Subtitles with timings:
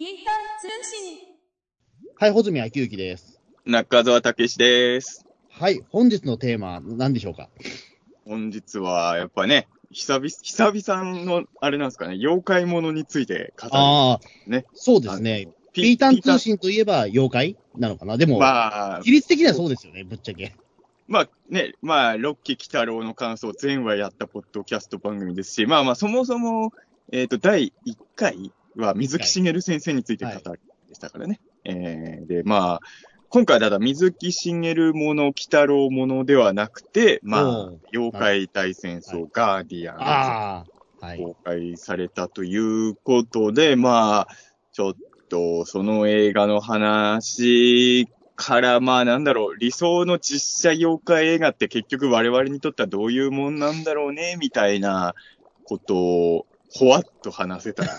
[0.00, 1.18] インター通信。
[2.20, 3.40] はい、穂積昭之です。
[3.66, 5.26] 中澤武史です。
[5.50, 7.48] はい、本日のテーマ、何でしょうか？
[8.24, 13.70] 本日は、やっぱね、久々、久々の、あれなんですかね、妖怪ものについて語る。
[13.74, 15.48] ああ、ねそうですね。
[15.72, 18.16] ピータン通信といえば妖怪なのかな？
[18.16, 20.54] でも、まあ、比率的にはそうですよね、ぶっちゃけ。
[21.08, 26.72] まあね、まあ、六期鬼太郎の感想、前話やったポッドキャスト番組ですし、まあまあ、そもそも、
[27.10, 28.52] えっ、と、第1回
[28.82, 31.40] は水木しげる先生について語るでしたからね。
[31.64, 32.80] えー、で、まあ、
[33.30, 40.64] 今回だから水木しげるもの、鬼太郎ものではなくて、まあ妖怪大戦争、はいガーディアンズ、あ
[41.02, 41.18] あ、はい。
[41.18, 44.28] 公開されたということで、まあ、
[44.72, 44.94] ちょっ
[45.28, 55.14] と、その映画の話から、まあなんだろう、理想の実写妖怪映画って結局我々にとってはどういうもんなんだろうね、みたいな
[55.64, 57.98] ことを、ほわっと話せたらな。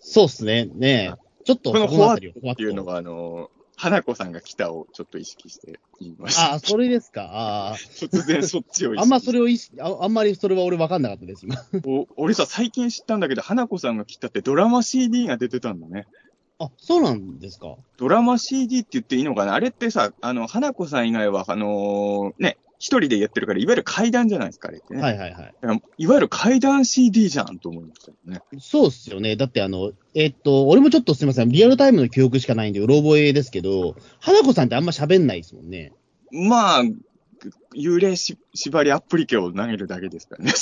[0.00, 0.66] そうっすね。
[0.74, 1.44] ねえ。
[1.44, 6.52] ちょっと、このそほわっていうのが、あの、花子さんが来たをちょっと意識して言いました。
[6.52, 7.72] ああ、それですか。
[7.72, 9.02] あ突然そっちを意識あ。
[9.02, 11.56] あんまそれを意識あ、あんまりそれは俺分かんなかったです、今。
[11.84, 16.06] お俺さ、最近知ったんだけど、花子さんが来たってドラマ CD が出てたんだね。
[16.60, 17.74] あ、そうなんですか。
[17.96, 19.54] ドラマ CD って言っていいのかな？
[19.54, 25.00] あれってさ、あの、花子さん以外は、あのーね、一人でやってるから、いわゆる階段じゃないですか、あれってね。
[25.00, 25.54] はいはいはい。
[25.60, 28.40] だからいわゆる階段 CD じゃんと思いましたよね。
[28.58, 29.36] そうっすよね。
[29.36, 31.48] だってあの、えっと、俺もちょっとすみません。
[31.48, 35.92] リアルタイムの記憶しかないんで、うろ覚えですけど、花子さんってあんま喋んないですもんね。
[36.32, 36.82] まあ、
[37.76, 40.52] 幽霊し縛りアプリケを投げるだけですからね。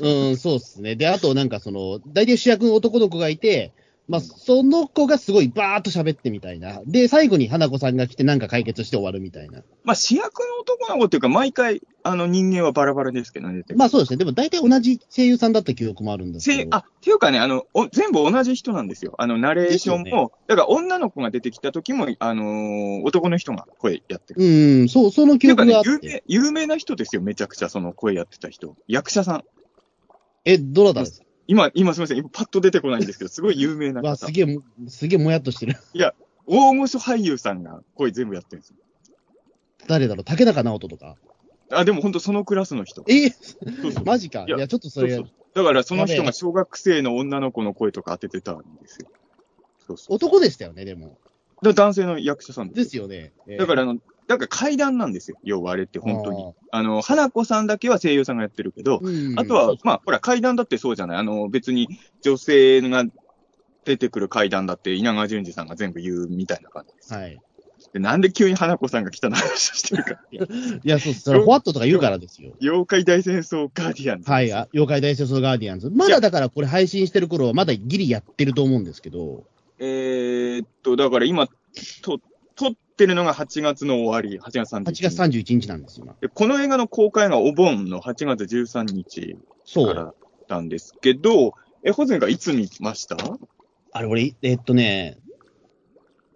[0.00, 0.96] うん、そうっすね。
[0.96, 3.74] で、あとなんかその、大体主役の男の子がいて、
[4.10, 6.80] まあ、その子がすごいバーっと喋ってみたいな。
[6.84, 9.62] で、最後に花子さんが来てなんか解決して終わるみたいな。
[9.84, 13.62] まあ、主役の男の子っていうか、毎回、あの、人間はバラバラですけどね。
[13.76, 14.16] まあそうですね。
[14.16, 16.62] でも大体同じ声優さんだった記憶もあるんですけど。
[16.62, 19.14] せあ、っていうかね、あの、お全部同じ人なんですよ。
[19.18, 24.42] あの、ナレーションも、だから女の子が出てきた時も、あのー男の人が声やってる。
[24.42, 26.08] うん、そう、その記っていうか憶があっ、ね有て。
[26.08, 28.76] 名、有名な人ですよ、めちゃくちゃその声やってた人。
[28.88, 29.44] 役者さん。
[30.46, 31.26] え、どなたですか？
[31.50, 34.30] 今、今すみません、今パッと出てこないんですけど、すごい有名な わ、方す。
[34.30, 35.76] げえも、すげえもやっとしてる。
[36.46, 38.76] 大御所俳優さんが声全部やってるんですよ。
[39.88, 40.24] 誰だろう？
[40.24, 41.16] 竹中直人とか？
[41.72, 43.04] あ、でも本当そのクラスの人。
[43.08, 43.30] え？
[43.30, 44.42] そうそうマジか。
[44.42, 49.08] いいやや、ちょっとそれそうそう、だからその人が小学生の女の子の声とか当ててたんですよ。
[49.88, 50.16] そうそう。
[50.16, 51.18] 男でしたよね、でも。
[51.62, 53.32] だ男性の役者さんですよですよね。
[53.48, 53.98] えーだからあの、
[54.30, 55.36] だから階段なんですよ。
[55.42, 56.52] 要はあれって本当に。
[56.70, 61.18] あの、花子さんだけは声優さんがやってるけど、うんあとは、まあ、ほら、階段だってそうじゃない？
[61.18, 61.88] あの、別に
[62.22, 63.04] 女性が
[63.84, 67.12] 出てくる階段だって稲川淳二さんが全部言うみたいな感じです。
[67.12, 67.40] はい。
[67.92, 69.34] でなんで急に花子さんが来たの？
[69.34, 72.52] 話をしてるかいや、そう、それ、ホワットとか言うからですよ。
[72.62, 74.30] 妖怪大戦争ガーディアンズ。
[74.30, 75.90] はい、あ妖怪大戦争ガーディアンズ。
[75.90, 79.42] まだだからこれ配信してる頃はまだギリやってると思うんですけど、
[79.80, 81.48] えーっと、だから今、
[82.02, 82.20] と、
[82.60, 85.02] 撮ってるのが8月の終わり、8月31 8日。
[85.02, 89.86] 月31日なんですよ、この映画の公開がお盆の8月13日そう。
[89.86, 90.14] からだっ
[90.46, 93.16] たんですけど、え、ホゼンがいつ見ました？
[93.92, 95.18] あれ、俺、えっとね、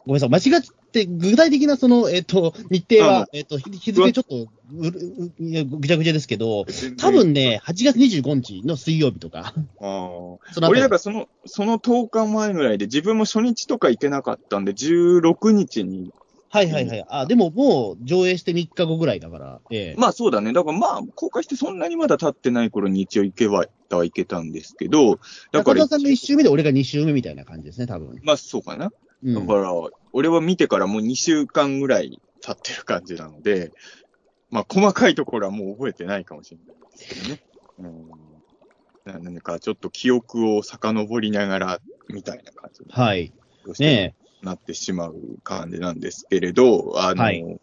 [0.06, 0.62] ごめんなさい、間違っ
[0.94, 6.64] て、具体的なその、えっと、日程あは、えっと、日日付ちょっとぐちゃぐちゃですけど、
[6.98, 16.12] 多分ね、8月25日の水曜日とか、あーその俺、だ後からその、その10日前ぐらいで、自分も初日とか行けなかったんで、16日に。
[16.48, 17.04] はいはいはい。
[17.08, 20.52] あ、でももう上映して3日後ぐらいだから、ええまあそうだね。
[20.52, 25.18] だからまあ、公開してそんなにまだ経ってない頃に一応行けば、行けたんですけど、
[25.52, 28.20] だから中田、さんが1周目で俺が2周目みたいな感じですね、多分。
[28.22, 28.90] まあそうかな。
[29.24, 29.34] うん。
[29.34, 29.72] だから、
[30.12, 33.72] 俺は見てからもう2週間ぐらい経ってる感じなので、
[34.50, 37.40] まあ細かいところはもう覚えてないかもしれないですけどね。
[37.78, 38.10] うん。
[39.04, 43.32] ななんかちょっと記憶を遡りながら、みたいな感じにはい。
[43.78, 47.60] ねもなってしまう感じなんですけれど、あの、はい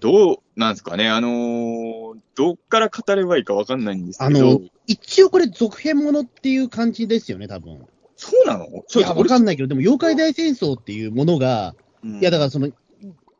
[0.00, 7.86] どうなんですかね、あの、どっから語ればいいかわかんないんですあけどの、、一応これ続編ものっていう感じですよね、多分。
[8.24, 8.66] そうなの？
[8.66, 12.70] いや、わかんんないけど、でも妖怪大戦争っていうものが、いや、だからその、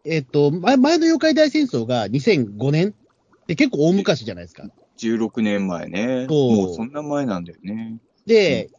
[0.05, 2.91] えっと、前前の妖怪大戦争が2005年？
[2.91, 4.65] って結構大昔じゃないですか。
[4.99, 6.27] 16年前ね。
[6.29, 7.99] そうもうそんな前なんだよね。
[8.27, 8.71] で、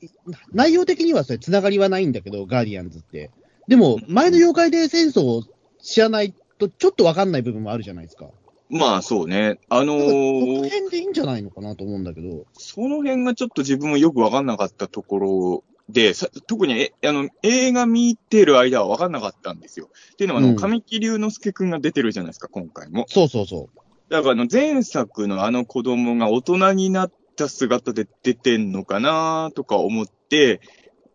[0.54, 3.31] 内容的にはそれ繋がりはないんだけど、ガーディアンズって。
[3.68, 5.44] でも、前の妖怪大戦争を
[5.81, 8.28] 知らないと、ちょっとわかんない部分もあるじゃないですか。
[8.69, 9.60] まあそうね。
[9.69, 12.46] あのだから続ー編でいいんじゃないのかなと思うんだけど。
[12.54, 19.90] その辺がちょっと自分もよくわかんなかったところで、さ特にえあの映画見てる間はわかんなかったんですよ。
[20.14, 23.06] っていうのは、あの、うん神木隆之介くんが出てるじゃないですか、今回も。
[23.08, 23.80] そうそうそう。
[24.10, 30.62] だからあの前作のあの子供が大人になった姿で出てんのかなとか思って、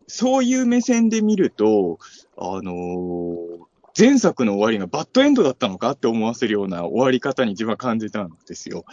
[0.06, 1.98] そういう目線で見ると、
[2.36, 8.84] あのー前作の終わりがバッドエンドだったのかって思わせるような終わり方に自分は感じたんですよ。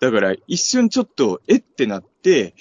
[0.00, 2.54] だから一瞬ちょっと、えってなって、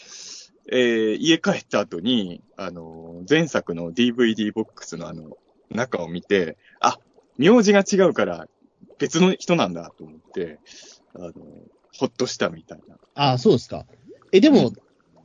[0.71, 5.37] えー家帰った後に、あのー前作の DVD ボックスのあの、
[5.69, 6.97] 中を見て、あ、
[7.37, 8.47] 名字が違うから
[8.99, 10.59] 別の人なんだと思って、
[11.15, 11.33] あのー
[11.95, 12.95] ほっとしたみたいな。
[13.15, 13.85] ああ、そうですか。
[14.31, 14.73] え、でも、うん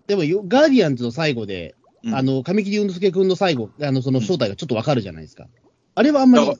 [0.06, 5.46] でもよ、ガーディアンズの最後で、うんあの、神木隆之介君の最後、あの、その正体がちょっとわかるじゃないですか。
[5.94, 6.52] あれはあんまり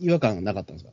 [0.00, 0.90] 違和感なかったんですか？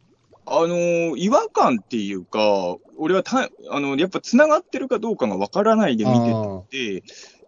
[0.47, 7.03] あのー違和感っていうか、俺はた、あの、やっぱ繋がってるかどうかがわからないで見てあて、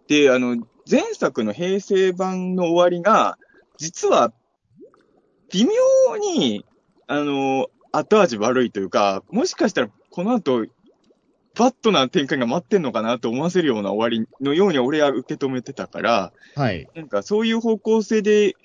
[0.08, 0.58] で、あの、
[0.90, 3.38] 前作の平成版の終わりが、
[3.78, 4.34] 実は、
[5.52, 6.66] 微妙に、
[7.08, 10.66] あの、後味悪いというか、もしかしたらこの後、
[11.58, 16.88] バットな展開が待ってんのかなと思わせるような終わりのように俺は受け止めてたから、あはい。
[16.96, 18.56] なんかそういう方向性で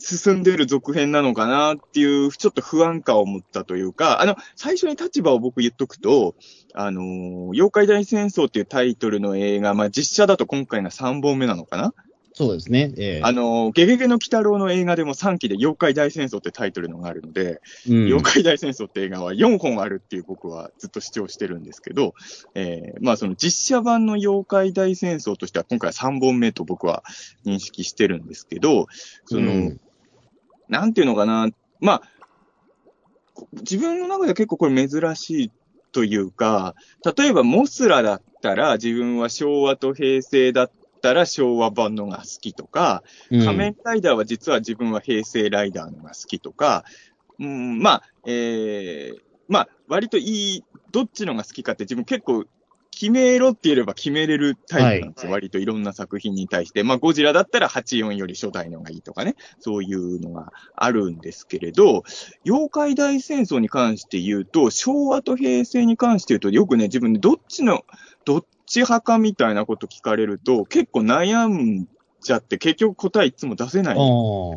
[0.00, 6.34] 進んでる続編なのかなっていう、ちょっと不安感を持ったというか、あの、最初に立場を僕言っとくと、
[6.72, 11.94] あのー妖怪大戦争っていうタイトルの映画、まあ実写だと今回が3本目なのかな、
[12.32, 12.94] そうですね。
[12.96, 13.20] ええ。
[13.22, 18.04] あのーゲゲゲの鬼太郎の映画でも3期で妖怪大戦争ってタイトルのがあるので、うん。
[18.06, 22.14] 妖怪大戦争って映画は4本あるっていう僕はずっと主張してるんですけど、
[22.54, 27.02] えーまあその実写版の妖怪大戦争としては今回3本目と僕は
[27.44, 28.86] 認識してるんですけど、
[29.26, 29.80] その、うん
[30.70, 31.48] なんていうのかな、
[31.80, 32.02] まあ、
[33.34, 35.52] こ自分の中では結構これ珍しい
[35.92, 36.74] というか、
[37.16, 40.70] 例えばモスラだったら自分は昭和と平成だっ
[41.02, 43.44] たら昭和版のが好きとか、うん。
[43.44, 46.84] 仮面ライダーは実は自分は平成ライダーのが好きとか、
[47.40, 52.44] うん、まあ、えー、まあ、割といい、どっちのが好きかって自分結構
[53.00, 55.30] 決めろって言えれば決めれるタイプなんですよ。
[55.30, 56.82] はい割といろんな作品に対して。
[56.82, 59.36] まあ、ゴジラだったら84より初代のがいいとかね。
[59.58, 62.02] そういうのがあるんですけれど、
[62.44, 67.86] 妖怪大戦争に関して言うと、昭和と平成に関して言うと、よくね、自分でどっちの、
[68.26, 71.86] どっち派かみたいなこと聞かれると、結構悩ん
[72.20, 73.98] じゃって、結局答えいつも出せない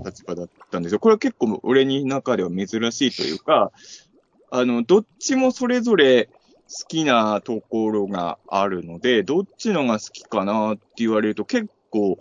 [0.06, 1.00] 立場だったんですよ。
[1.00, 3.72] これは結構俺に中では珍しいというか、
[4.52, 6.30] あの、どっちもそれぞれ
[6.74, 12.18] 好きなところがあるので、どっちのが好きかなって言われると結構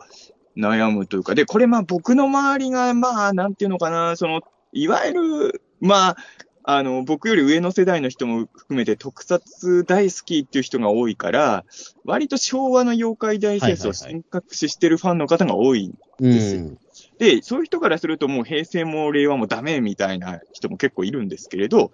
[0.56, 6.16] 悩むというか、で、これまあ僕の周りがまあ、なんていうのかな、その、いわゆる、まあ、
[6.64, 11.64] あの、僕より上の世代の人も含めて特撮大好きっていう人が多いから、
[12.04, 16.78] 割と昭和の妖怪大戦争をはいはいはい深刻視してるファンの方が多いうん。
[17.18, 21.90] で、そういう人からするともう平成も令和もダメみたいな人も結構いるんですけれど、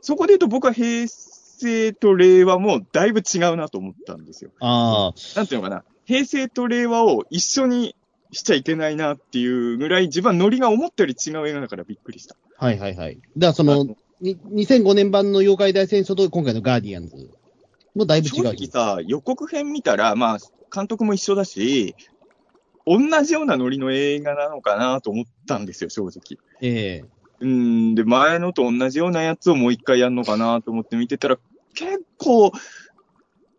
[0.00, 1.37] そこで言うと僕は平成
[1.94, 4.50] と令和もだいぶ違うなと思ったんですよ。
[4.60, 5.84] ああ、なんていうのかな。
[6.04, 7.94] 平成と令和を一緒に
[8.32, 12.36] しちゃいけないなっていうぐらい自分はノリが思ったより違う映画だからびっくりした。
[12.56, 13.16] はいはいはい。
[13.16, 17.30] だからその、に2005年版の妖怪大戦争と今回のガーディアンズ
[17.94, 18.44] もだいぶ違正う。
[18.44, 20.38] 直さ、予告編見たら、まあ、
[20.74, 21.94] 監督も一緒だし、
[22.86, 26.38] 同じようなノリの映画なのかなと思ったんですよ、正直。
[26.60, 31.38] ええうん、で、前のと同じようなやつをもう一回やるのかなと思って見てたら、
[31.74, 32.52] 結構、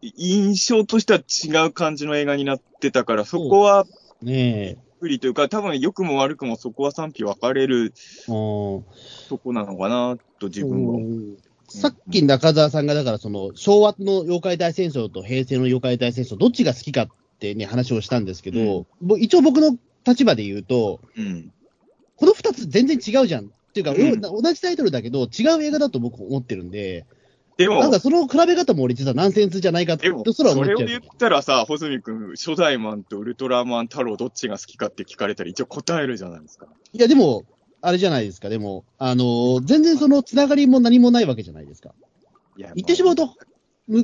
[0.01, 3.85] 印象としては違う感じの映画になってたから、そこは、
[4.21, 4.77] ねえ。
[5.00, 7.94] 不利というか、多分良くも悪くもそこは賛否分かれる
[8.28, 8.83] うん
[9.30, 10.94] とこなのかなと自分は。
[10.95, 11.37] うん
[11.71, 21.51] さっき中澤さんが、だからその、昭和の妖怪大戦争と平成の妖怪大戦争、どっちが好きかってね、話をしたんですけど、ぼ一応僕の立場で言うと、うん。
[22.16, 23.45] この二つ全然違うじゃん。
[23.45, 27.06] っていうか、うん同じタイトルだけど、違う映画だと僕思ってるんで、
[27.59, 30.78] でも、なんかその比べ方も俺実はナンセンスじゃないかでも、とすそら思っちゃう。
[30.78, 36.68] れを言ったらさ、穂積君、初代マンとウルトラマン太郎どっちが好きかって聞かれたら一応答えるじゃないですか。
[36.94, 37.44] いや、でも、
[37.81, 41.94] あれじゃないですか、でも、あのー全然そのつながりも何もないわけじゃないですか。
[42.56, 43.35] いや言ってしまうと、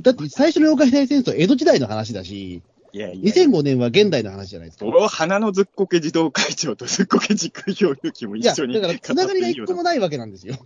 [0.01, 3.31] だって最初の妖怪大戦争、江戸時代の話だし、いやいや。
[3.31, 4.85] 2005年は現代の話じゃないですか。
[4.85, 9.83] 俺は花のずっこけ児童会長とずっこけ実行勇気もいや、一緒にだから、つながりが一個も。
[9.83, 10.57] ないわけなんですよ。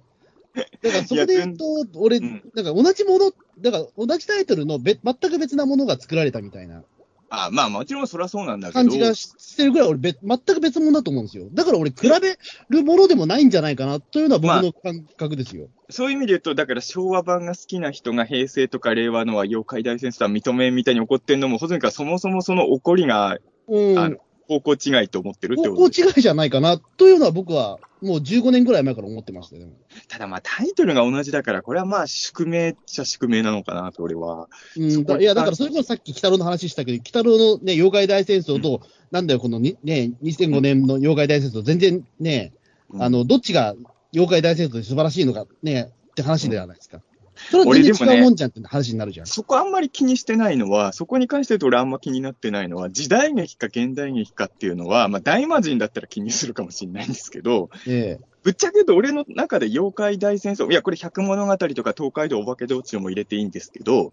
[0.56, 1.66] だから、そこで言うと、
[1.96, 6.84] 俺、うんだから同じもの、だから同じタイトルのべ全く別なものが作られたみたいな
[7.32, 8.80] あまあもちろんそりゃそうなんだけど。
[8.80, 11.48] 感じがししてるぐらい、俺べ、全く別物だと思うんですよ。
[11.54, 12.38] だから俺、比べ
[12.70, 15.68] るものでもないんじゃないかなというのは僕の感覚ですよ。
[15.90, 23.38] そういう意味で言うと、だから昭和版が好きな人が平成とか令和のは妖怪大戦争は認めんみたいに怒ってんのも、ほずんかそもそもその怒りが、
[23.68, 24.00] うん。
[24.00, 24.18] あの
[24.50, 29.74] 方向違いと思ってるって方こと向違いじゃないかな、というのは僕はもう15年ぐらい前から思ってましたよ、でも
[30.08, 34.50] ただまあタイトルが同じだから、これはまあ宿命っちゃ宿命なのかなと、俺は。
[34.76, 42.54] うん、いや、だからそれこそさっき、鬼太郎の話したけど、鬼太郎のね、妖怪大戦争と、なんだよ、このにね、2005年の妖怪大戦争、全然ね、
[42.90, 43.76] うんあの、どっちが
[44.14, 47.02] 妖怪大戦争で素晴らしいのかね、って話ではないですか。
[47.50, 49.26] それは全俺でもね然違うもんじゃんって話になるじゃん。
[49.26, 64.12] そこあんまり気にしてないのは、そこに関して言うと俺あんま気になってないのは、時代劇か現代劇かっていうのは、まあ大魔神だったら気にするかもしれないんですけど、えぶっちゃけ言うと俺の中で妖怪大戦争、いやこれ百物語とか東海道お化け道中も入れていいんですけど、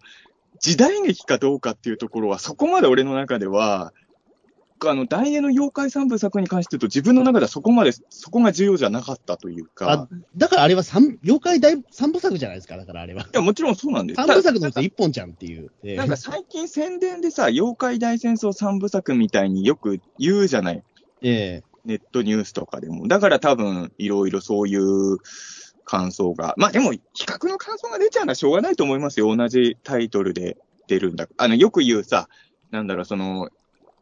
[0.61, 3.93] 時代劇かどうかっていうところはそこまで俺の中では、
[4.85, 13.23] あの、大英の妖怪三部作に関して言うと自分の中ではそこまで、そこが重要じゃなかったというえかあ、だからあれは三妖怪大三部作じゃないですか、だからあれは。
[13.23, 15.71] いや、もちろんそうなんです三部作のうち一本じゃんっていう。
[15.83, 20.83] ええなんか最近宣伝でさ、妖怪大戦争三部作みたいによく言うじゃない。
[21.23, 23.07] ええネットニュースとかでも。
[23.07, 25.19] だから多分、いろいろそういう
[25.85, 26.55] 感想が。
[26.57, 29.35] まあでも、比較の感想が出ちゃうのはしょうがないと思いますよ。
[29.35, 31.29] 同じタイトルで出るんだ。
[31.37, 32.29] あの、よく言うさ、
[32.73, 33.51] なんだろう、その、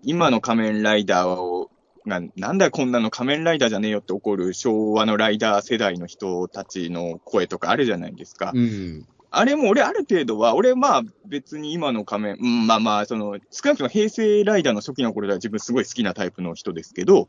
[0.04, 1.70] 今の仮面ライダーを、
[2.06, 8.52] が、なんだよこんなの仮面ライダーじゃねえよって怒る昭和のライダー世代の人たちの声とかあるじゃないですか。
[8.54, 9.06] うん。
[9.30, 17.26] あれも俺ある程度は、俺まあ別に今の仮面、うん、まあまあ、その、少なくとも平成ライダーの初期の頃では自分すごい好きなタイプの人ですけど、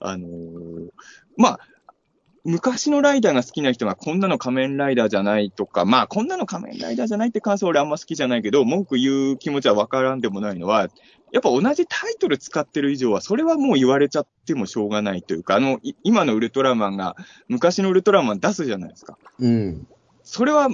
[0.00, 0.90] あのー
[1.36, 1.60] まあ、
[2.44, 10.88] 昔のライダーが好きな人がこんなの仮面ライダーじゃないとか、まあこんなの仮面ライダーじゃないって感想俺あんま好きじゃないけど、文句言う気持ちはわからんでもないのは、
[11.32, 17.16] やっぱ同じタイトル使ってる以上は、それはもう言われちゃってもしょうがないというか、あの、い今のウルトラマンが
[17.48, 19.16] 昔のウルトラマン出すじゃないですか。
[19.38, 19.86] うん。
[20.24, 20.68] それは、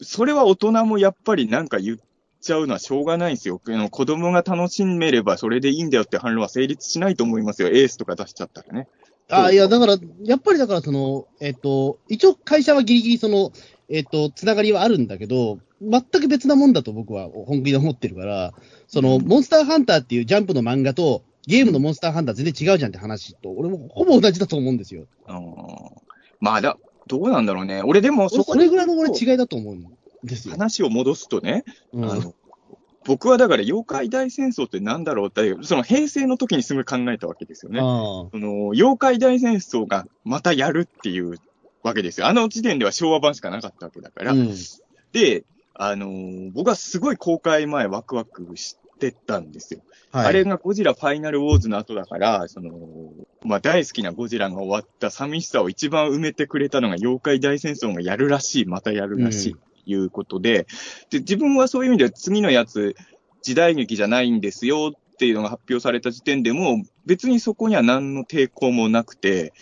[0.00, 1.98] それは大人もやっぱりなんか言っ
[2.40, 3.60] ちゃうのはしょうがないんですよ。
[3.66, 7.68] あの子供が楽しめればそれでいいんだよって反論は成立しないと思いますよ。
[7.68, 8.88] エースとか出しちゃったらね。
[9.30, 13.52] あ、いや、だから、やっぱりだから、その、えっ、と、一応会社はギリギリその、
[13.88, 18.52] えっ、と、つながりはあるんだけど、全く別なもんだと僕は本気で思ってるから、
[18.86, 25.06] その、うんモンスターハンターっていうジャンプの漫画と、ゲームのモンスターハンター全然違うじゃんって話と、俺もほぼ同じだと思うんですよ。
[25.28, 25.54] うん
[26.40, 27.82] まあだ、どうなんだろうね。
[27.84, 29.84] 俺でもそこそれぐらいの俺違いだと思うん
[30.24, 30.52] ですよ。
[30.52, 32.34] 話を戻すとね、うんあの
[33.10, 37.80] 僕はだから妖怪大戦争ってなんだろうって、その平成の時にすぐ考えたわけですよね。
[37.80, 41.38] あその妖怪大戦争がまたやるっていう
[41.82, 42.28] わけですよ。
[42.28, 44.30] あの時点では昭和版しかなかったわけだから。
[44.30, 44.54] あうん。
[45.10, 45.42] で、
[45.74, 49.80] あのー僕はすごい公開前ワクワクしてたんですよ。
[50.12, 50.26] はい。
[50.26, 52.70] あれがゴジラファイナルウォーズの後だから、その、
[53.42, 60.66] まあ、大好きなゴジラが終わった寂しさを一番埋めてくれたのが妖怪大戦争がやるらしい、またやるらしい、ということで、
[61.10, 62.96] で、自分はそういう意味では次のやつ、
[63.42, 69.52] 時代劇じゃないんですよっていうのが発表された時点でも、別にそこには何の抵抗もなくて、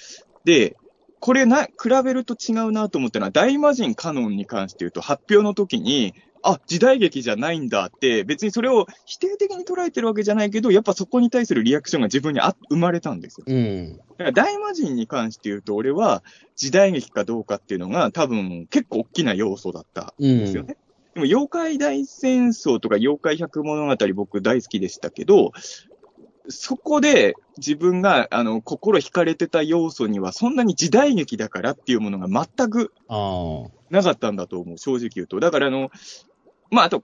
[0.45, 0.77] で、
[1.21, 13.45] これな、比べると違うなと思ったのは、大魔神カノンに関して言うと、発表の時に、あ、時代劇じゃないんだって、別にそれを否定的に捉えてるわけじゃないけど、やっぱそこに対するリアクションが自分にあ生まれたんですよ。
[13.49, 13.97] うん。
[13.97, 16.23] だから大魔神に関して言うと、俺は
[16.57, 20.76] 時代劇かどうかっていうのが多分結構大きな要素だったうんんですよね。
[21.14, 25.52] でも、妖怪大戦争とか妖怪百物語僕大好きでしたけど、
[26.49, 32.92] そこで自分があの心惹かれてた要素にはそんなに時代劇だからっていうものが全く。
[33.90, 35.40] なかったんだと思う、正直言うと。
[35.40, 35.90] だからあの、
[36.71, 37.02] まああと、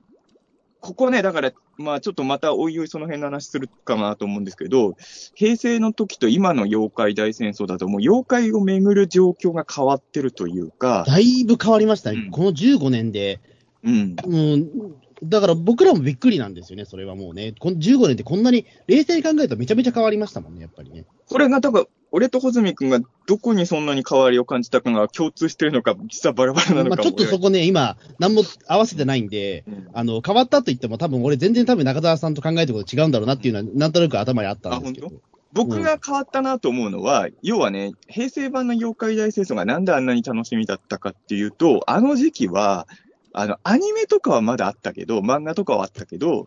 [0.81, 4.97] ここね、だから、まあちょっとまたおいおいその辺の話するかなと思うんですけど、
[5.35, 12.25] 平成の時と今の妖怪大戦争だともう妖怪をめぐる状況が変わってるというか、だいぶ変わりましたね。
[12.27, 13.41] うんこの15年で。
[13.83, 14.17] うん。
[14.25, 14.95] うん。
[15.23, 17.55] だから僕らもびっくりなんですよね、それはもうね。
[17.59, 21.05] この15年ってこんなに、冷静に考えるとめちゃめちゃ変わりましたもんね、やっぱりね。
[21.29, 21.87] これが、だから、
[22.17, 35.11] 俺と穂積君がどこにそんなに変わりを感じたかが共通してるのか、実はバラバラなのかまあちょっとそこね、今、何も合わせてないんで、うんあの、変わったと言っても多分俺全然多分中澤さんと考えてること違うんだろうなっていうのは、なんとなく頭にあったんですけど。
[35.53, 42.87] 僕が変わったなと思うのは、要はね、平成版の妖怪大戦争がなんであんなに楽しみだったかっていうと、あの時期は、
[43.33, 46.47] あの、アニメとかはまだあったけど、漫画とかはあったけど、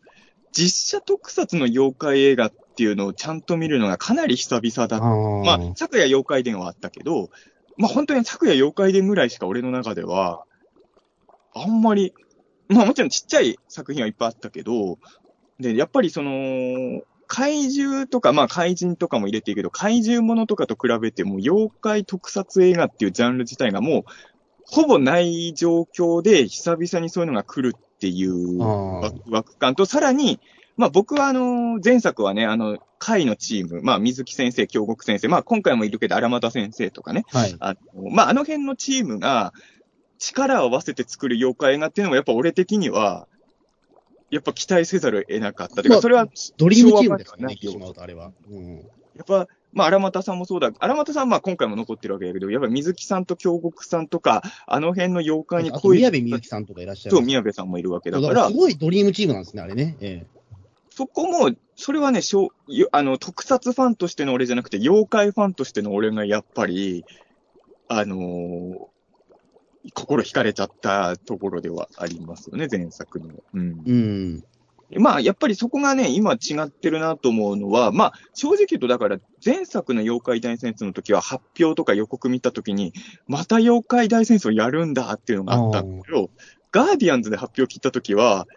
[0.51, 5.06] 実写特撮の妖怪映画っていうのをちゃんと見るのがかなり久々だった。
[5.06, 7.30] あーまあ、昨夜妖怪伝はあったけど、
[7.77, 10.44] まあ本当に昨夜妖怪伝ぐらいしか俺の中では、
[11.54, 12.13] あんまり、
[12.70, 15.00] まあもちろんちっちゃい作品はいっぱいあったけど、
[15.60, 24.04] で、やっぱりその、怪獣とか、まあ怪人とかも入れていいけど、怪獣ものとかと比べても、妖怪特撮映画っていうジャンル自体がもう、
[24.66, 30.39] ほぼない状況で、久々にそういうのが来るっていうあワークワク感と、さらに、
[30.75, 37.56] まあ僕はあの、前作はね、あの、会のチーム、まあ水木先生、京極先生、まあ今回もいるけど荒俣先生とかね、はい。
[37.60, 39.51] あの、まああの辺のチームが
[40.20, 43.27] 力を合わせて作る妖怪映画っていうのもやっぱ俺的には、
[44.30, 45.82] やっぱ期待せざるを得なかった。
[45.82, 46.27] てまあか、それは、
[46.58, 48.32] ドリームチームですね、あれは。
[48.50, 48.77] うん。
[49.16, 50.72] やっぱ、まあ、荒俣さんもそうだ。
[50.80, 57.16] 荒俣さんはまあ今回も残ってるわけだけど、やっぱ水木さんと京極さんとか、あの辺の妖怪にあと、宮部みゆきさんとかいらっしゃる。
[57.16, 59.98] そう、宮部さんもいるわけだか、だからら、すごいドリームチームなんですね、あれね。
[60.00, 60.26] え
[60.90, 62.50] そこも、それはね、しょ
[62.92, 67.06] あの、特撮ファンとしての俺じゃなくて、妖怪ファンとしての俺がやっぱり、
[67.88, 68.78] あのー
[69.94, 73.28] 心惹かれちゃったところではありますよね、前作の。
[73.54, 73.92] うんえ。
[73.92, 74.44] うん。
[74.96, 82.94] まあ、やっぱりそこがね、今違ってるなと思うのは、まあ、正直言うと、だから、前作の妖怪大戦争の時は発表とか予告見た時に、
[83.27, 86.29] また妖怪大戦争やるんだっていうのがあったんだけど、
[86.72, 88.48] ガーディアンズで発表切った時は、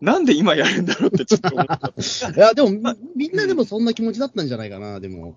[0.00, 1.92] なんで今やるんだろうってちょっと思った。
[2.34, 5.36] いや、でも、まみんなでもそんな気持ちだったんじゃないかな、でも。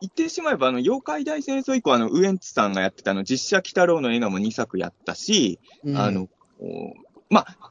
[0.00, 6.94] 言ってしまえば、あの、妖怪大戦争以降、あの、ウエンツさんがやってたあの、実写鬼太郎の映画も2作やったし、うんあの、お
[7.28, 7.70] まあ、だ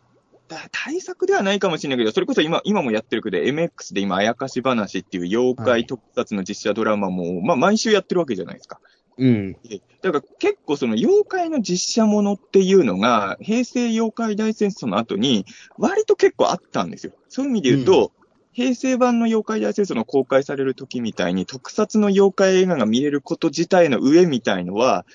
[0.71, 8.79] 対策ではないかもしれないけど、それこそ今、今もやってるけど、MX で今、あやかし話っていう妖はい怪特撮の実写ドラマも、まあ、毎週やってるわけじゃないですか。
[9.17, 9.53] うん。
[9.63, 15.45] でだから結構その妖怪の実写ものっていうのが、平成妖怪大戦争の後に、
[15.77, 17.13] 割と結構あったんですよ。
[17.27, 18.11] そういう意味で言うと、
[18.53, 25.05] 平成版の妖怪大戦争の公開される時みたいに、特撮の妖怪映画が見れること自体の上みたいのは、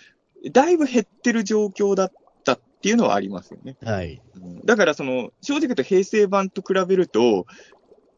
[0.52, 2.23] だいぶ減ってる状況だった
[2.84, 3.78] っていうのはありますよね。
[3.82, 4.20] はい。
[4.36, 7.46] うんだからその、正直言うと平成版と比べると、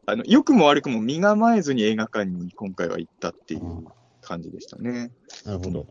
[0.07, 3.85] あの、良くも悪くも身構えずに映画館に今回は行ったっていう
[4.23, 5.13] 感じでしたね。
[5.45, 5.87] なるほど。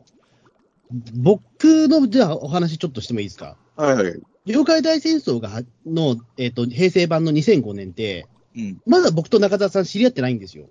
[1.14, 3.56] 僕の、じゃあお話ちょっとしてもいいですか？
[3.78, 4.22] はいはい。
[4.46, 8.28] 妖怪大戦争がは、の、えっ、と、平成版の2005年って、
[8.58, 8.82] うん。
[8.86, 10.68] まだ僕と中澤さん知り合ってないんですよ。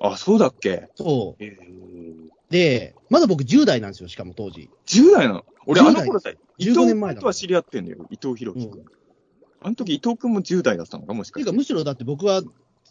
[0.00, 0.88] あ、そうだっけ？
[0.96, 1.91] そえー、う。
[2.52, 4.70] で、まだ僕10代なんですよ、しかも当時。
[4.86, 5.44] 10代なの？
[5.66, 8.80] 俺、10あ代の頃さ、伊15藤君とは知り合ってんだよ、伊藤博樹君。
[8.80, 8.84] うん
[9.64, 11.44] あの時伊藤君も10代だったのか、もしかして。
[11.44, 12.42] ていうか、むしろだって僕は、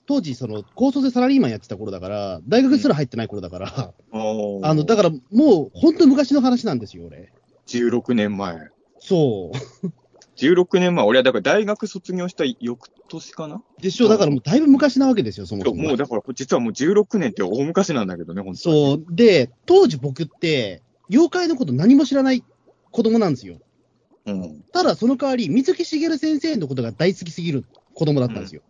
[0.06, 7.34] 当時、その、高卒でサラリーマンやってた頃だから、大学すら入ってない頃だから、ああの、だからもう、本当に昔の話なんですよ、俺。
[7.68, 8.70] 16年前。
[9.00, 9.88] そう。
[10.37, 13.61] 16年前、俺はだから大学卒業した翌年かな？
[13.81, 15.83] でしょ、だからもうだいぶ昔なわけですよ、そもそも。
[15.83, 18.98] もうだから、実はもう16年って大昔なんだけどね、本当に。
[18.98, 19.15] そう。
[19.15, 22.44] で、当時僕って、妖怪のこと何も知らない
[22.91, 23.57] 子供なんですよ。
[24.25, 24.63] うん。
[24.72, 28.61] ただ、その代わり、水木しげる先生のことが大好きすぎる子供だったんですよ。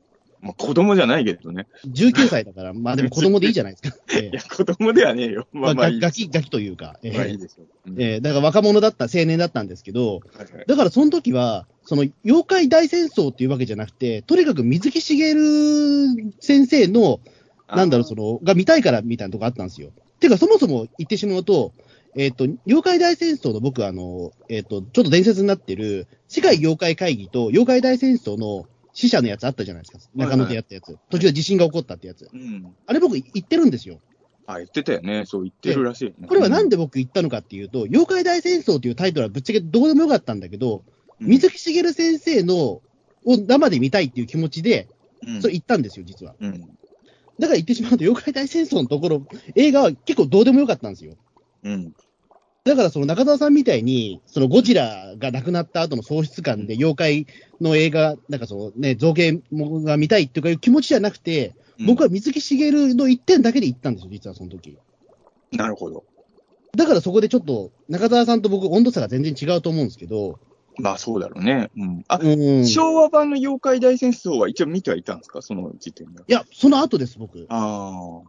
[0.41, 1.67] まあ子供じゃないけどね。
[1.85, 3.97] 19歳だから、まあでも子供でいいじゃないですか。
[4.13, 5.47] え いや、子供ではねえよ。
[5.53, 5.91] えまあまあ。
[5.91, 6.99] ガキ、ガキというか。
[7.03, 7.91] ええまあいいでしょう。
[7.91, 15.41] うんええだから若者だった、青年だったんですけど、はいはいだからその時は、その妖怪大戦争っていうわけじゃなくて、とにかく水木しげる
[16.39, 17.19] 先生の、
[17.67, 19.91] なんだろう、その、が見たいからみたいなとこあったんですよ。
[20.19, 21.73] てか、そもそも言ってしまうと、
[22.15, 30.11] えっ、と、妖怪大戦争の僕、あの、えっ、と、ちょっと伝説になってる、世界妖怪会議と妖怪大戦争の死者のやつあったじゃないですか。
[30.15, 30.97] 中野でやったやつ。
[31.09, 32.29] 途中で地震が起こったってやつ。
[32.33, 32.75] うん。
[32.85, 33.99] あれ僕言ってるんですよ。
[34.45, 35.23] あ、言ってたよね。
[35.25, 36.27] そう言ってるらしいよね。
[36.27, 40.91] これはなんで僕言ったのかっていうと、妖怪大戦争っていうタイトルはぶっちゃけどうでもよかったんだけど、うん
[41.23, 42.81] 水木しげる先生のを
[43.25, 44.87] 生で見たいっていう気持ちで、
[45.27, 46.33] うんそれ言ったんですよ、実は。
[46.39, 46.61] うん。
[46.61, 46.73] だか
[47.39, 51.13] ら言ってしまうと、妖怪大戦争のところ、映画は結構どうでもよかったんですよ。
[51.63, 51.93] うん。
[52.63, 57.27] だからその中澤さんみたいに、そのゴジラが亡くなった後の喪失感で妖怪
[57.59, 61.55] の映画、なんかそのね、造形が見たいっていうかいう気持ちじゃなくて、
[61.87, 64.77] 僕は水木しげるの一点だけで言ったんですよ、実はその時。
[65.51, 66.03] なるほど。
[66.77, 70.39] だからそこでちょっと、中澤さんと僕温度差が全然違うと思うんですけど、
[70.77, 71.69] まあそうだろうね。
[71.75, 72.05] うん。
[72.07, 72.61] あ、うん。
[72.61, 75.41] い昭和版の妖怪大戦争は一応見てはいたんですか？
[75.41, 76.23] その時点で。
[76.27, 77.39] や、その後です、僕。
[77.39, 78.21] だかあ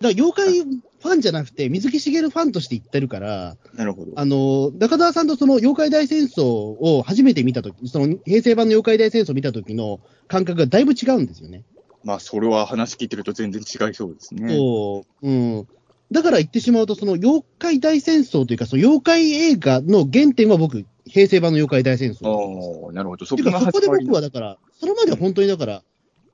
[0.00, 4.12] ら妖怪ファンじゃなくて、水木しげるファンとして言ってるから、あ、なるほど。
[4.16, 11.62] あの、中澤さんとその妖怪大戦争を初めて見たとき、その平成版の妖怪大戦争を見た時の感覚がだいぶ違うんですよね。
[12.04, 14.54] まあそれは話聞いてると全然違いそうですね。
[14.54, 15.28] そう。
[15.28, 15.66] うん。
[16.12, 22.28] だから言ってしまうと、その妖怪大戦争というか、その妖怪映画の原点は僕、平成版の妖怪大戦争。
[22.28, 23.26] ああ、なるほど。
[23.26, 25.82] そてこがかそこで僕はだから、それまでは本当にだから、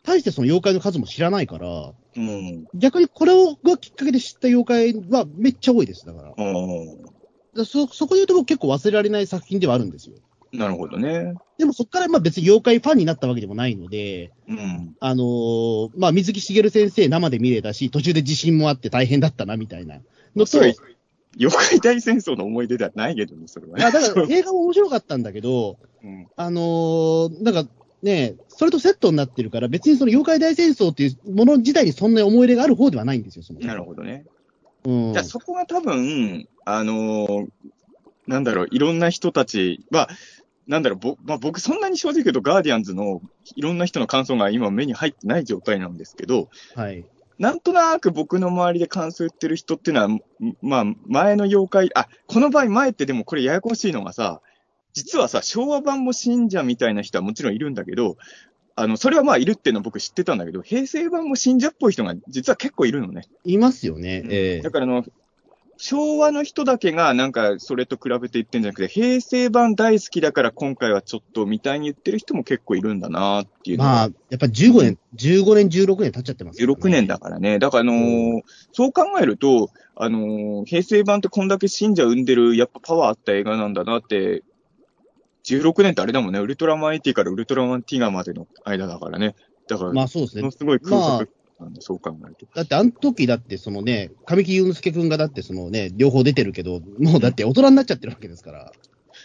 [0.04, 2.66] 大してその妖怪の数も知らないから、うん。
[2.74, 6.28] 逆にこれをがきっかけで知った妖怪はめっちゃ多いです、だから。
[6.30, 10.16] だかああ、らそ、そこで言うと僕結構忘れられない作品ではあるんですよ。
[10.52, 11.34] なるほどね。
[11.56, 14.94] でもそこからまあ別に妖怪ファンになったわけでもないので、うん。
[15.00, 20.00] あのーまあ水木しげる先生生で見れたし、途中で地震もあって大変だったなみたいな
[20.36, 20.58] のと、
[21.38, 23.84] 妖怪大戦争の思い出ではないけどね、それはね。
[23.84, 26.26] あだから映画も面白かったんだけど、 うん。
[26.36, 27.70] あのーなんか、
[28.02, 34.24] ね、それとセットになってるから、別にその妖怪大戦争っていうもの自体にそんな思い入れがある方ではないんですよ、そのなるほどね。
[34.84, 37.48] うんじゃあそこが多分、あのー
[38.26, 40.08] なんだろう、いろんな人たちは、
[40.66, 43.20] なんだろう、ぼまあ、僕そんなに正直言うとガーディアンズの
[43.56, 47.04] いろんな人の感想が今目に入ってない状態なんですけど、はい。
[47.38, 50.20] なんとなく僕の周りで感想言ってる人っていうのは、ん
[50.60, 54.40] まあ、前の妖怪、あ、この場合前ってでもこれややこしいのがさ、
[54.94, 58.16] 実はさ、昭和版も信者みたいな人はもちろんいるんだけど、
[58.74, 63.28] あの、それはまあいるっていうのは僕知ってたんだけど、平成版も信者っぽい人が実は結構いるのね。
[63.44, 64.22] いますよね。
[64.28, 65.05] ええだからあの、
[65.85, 77.59] 昭和の人だけがなんかそれと比べて言ってんじゃなくて、平成版大好きだから今回はちょっとみたいに言ってる人も結構いるんだなっていうまあ、やっぱり15年、15年、16年経っちゃってますね16年だからね。
[77.59, 84.44] だからあのーそう考えると、あのー平成版ってこんだけ信者生んでる、やっぱパワーあった映画なんだなって、
[85.44, 89.35] 16年ってあれだもんね、ウルトラマン AT からウルトラマンティガまでの間だからね。
[89.68, 90.52] だから、まあそうですねもの。
[90.52, 91.28] すごい空白
[91.61, 92.46] なんだ、そう考えると。
[92.55, 98.72] だって、あの時だって、そのね、神木隆之介くんがだって、そのね、両方出てるけど、もうだって大人になっちゃってるわけですから。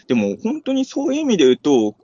[0.06, 1.96] でも本当にそういう意味で言うと、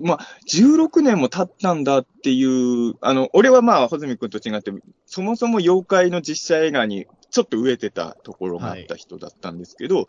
[0.00, 0.18] まあ、
[0.50, 4.72] 16年も経ったんだっていう、あの、俺はまあ、穂積君と違って、
[5.06, 10.06] そもそも妖怪の実写映画にちょっと飢えてたところがあった人だったんですけど、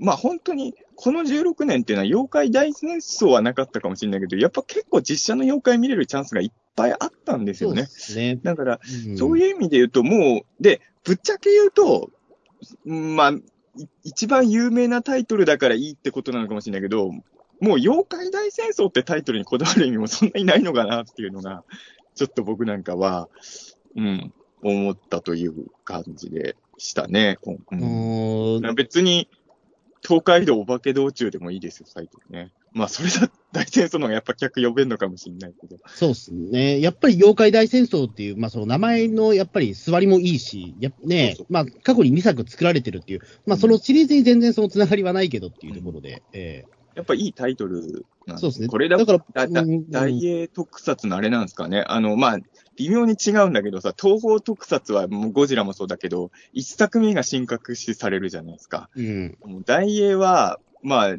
[0.00, 7.86] まあ本当に、この16年っていうのは妖怪大戦争はなかったかもしれないけど、やっぱ結構実写の妖怪見れるチャンスがいっぱいあったんですよね。
[7.86, 8.36] すね。
[8.42, 12.10] だから、うんそういう意味で言うと、もう、で、ぶっちゃけ言うと、
[12.84, 13.42] うんまあ、い
[14.02, 17.22] 一番有名なタイトルだからいいってことなのかもしれないけど、も
[17.60, 21.62] う妖怪大戦争ってタイトルにこだわる意味もそんなにないのかなっていうのが、
[22.16, 23.28] ちょっと僕なんかは、
[23.94, 27.38] うん、思ったという感じでしたね。
[27.44, 29.28] ううんーん別に、
[30.02, 32.52] 東海道お化け道中でもいいですよ、タイトルね。
[32.72, 35.78] まあ、それだ、大戦争の方がやっぱ客呼べんのかもしれないけど。
[35.86, 36.80] そうですね。
[36.80, 46.64] やっぱり妖怪大戦争っていう、まあその名前のやっぱり座りもいいし、やっぱねそうそうまあ過去に2作作られてるっていう、まあそのシリーズに全然そのつながりはないけどっていうところで、え
[46.94, 49.46] やっぱいいタイトルなんそうですねこれだだから
[49.90, 51.84] 大英特撮のあれなんですかね。
[51.86, 52.38] あの、まあ、
[52.78, 58.88] 微妙に違うんだけどさ、東方特撮はもうゴジラもそうだけど、一作目が神格視されるじゃないですか。
[58.96, 59.62] えうん。
[59.64, 61.16] 大英は、まあ、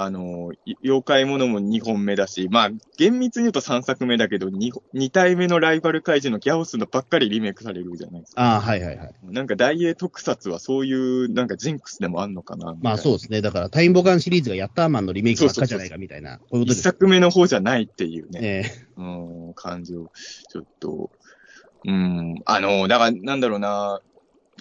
[0.00, 8.40] あの、い妖怪ものも2本目だし、まあ、厳密に言うと3作目だけど、2, 2体目のライバル怪獣のギャオスのばっかりリメイクされるじゃないですか。
[8.40, 9.14] ああ、はいはいはい。
[9.24, 13.42] なんか大英特撮はそういう、なんかジンクスでもあんのかなまあそうですね。
[13.42, 16.82] だからタイムボカンシリーズがヤッターマンのリメイクばっかじゃないかみたいな、こういうこと一です。
[16.82, 18.38] 作目の方じゃないっていうね。
[18.40, 18.64] え
[18.98, 19.02] う
[19.50, 20.12] ん、感じを、
[20.48, 21.10] ちょっと、
[21.84, 24.00] うん、あの、だから、なんだろうな、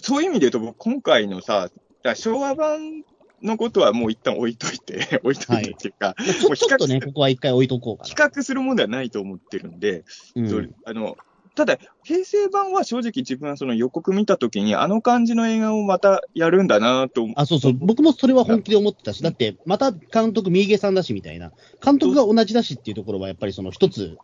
[0.01, 1.69] そういう意味で言うと、僕、今回のさ、
[2.01, 3.03] だ昭和版
[3.43, 8.27] のことはもう一旦置いといて、 置いといてっていうか、えまあちょっとね、ここは一回置いとこうか比な。
[8.27, 10.03] 較するものではないと思ってるんで、
[10.35, 11.17] うんあの、
[11.57, 17.73] ただ、平成版は正直自分はその予告見たときに、あの感じの映画をまたやるんだなと思あ、そうそう。
[17.73, 21.51] 僕もそれは本気で思ってたし、だって、また監督、三池さんだしみたいな。
[21.83, 24.17] 監督が同じだしっていうところは、やっぱりその一つ、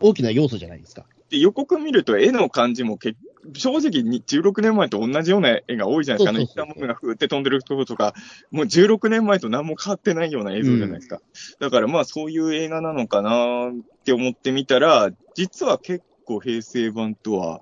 [0.00, 1.06] 大きな要素じゃないですか。
[1.26, 3.16] って予告見ると絵の感じもけ
[3.54, 6.30] 正直に16年前と同じような絵が多いじゃないですか。
[6.30, 8.14] あの、そうそうそう一旦ものがふーって飛んでるところとか、
[8.50, 11.20] もう16年前と何も変わってないような映像じゃないですか。
[11.60, 13.72] だからまあそういう映画なのかなっ
[14.04, 17.60] て思ってみたら、実は結構平成版とは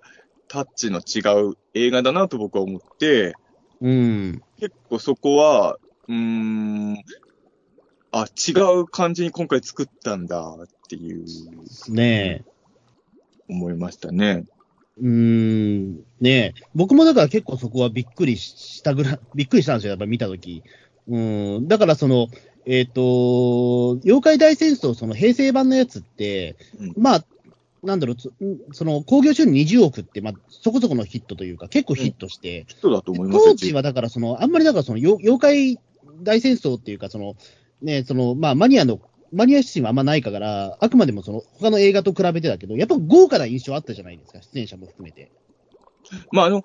[0.49, 3.35] タッチの違う映画だなと僕は思って、
[3.81, 4.43] うん。
[4.59, 5.77] 結構そこは、
[6.09, 6.97] うーん、
[8.13, 11.25] あ、違う感じに今回作ったんだっていう、
[11.89, 12.45] ね
[13.49, 14.45] 思いましたね。
[14.99, 15.01] え。
[15.01, 15.95] うーん。
[16.21, 16.55] ねえ。
[16.75, 20.63] 僕もだから結構そこはびっくりしたぐらい、 びっくりしたんですよ、やっぱ見たとき。
[21.09, 21.69] うん。
[21.69, 22.29] だからその、
[22.67, 27.25] えっ、と、妖怪大戦争、その平成版のやつって、うんまあ、
[27.83, 28.33] なんだろう、つ
[28.73, 35.79] その興行収入20億って、まあ、そこそこのヒットというか、結構ヒットして、人だと思いますよ当時はだから、その、あんまりだから、その、よ妖怪
[36.23, 37.37] 大戦争っていうか、その、
[37.83, 39.01] ね、その、まあ、マニアの、
[39.35, 45.31] マニア心はあんまないから、あくまでもその、他の映画と比べてだけど、やっぱ豪華な印象あったじゃないですか、出演者も含めて。
[46.33, 46.63] まあ、あの、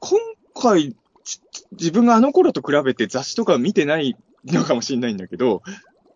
[0.00, 0.18] 今
[0.54, 0.94] 回、
[1.24, 1.40] ち
[1.72, 5.62] 自分があの頃と比べて雑誌とか見てないのかもしれないんだけど、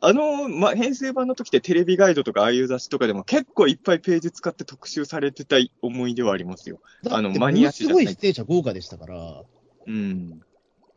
[0.00, 6.80] あの、まあ、編成版の時ってテレビガイドとかああいう雑誌とかでも結構いっぱいページ使って特集されてた思い出はありますよ。
[7.08, 9.42] あのマニア誌すごい出演者豪華でしたから、
[9.86, 10.40] うん。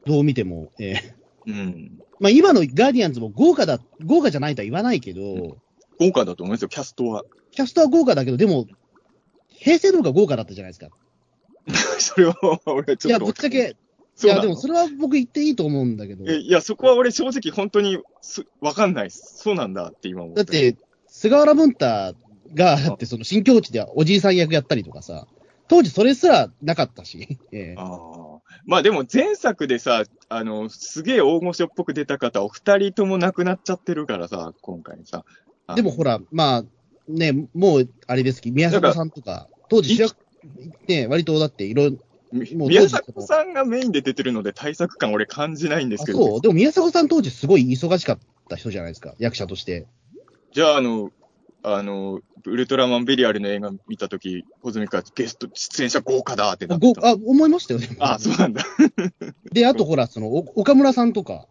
[0.06, 0.72] どう見ても。
[0.80, 1.19] ええ
[1.50, 2.00] うん。
[2.20, 5.58] まあ、今のガーディアンズも豪華だ、豪華じゃないとは言わないけど、
[6.00, 7.24] 豪華だと思いますよ、キャストは。
[7.52, 8.68] キャストは豪華だけど、でも、
[9.50, 10.90] 平成の方が豪華だったじゃないですか。
[12.00, 12.36] それは、
[12.66, 13.26] 俺ちいや、ょっと。
[13.26, 13.76] ぶっちゃけ、
[14.24, 16.26] いや、でもそれは僕言っていいと思うんだけど。
[16.30, 19.12] えいや、そこは俺正直本当にすわかんない。
[19.12, 20.44] そうなんだって今思った。
[20.44, 22.16] だって、菅原文太
[22.54, 25.28] があって、その新境地ではおじいさん役やったりとかさ、
[25.70, 28.42] 当時それすらなかったし、 ええああ。
[28.66, 35.24] まあでも前作でさ、あの、すげえ大御所っぽく出た方、お二人とも亡くなっちゃってるからさ、今回さ。
[35.68, 36.66] あでもほら、まあ、
[37.08, 40.16] ね、もう、あれですけど、宮迫さんとか、当時主役、
[40.88, 41.92] ね、割とだっていろ
[42.32, 46.26] もう宮迫さんがメインで出てるので対策感俺感じないんですけど。
[46.28, 49.88] そう、でも宮迫さん当時すごい忙しかった人じゃないですか、役者として。
[50.52, 51.12] じゃあ、あの、
[51.62, 57.02] あの、ウルトラマンベリアルの映画見たとき、ホズミカゲスト出演者豪華だってなってた。
[57.02, 57.90] ごあ、思いましたよね。
[58.00, 58.64] あそうなんだ。
[59.52, 61.48] で、あとほら、その、お岡村さんとか、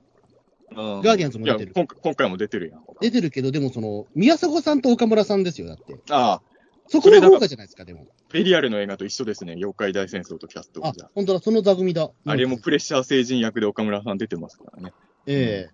[0.74, 2.82] ガガーディアンズも出てる今回今回も出てるやん。
[3.00, 5.96] 出てるけど、でもその、宮迫さんと岡村さんですよ、だって。
[6.10, 6.42] ああ、
[6.88, 8.06] そこが豪華じゃないですか、でも。
[8.32, 9.54] ベリアルの映画と一緒ですね。
[9.54, 12.10] 妖怪大戦争とキャストあ本当だ、その座組だ。
[12.24, 14.92] あれもプレッシャー成人役で岡村さん出てますからね。
[15.26, 15.68] え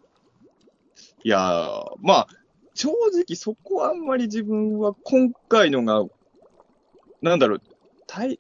[1.23, 2.29] いやー、まあ、
[2.75, 6.05] 正直そこはあんまり自分は今回のが、
[7.23, 7.63] なんだろう、
[8.07, 8.39] 大、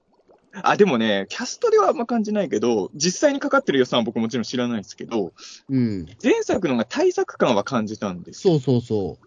[0.62, 5.32] あ、でもね、キャストではあんま感じないけど、実際にかかってる予算は僕もちろん知らないですけど、
[5.70, 6.06] えうん。
[6.22, 8.58] 前作のが対策感は感じたんですよ。
[8.58, 9.18] そうそうそ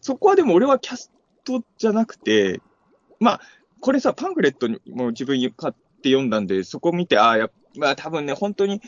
[0.00, 1.12] そこはでも俺はキャス
[1.44, 2.60] トじゃなくて、
[3.20, 3.40] まあ、
[3.80, 8.80] これさ、パンフレットにも自分買って読んだんで、そこ見て、ああ、やっまあ多分ね、本当に、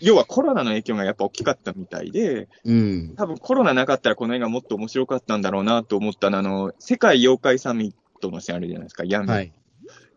[0.00, 2.72] 要はコロナの影響がやっぱ大きかったみたいで、う。
[2.72, 3.14] うん。
[3.16, 9.32] 多分コロナなかったらこの映画もっと面白かったんだろうなと思ったのは、あの、世界妖怪サミットのシーンあるじゃないですか、ヤミット。
[9.32, 9.52] はい。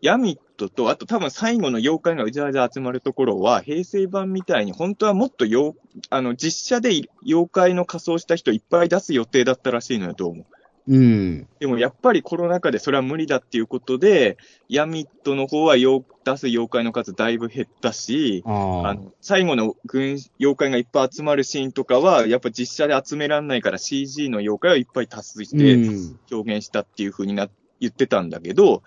[0.00, 5.74] ヤミットと、あと多分最後の妖怪がうじゃうじゃ集まるところは、平成版みたいに、本当はもっと妖、
[6.10, 10.46] あの、実写で妖怪の仮装した人いっぱい出す予定だったらしいのよ、どうも。
[10.88, 11.46] うん。
[11.60, 26.18] でもやっぱりコロナ禍でそれは無理だっていうことで、ヤミットの方は妖出す妖怪の数だいぶ減ったし、あの、最後の軍、妖怪がいっぱい集まるシーンとかは、やっぱ実写で集めらんないから CG の妖怪をいっぱい足しうてん。
[26.30, 27.48] 表現したっていう風にな、
[27.80, 28.82] 言ってたんだけど、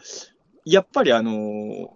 [0.66, 1.88] やっぱりあのー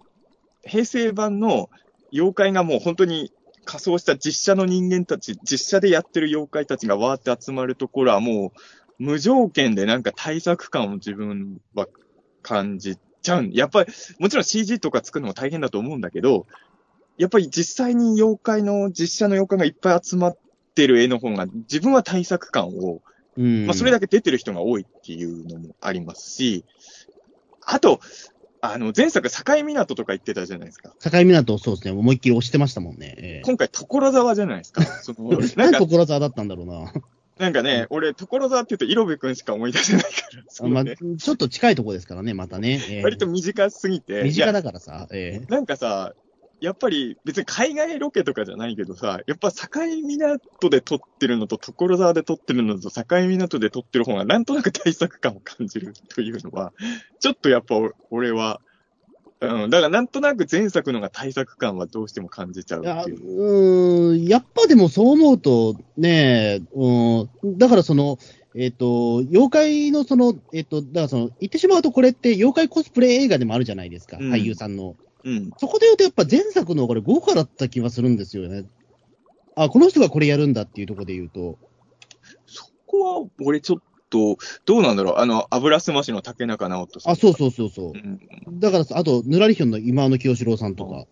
[0.66, 1.70] 平成版の
[2.12, 3.32] 妖怪がもう本当に
[3.64, 8.60] 仮装した実写の人間たち、実写でやってる妖怪たちがわーって集まるところはもう、
[8.98, 11.86] 無条件でなんか対策感を自分は
[12.42, 13.48] 感じちゃう。
[13.52, 16.46] やっぱり、もちろん CG とか作るのも大変だと思うんだけど、
[17.18, 20.38] やっぱり実際に妖怪の、実写の妖怪がいっぱい集まっ
[20.74, 23.02] てる絵の方が、自分は対策感を、
[23.36, 23.66] うん。
[23.66, 26.64] まあそれだけ出てる人が多いっていうのもありますし、
[27.62, 28.00] あと、
[28.60, 30.94] あの、前作、境港とか言ってたじゃないですか。
[31.00, 33.14] 境港、そうですね、思いっきり押してましたもんね。
[33.18, 34.82] ええ今回、所沢じゃないですか。
[34.82, 36.92] その、 なんか、所沢だったんだろうな。
[37.38, 42.80] なんかね、俺、所沢って言うと、色部くんしか思い出せないから、そまあ、ちょっと近いとこですからね、またね。
[42.88, 45.06] ええ割と短すぎて、身近だからさ。
[45.12, 46.14] ええなんかさ、
[46.60, 49.68] やっぱり別に海外ロケとかじゃないけどさ、やっぱ境
[50.06, 56.72] 港で撮ってるのと所沢で撮ってるのと境港で撮ってる方がなんとなく対策感を感じるというのは、
[57.20, 57.74] ちょっとやっぱ
[58.10, 58.60] 俺は、
[59.40, 64.12] うん、だからなんとなく前作のが対策感はどうしても感じちゃうっていう。
[64.12, 68.18] うーん、やっぱでもそう思うと、ねうん、だからその、
[68.54, 74.96] えっ、と、妖怪のその、えっ、と、だからその、言ってしまうとこれって妖怪コスプレ映画でもあるじゃないですか、うん俳優さんの。
[75.24, 75.50] うん。
[75.58, 78.64] そこで言うとやっぱ前作のこれ豪華だった気はするんですよね。
[79.54, 81.58] あ、この人がこれやるんだっていうところで言うと。
[82.46, 83.78] そこは俺ちょっ
[84.10, 87.12] と、どうなんだろうあの、油すましの竹中直人さん。
[87.12, 88.50] あ、そうそうそうそうう。
[88.50, 88.60] ん。
[88.60, 91.04] だからさ、あと、ぬらりひょんの今野清志郎さんとか。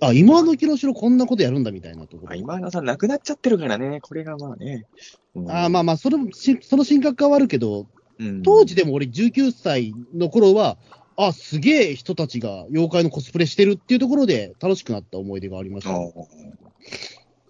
[0.00, 2.32] あ、今野清志郎こんなことやるんだみたいなところ。
[2.32, 4.86] あ今のさん亡くなっちゃってるからね、これがまあね。
[5.34, 7.86] うんあまあまあ、それもし、その神格化はあるけど、
[8.18, 10.76] うん当時でも俺19歳の頃は、
[11.16, 16.12] あ、すげえ人たちが妖怪のコスプレしてるっていうところで楽しくなった思い出がありましたね、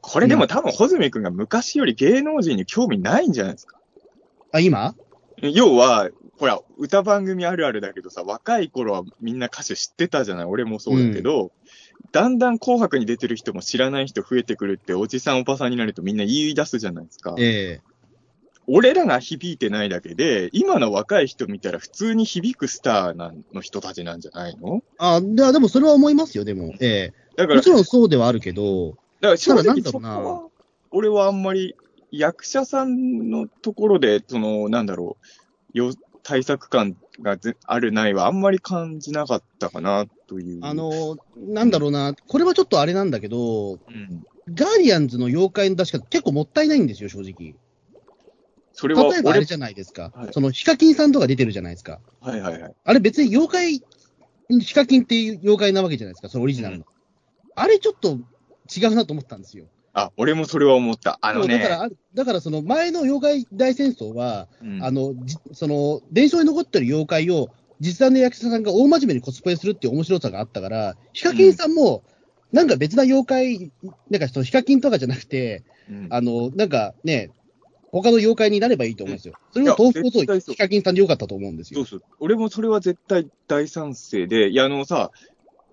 [0.01, 3.79] これでも多分、穂積君が昔より芸能人に興味ないんじゃないですか。
[4.53, 4.95] あ、今？
[5.41, 10.45] 要は、ほら、歌番組あるあるだけどさ、若い頃はみんな歌手知ってたじゃない？
[10.45, 11.53] 俺もそうだけど、
[12.13, 17.35] だんだん紅白に出てる人も知らない人増えてくるって、おじさんおばさんになるとみんな言い出すじゃないですか。
[17.39, 17.93] ええ。
[18.69, 24.83] 俺らが響いてないだけで、今の若い人見たら普通に響くスターなの人たちなんじゃないの？
[24.99, 26.75] あ、ででもそれは思いますよ、でも。
[26.81, 30.43] えだから、えもちろんそうではあるけど、だから正直そこは、
[30.91, 31.75] 俺はあんまり
[32.13, 35.17] 役者さんのところで、その、なんだろ
[35.75, 40.61] う、よ対策感がぜあるないはあんまり感じなかったかな、という。
[40.63, 44.25] あ、の、なんだろうな、これはちょっとあれなんだけど、うん。
[44.55, 47.55] ガーディアンズの妖怪の出し方結構もったいないんですよ、正直。
[48.75, 50.13] それは俺例えばあれ、じゃないですか。
[50.15, 52.01] はいそのヒカキンさんとか出てるじゃないですか。
[52.21, 52.75] はいはいはい。
[52.85, 53.81] あれ別に妖
[54.51, 56.85] 怪、ヒカキンっていう妖怪なわけじゃないですか、そのオリジナルの。
[57.55, 58.19] あれちょっと
[58.75, 59.67] 違うなと思ったんですよ。
[59.95, 61.19] あ、俺もそれは思った。
[61.21, 67.51] あのね、だから、あだからその前の妖怪大戦争は、うんあの、じその、伝承に残ってる妖怪を
[67.81, 72.03] 実際の役者さんが大真面目にコスプレするっていう面白さがあったから、ヒカキンさんも、
[72.53, 73.73] なんか別な妖怪、
[74.11, 77.31] なんかそのヒカキンとかじゃなくて、うんあの、なんかね、
[77.91, 79.35] 他の妖怪になればいいと思うんですよ。
[79.53, 80.21] それをいや豆腐こそ
[80.53, 81.85] ヒカキンさんでよかったと思うんですよ。
[81.85, 82.09] そうそう。
[82.21, 85.11] 俺もそれは絶対大賛成で、いや、あのさ、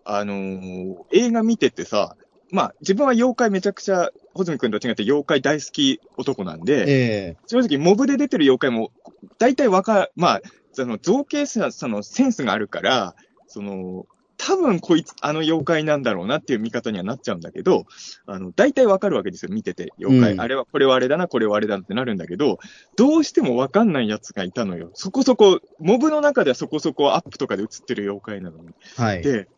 [0.03, 2.17] あのー映画見ててさ、
[2.51, 8.91] まあ、自分は妖怪めちゃくちゃ、穂積君と違って妖怪大好き男なんで、え正直、モブで出てる妖怪も、
[9.37, 10.41] 大体わか、まあ、
[10.73, 13.15] その造形さ、そのセンスがあるから、
[13.47, 14.05] その、
[14.39, 17.85] 多分こいつ、あの妖怪なんだろうなっていう見方にはなっちゃうんだけど、
[18.25, 19.91] あの、大体わかるわけですよ、見てて。
[19.99, 22.57] 妖怪、うんあれは、これはあれだな、これはあれだってなるんだけど、
[22.95, 24.91] どうしてもわかんない奴がいたのよ。
[24.93, 28.69] そこそこ、モブの中ではそこそこアップとかで映ってる妖怪なのに。
[28.97, 29.21] えはい。
[29.21, 29.49] で、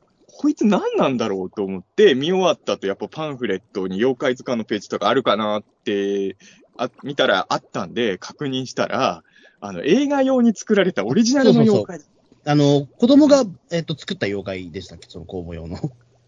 [0.42, 6.36] こいつ何なんだろうと思って、見終わった後、やっぱパンフレットに妖怪図鑑のページとかあるかなって、
[6.78, 9.24] あ見たらあったんで、確認したら、
[9.60, 12.00] あの、映画用に作られたオリジナルの妖怪
[12.44, 15.78] あの、子供が、えっと、作った妖怪でしたっけ、その公募用の。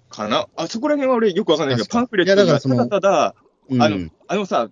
[0.10, 0.48] かな？
[0.58, 3.36] あ、そこら辺は俺よくわかんないけど、パンフレットにはただただ、
[3.68, 4.70] うん、あのあのさ、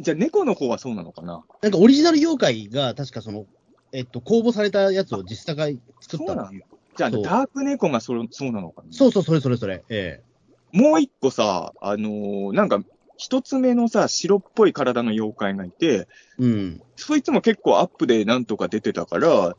[0.00, 1.44] じゃあ猫の方はそうなのかな？
[1.62, 3.46] なんかオリジナル妖怪が、確かその、
[3.92, 6.64] えっと、公募されたやつを実際が作ったっていう。
[7.00, 8.92] じゃあ、ダーク猫がそそうなのかな？
[8.92, 9.82] そうそう、それそれそれ。
[9.88, 10.22] え
[10.72, 12.82] もう一個さ、あのーなんか、
[13.16, 16.06] 一つ目のさ、白っぽい体の妖怪がいて、え
[16.38, 16.82] うん。
[16.96, 19.56] そいつも結構アップでなんとか出てたから、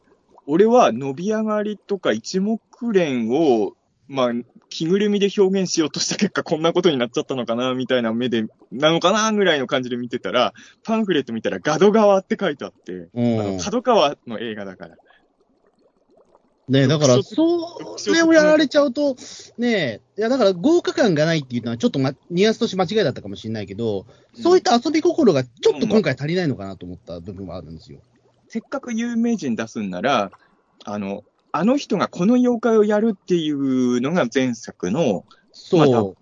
[0.47, 2.60] 俺は伸び上がりとか一目
[2.91, 3.73] 連を、
[4.08, 4.32] まあ、
[4.69, 14.95] 着ぐるみで表現しようとした結果こんなことになっちゃったのかな、みたいな目で、なのかな、ぐらいの感じで見てたら、パンフレット見たらガド川って書いてあって、うんあの、角川の映画だから。
[16.71, 19.15] ねだから、特色それをやられちゃうと、
[19.57, 24.05] ねいや、だから豪華感がないっていうのは、ちょっと、ま、ニュアンスとして間違いだったかもしれないけど、
[24.41, 27.99] そういった遊び心がちょっと今回足りないのかなと思った部分はあるんですよ。
[28.47, 30.31] せっかく有名人出すんなら、
[30.86, 36.15] あの、あの人がこの妖怪をやるっていうのが前作の、そう、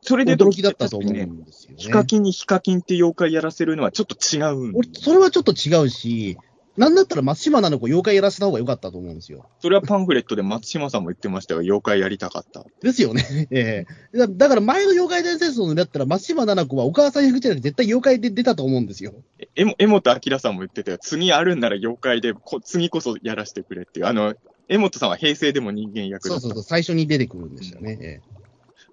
[0.00, 1.24] それで驚きだったと思うね。
[1.24, 1.76] んですよね。
[1.78, 6.38] ヒカキンにヒカキンって妖怪やらせるのはちょっと違うん俺、それはちょっと違うし、
[6.76, 9.48] なんだったら松島菜々子妖怪やらせた方が良かったと思うんですよ。
[9.60, 11.60] それはパンフレットで松島さんも言ってましたよ。
[11.60, 12.64] 妖怪やりたかった。
[12.82, 13.24] ですよね。
[13.50, 19.14] ええだだから前の妖怪大戦争のだったら松島菜々子はお母さん役じゃなくて絶対妖怪で出たと思うんですよ。
[19.38, 20.98] え、えも、江本明さんも言ってたよ。
[21.00, 24.06] 次あるんなら妖怪で、こ次こそやらせてくれっていう。
[24.06, 24.34] あの、
[24.68, 26.40] 江本さんは平成でも人間役だった。
[26.40, 27.98] そうそうそう、最初に出てくるんでしたね。
[28.00, 28.20] え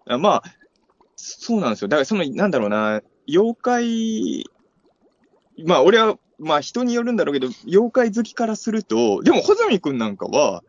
[0.06, 0.44] あまあ、
[1.16, 1.88] そうなんですよ。
[1.88, 4.46] だからその、なんだろうな、妖怪、
[5.66, 10.64] まあ俺は、まあ人によるんだろうけど、妖怪好きからすると、でも、穂積くんなんかは、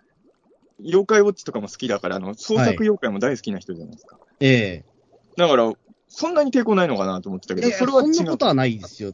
[0.81, 4.19] 妖怪ウォッチとかも好きだから、あの、創作妖怪も大好きな人じゃないですか。
[4.41, 4.85] ええ
[5.37, 5.73] だから、
[6.09, 8.15] そんなに抵抗ないのかなと思ってたけど、それは違う。
[8.15, 9.13] そんなことはないですよ。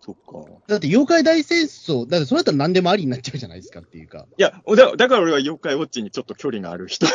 [0.00, 0.50] そっか。
[0.66, 4.26] だって妖怪大戦争、だってそれだったら何でもありになっちゃうじゃないですかっていうか。
[4.36, 7.06] いや、だだから俺は妖怪ウォッチにちょっと距離がある人。
[7.06, 7.10] あ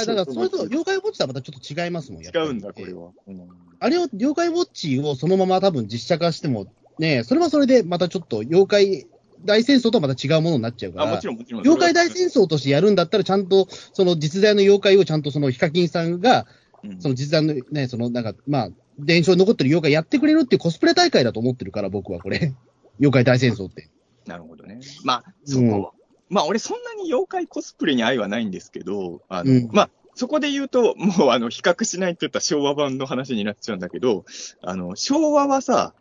[0.00, 3.10] あ、 だからそれと妖怪ウォッチとはまたちょっと違いますもん、違うんだ、これは。
[3.26, 6.66] うんあれを、妖怪ウォッチをそのまま多分実写化しても、
[6.98, 9.06] ね、それはそれでまたちょっと妖怪
[9.44, 11.12] 大戦争とはまた違うものになっちゃうかあ、ら。
[11.12, 11.60] もちろん、もちろん。
[11.62, 16.46] 妖怪大戦争としてやるんだったら、ちゃんと、その実在の妖怪をちゃんとそのヒカキンさんが、
[16.82, 22.54] うんその実在のね、そのなんか、まあ、伝承に残ってる妖怪やってくれるっていうコスプレ大会だと思ってるから、僕はこれ。
[23.00, 23.88] 妖怪大戦争って。
[24.26, 24.80] なるほどね。
[25.02, 25.92] まあ、そこ、
[26.28, 34.24] まあ、俺そんなに妖怪コスプレに愛はないんですけど、あの、うんまあ、そこで言うと、もうあの、比較しないって言ったら昭和版の話になっちゃうんだけど、
[34.62, 35.94] あの、昭和はさ、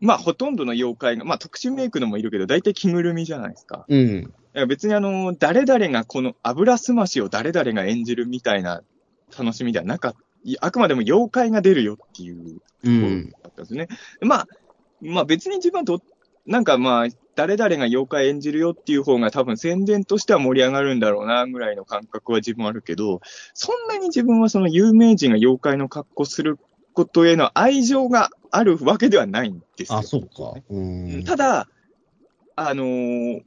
[0.00, 3.84] まあ、ほとんどの妖怪が、まあ、特殊メイクのもいるけど、大体着ぐるみじゃないですか。
[3.88, 4.32] うん。
[4.68, 8.82] 別にあの、誰々がこの油すましを誰々が演じるみたいな
[9.36, 10.18] 楽しみではなかった。
[10.44, 13.30] いあくまでも妖怪が出るよっていううん。
[13.30, 13.88] だったんですね。
[14.20, 14.48] まあ、
[15.00, 16.00] まあ別に自分はど、
[16.46, 23.20] なんかまあ、誰々が妖怪演じるよっていう方が多分宣伝としては盛り上がるんだろうな、ぐらいの感覚は自分あるけど、
[23.52, 26.58] そんなに自分はその有名人が妖怪の格好する
[26.94, 29.98] ことへの愛情があるわけではないんですよ。
[29.98, 30.54] あ、そうか。
[30.68, 31.24] うん。
[31.24, 31.68] ただ、
[32.56, 33.42] あのー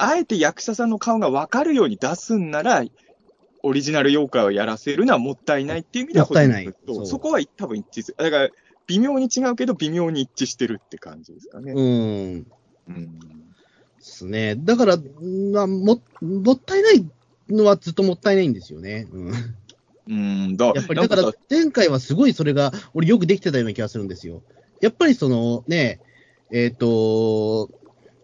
[0.00, 2.84] あえて役者さんの顔がわかるように出すんなら、
[3.64, 8.16] オリジナル妖怪をやらせるのはもったいないっていう意味では、もったいないそうそこは多分一致する。
[8.16, 8.48] だから、
[8.86, 11.72] 微妙に違うけど、微妙に一致してるって感じですかね。
[11.72, 12.46] うん。
[12.88, 13.18] うん。
[13.18, 13.24] で
[14.00, 14.54] すね。
[14.56, 17.04] だから、まあ、も、もったいない
[17.48, 19.08] のはずっともったいないんですよね。
[19.12, 19.32] うん。
[20.08, 24.42] うん、だやっぱり、だから前回はすごいそれが、俺よくできてたような気がするんですよ。
[24.80, 26.00] やっぱりそのね、
[26.50, 27.68] えっ、と、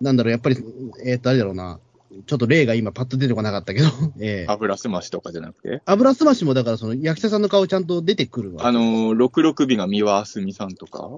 [0.01, 0.57] なんだろう、やっぱり、
[1.05, 1.78] えっ、と、あれだろうな。
[2.26, 3.89] ちょっと例が今パッと出てこなかったけど、
[4.20, 4.53] ええ。
[4.53, 8.66] 油すましとかじゃなくて、油すましもだからその役者さんの顔ちゃんと出てくるわ。
[8.66, 11.11] あのー、六六尾が三輪あすみさんとか、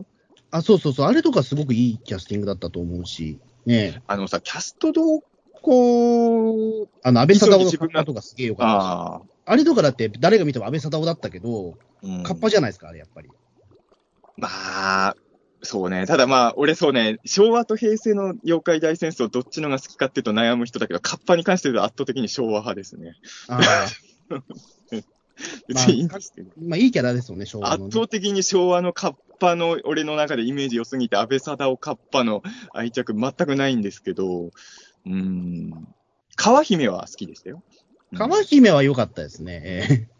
[0.51, 5.23] あ、そうそうそう、あれとかすごくいいキャスティングだったと思うし、ねあのさ、キャスト動
[5.62, 9.36] こあの、安倍貞夫のとかすげえよかったし。
[9.47, 13.31] あれとかだって誰が見ても安倍貞夫だったけど、うんカッパじゃないですか、あれやっぱり。
[14.37, 14.49] ま
[15.09, 15.17] あ、
[15.63, 16.07] そうね。
[16.07, 23.15] ただまあ、俺そうね、昭和と平成の妖怪大戦争どっちのが好きかっていうと悩む人だけど、カッパに関して言うと圧倒的に昭和派ですね。
[23.49, 23.87] ああ。
[25.69, 26.51] 別にいいんですけど。
[26.59, 27.85] まあ、いいキャラですよね、昭和の、ね。
[27.87, 32.43] 圧倒的に昭和のカッパの俺の中でイメージ良すぎて、安倍貞夫カッパの
[32.73, 35.89] 愛着全くないんですけど、うーん。
[36.37, 37.63] 川姫は好きでしたよ。
[38.13, 39.61] うん川姫は良かったですね。
[39.65, 40.17] ええ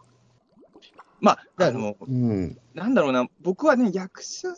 [1.19, 2.57] まあ、だあの、うん。
[2.73, 4.49] なんだろうな、僕はね、役者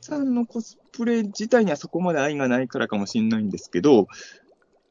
[0.00, 4.08] さんのコスプレ自体にはそこまで愛がないからかもしれないんですけど、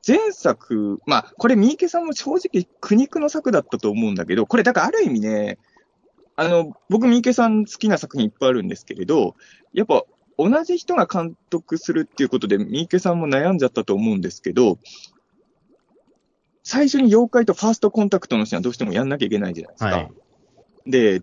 [0.08, 5.58] 前作、まあ、これ、三池さんも正直苦肉の作だったと思うんだけど、これ、だからある意味ね、
[6.38, 9.36] あの、僕、三池さん好きな作品いっぱいあるんですけれど、
[9.74, 10.04] やっぱ、
[10.38, 14.78] 同じ人が監督するっていうことで、三池さんも悩んじゃったと思うんですけど、
[16.68, 19.90] 最初に妖怪とファーストコンタクトのシーンはどうしてもやんなきゃいけないじゃないですか。
[19.90, 20.12] はい。
[20.86, 21.22] で、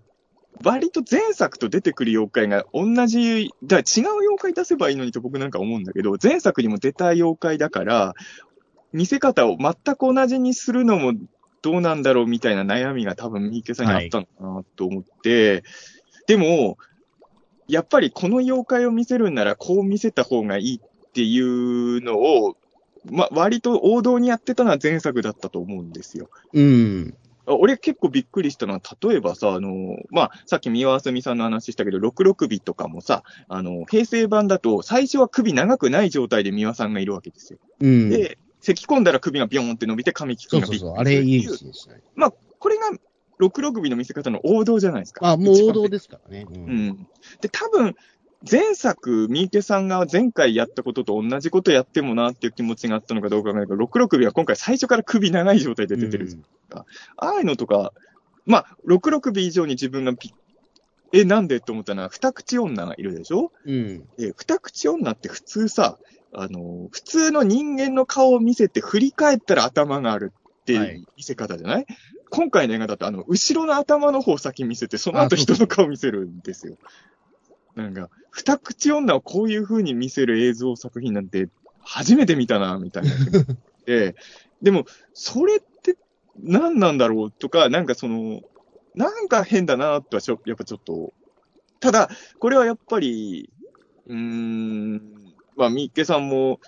[0.62, 3.84] 割と前作と出てくる妖怪が同じ、だ違う
[4.20, 8.14] 妖怪出せばいいのにと僕なんか思うんだけど、前作にも出た妖怪だから、
[8.94, 11.12] 見せ方を全く同じにするのも
[11.60, 15.62] どうなんだろうみたいな悩みが多分三池さんにあったのかなと思って、
[16.26, 16.78] でも、
[17.68, 22.56] やっぱりこの妖怪を見せるんならこう見せた方がいいっていうのを、
[23.10, 26.28] ま、割と王道にやってたのは前作だったと思うんですよ。
[26.52, 27.14] うん。
[27.46, 37.58] あ俺結構びっくりしたのは、例えばさ、あの、まあ、さっき三輪あすみさんの話したけど、66尾とかもさ、あの、平成版だと、最初は首長くない状態で三輪さんがいるわけですよ。
[37.80, 38.08] うん。
[38.08, 40.98] で、咳込んだら首がビョーンって伸びて、神木君がそうそうそう。
[40.98, 42.00] あれいいでしたね。
[42.14, 42.90] まあ、これが
[43.40, 45.28] 66尾の見せ方の王道じゃないですか。
[45.28, 45.90] あ、もう王道で。
[45.90, 46.46] ですからね。
[46.48, 46.54] う。
[46.54, 47.08] うんん。
[47.42, 47.94] で、多分、
[48.50, 56.42] 前作、三池さんが前回やったことと同じことやってもなっていう気持ちがあったのかどうかわかんないけど、66尾は今回最初から首長い状態で出てるんですよ
[57.16, 57.92] ああいうのとか、
[58.44, 60.32] まあ、66尾以上に自分がびっ
[61.12, 63.52] え、なんでって思ったのは、二口女がいるでしょ？
[63.64, 64.00] うん。
[64.18, 65.96] で、二口女って普通さ、
[66.32, 70.88] あの、普通の人間の顔を見せて振り返ったら頭があるってはい。
[70.88, 71.86] いう見せ方じゃない、
[72.30, 76.78] 今回の映画だと、あの、後ろの頭の方を先見せて、その後人の顔見せるんですよ。
[77.74, 81.48] なんか、二口女をこういう風に見せる映像作品なんて、
[81.80, 83.10] 初めて見たな、みたいな。
[83.86, 84.14] で、
[84.62, 85.96] でも、それって
[86.36, 88.40] 何なんだろうとか、なんかその、
[88.94, 91.12] なんか変だな、とはちょ、やっぱちょっと。
[91.80, 92.08] ただ、
[92.38, 93.50] これはやっぱり、
[94.06, 96.60] うーん、まあ、三池さんも、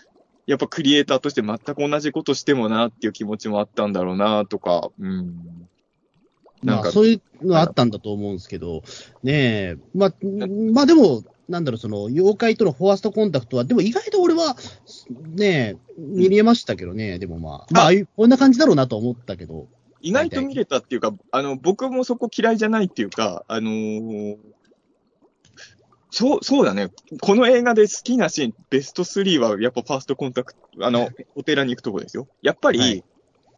[0.46, 5.68] やっぱクリエイターとして全く同じことしてもなっていう気持ちもあったんだろうな、とか、うん。
[6.62, 8.82] なんかまあ、そういうのあったんだと思うんですけど、
[9.22, 10.12] ねえ、まあ、
[10.72, 14.56] まあでも、なんだろう、その、妖怪とのフォーストコンタクトは、でも意外と俺は、
[15.36, 19.68] ねえ、見れましたけどね、でもまあ、まあああいう、こんな感じだろうなと思ったけど、
[20.00, 24.36] 意外と見れたっていうか、あの、僕もそこ嫌いじゃないっていうか、あのー
[26.10, 26.90] そう、そうだね。
[27.20, 32.26] この映画で好きなシーン、ベスト3はやっぱファーストコンタクト、あの、お寺に行くとこですよ。
[32.40, 33.04] やっぱり、はい。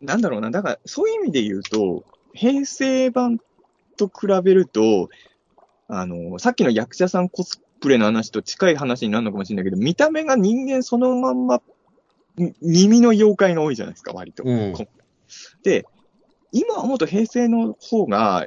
[0.00, 2.04] なんだろうな、だから、そういう意味で言うと、
[2.38, 3.40] 平成版
[3.96, 5.08] と比べると、
[5.88, 11.60] あの、さっきの役者さんコスプレの話と近い話になるのかもしれないけど、見た目が人間そのまんま、
[12.36, 14.44] み耳の妖怪が多いじゃないですか、割と。
[14.44, 14.86] うんこ
[15.64, 15.84] で、
[16.52, 18.46] 今思うと平成の方が、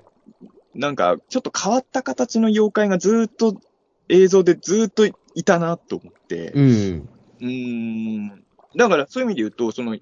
[0.73, 3.59] なんか、ちょっと変わった形の妖怪がずーっと
[4.07, 5.13] 映像でずーっとい
[5.43, 7.09] たなと思って、うん。
[7.41, 8.43] うーん。
[8.77, 9.97] だからそういう意味で言うと、その、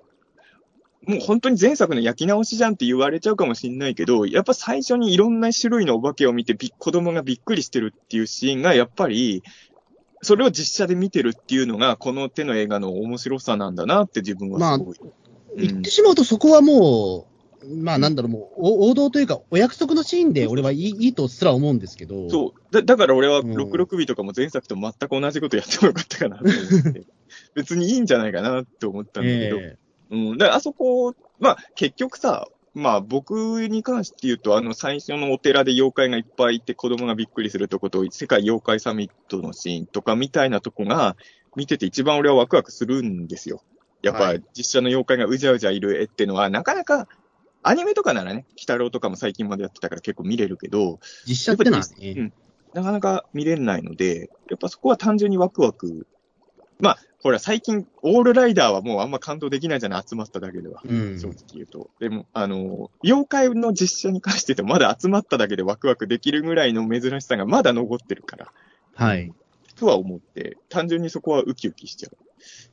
[1.08, 9.44] もう本当に前作の焼き直しじゃんって言われちゃうかもしれないけど、やっぱ最初にいろんな種類のお化けを見てび子供がびっくりしてるっていうシーンがやっぱり、
[10.22, 14.98] それを実写で見てるっていうのが、この手の映画の面白さなんだなって自分はすごい。
[15.02, 15.12] うん
[15.58, 17.28] 言ってしまうとそこはも
[17.64, 22.74] う、まあなんだろう、もう、お王道というか、お約束のシーンで俺はいいいいとすら思うんですけど、そう。
[22.74, 27.04] だだから俺はうん66尾とかも前作と全く同じことやってもよかったかなと思って。
[27.56, 29.58] 別にいいんじゃないかなって思ったんだけど。
[29.58, 29.78] え
[30.12, 30.38] うん。
[30.38, 41.16] だからあそこ、まあ結局さ、まあ僕に関して言うと、あの最初のお寺で妖怪がいっぱいいて子供がびっくりするとこと、世界妖怪サミットのシーンとかみたいなとこが、
[41.56, 43.62] 見てて一番俺はワクワクするんですよ。
[44.02, 47.08] やっぱはい実写の妖怪がうじゃうじゃいる絵っていうのは、なかなか、
[47.62, 52.34] アニメとかならね、鬼太郎とかも最近までやってたから結構見れるけど、実写ってのはうね、ん
[52.74, 56.08] なかなか見れないので、やっぱそこは単純にワクワク。
[56.80, 60.82] まあ、ほら、最近、オールライダーはもうあんま感動できないじゃない、集まっただけでは。
[60.86, 61.90] うん正直言うと。
[62.00, 68.52] でも、あの、妖怪の実写に関して言まだ集まっただけでワクワクできるぐらいの珍しさがまだ残ってるから、
[68.96, 69.34] はい。
[69.76, 72.18] とは思って、単純にそこはウキウキしちゃう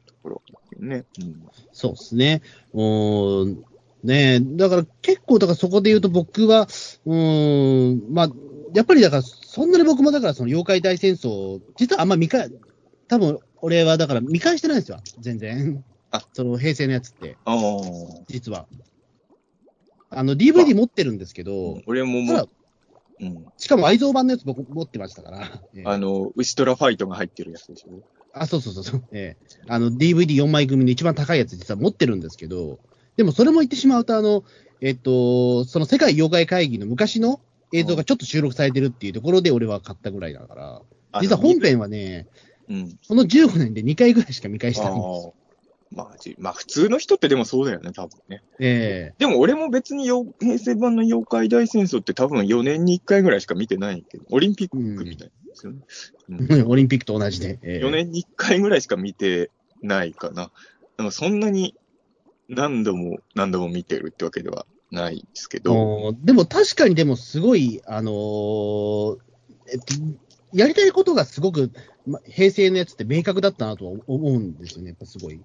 [0.07, 0.42] ところ
[0.78, 1.04] ね。
[1.20, 2.42] うん、そうですね。
[2.72, 3.64] うーん。
[4.04, 6.68] ねえ、だから結構、だからそこで言うと僕は、
[7.07, 8.28] うーん、まあ、
[8.74, 12.50] やっぱりだから、そんなに僕もだからその妖怪大戦争、実はあんま見返、
[13.09, 15.84] 多分俺はだから見返してないんですよ、全然。
[16.11, 17.61] あその平成のやつって、ああ。
[18.28, 18.66] 実は。
[20.11, 22.48] あの、DVD 持ってるんですけど、俺ももう、
[23.20, 23.46] うん。
[23.59, 25.62] しかも愛蔵版のやつ僕持ってましたから。
[25.74, 28.02] ええあの、ウシトラファイトが入ってるやつでしょ？
[28.32, 29.04] あ、そうそうそうそう。
[29.12, 32.78] ええあの、DVD4 枚組の一番高いやつ実は持ってるんですけど、
[33.16, 34.44] でもそれも言ってしまうと、あの、
[34.80, 37.40] えっと、その世界妖怪会議の昔の
[37.72, 40.82] 映像がちょっと収録されてるっていうところで俺は買ったぐらいだから、
[41.22, 42.28] 実は本編はね、
[42.68, 42.98] うん。
[43.08, 45.32] この15年で2回ぐらいしか見返してないんです。
[45.92, 48.42] まあ、じまあ、普通の人ってでもそうだよね、多分ね。
[48.58, 55.78] えでも俺も別によ平成版の妖怪大戦争って多分4年に1回ぐらいしか見てないけど、オリンピックみたいなんですよね。
[56.28, 57.58] うんえ オリンピックと同じで。
[57.62, 59.50] ええ4年に1回ぐらいしか見て
[59.80, 60.50] ないかな。
[60.96, 61.76] でもそんなに
[62.48, 69.18] 何度も何度も見てるってわけではないですけど、でも確かにでもすごい、あのー
[69.68, 69.94] えっと、
[70.52, 71.70] やりたいことがすごく、
[72.07, 75.40] ま平成のやつって明確だったなとは思うんですよね、やっぱすごい。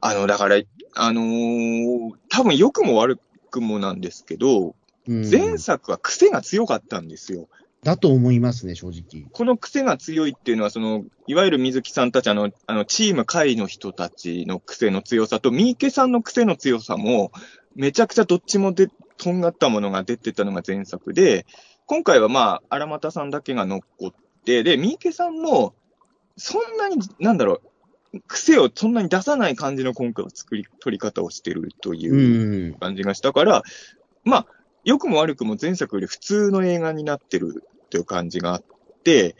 [0.00, 0.56] あの、だから、
[0.94, 3.20] あのー多分良くも悪
[3.50, 4.74] くもなんですけど、
[5.06, 7.48] うん、前作は癖が強かったんですよ。
[7.82, 9.26] だと思いますね、正直。
[9.32, 17.32] この癖が強いっていうのは、その、いわゆる水木さんたち、あの、あの、チーム会の人たちの癖の強さと、三池さんの癖の強さも、
[17.74, 21.44] めちゃくちゃどっちもで、とんがったものが出てたのが前作で、
[21.86, 24.12] 今回はまあ、荒俣さんだけが残っ
[24.44, 25.74] て、で、三池さんも、
[26.36, 27.60] そんなに、なんだろ
[28.14, 32.74] う、癖をそんなに出さない感じの今回は作り、取り方をしてるといううん。
[32.74, 33.62] 感じがしたから、
[34.24, 34.46] まあ、
[34.84, 38.64] 良くも悪くも前作より普通の映画になってるっていう感じがあっ
[39.04, 39.36] て、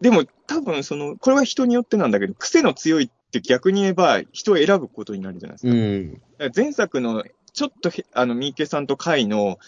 [0.00, 5.72] でも多分その、これは人によってなんだけど、癖の強いって逆に言えば人を選ぶことになるじゃないですか。
[5.72, 6.22] うん。
[6.54, 9.58] 前作のちょっとへあの、三池さんと海の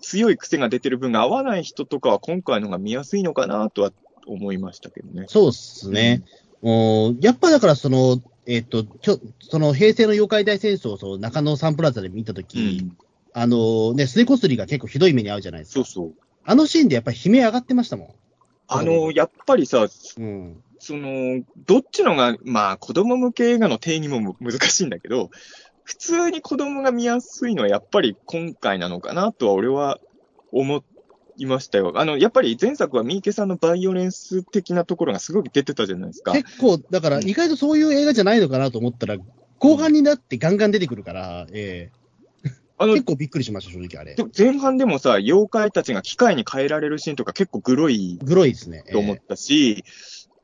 [0.00, 3.92] 強い癖が出てる分が合わない人とかは今回のが見やすいのかなとは
[4.26, 5.26] 思いましたけどね。
[5.28, 6.22] そうっすね。
[6.62, 12.96] おーやっぱだからその、えっ、と、きょその平成の妖怪大戦争をその中野サンプラザで見たとき、うん。
[13.32, 15.74] あのね、すねこすりが結構ひどい目に遭うじゃないですか。
[15.74, 16.14] そうそう。
[16.44, 18.14] あのシーンでやっぱり悲鳴上がってましたも
[18.68, 19.88] あの、やっぱりさ、ん。
[20.18, 20.62] うん。
[20.78, 25.30] その、どっちのが、まあ、子供向け映画の定義もむ難しいんだけど、
[25.84, 30.00] 普通に子供が見やすいのはやっぱり今回なのかなとは俺は
[30.50, 30.82] 思
[31.36, 31.92] いましたよ。
[31.96, 36.32] あの、やっぱり前作は三池さんのバイオレンス的なところがすごく出てたじゃないですか。
[36.32, 39.16] 結構、だから意外とそういう映画じゃないのかなと思ったら、
[39.58, 41.90] 後半になってガンガン出てくるから、え
[42.78, 44.22] あのえ結、構びっくりしました、正直あれで。
[44.22, 48.82] も前半でもさ、妖怪たちが機械に変えられるシーンとか結構グロいグロいですね。
[48.86, 49.84] ええと思ったし、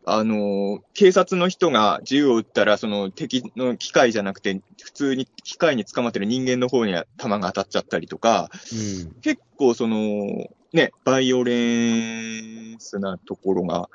[0.04, 9.12] あの、警察の人が銃を撃ったら、その敵の機械じゃなくて、普通に機械に捕まってる人間の方に弾が当たっちゃったりとか、うん。
[9.20, 13.88] 結構その、ね、バイオレンスなところが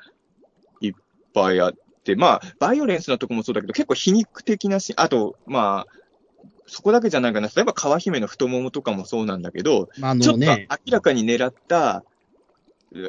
[0.80, 0.92] いっ
[1.34, 1.72] ぱいあっ
[2.04, 5.92] て、まあ、バイオレンスなところもそうだけど、結構皮肉的なし、あと、まあ、
[6.66, 7.48] そこだけじゃないかな。
[7.48, 12.04] 例えば、川姫の太ももとかもそうなんだけど、まあ、あちょっと明らかに狙った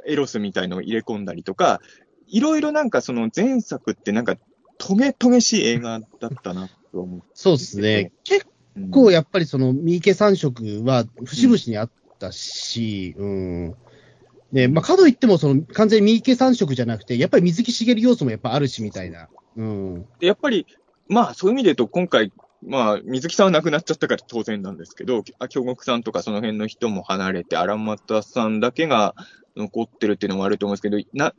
[0.06, 1.82] エロスみたいのを入れ込んだりとか、
[2.28, 4.36] いろいろなんかその前作ってなんか
[4.78, 7.22] トゲトゲしい映画だったなと思う。
[7.34, 8.12] そうですね。
[8.24, 8.48] 結
[8.78, 11.90] うん構やっぱりその三池三色は節々にあっ
[12.20, 13.76] たし、うん。
[14.52, 19.30] で、まあ、かといっても、その、完全に三池三色じゃなくて、やっぱり水木しげる要素もやっぱあるし、みたいな。
[19.56, 20.06] うん。
[20.20, 20.66] でやっぱり、
[21.08, 22.32] まあそういう意味で言うと今回、
[22.66, 29.16] まあ水木さんは亡くなっちゃったから当然なんですけど、京極さんとかその辺の人も離れて、荒俣さんだけが
[29.56, 31.34] 残ってるっていうのもあると思うんですけど、な、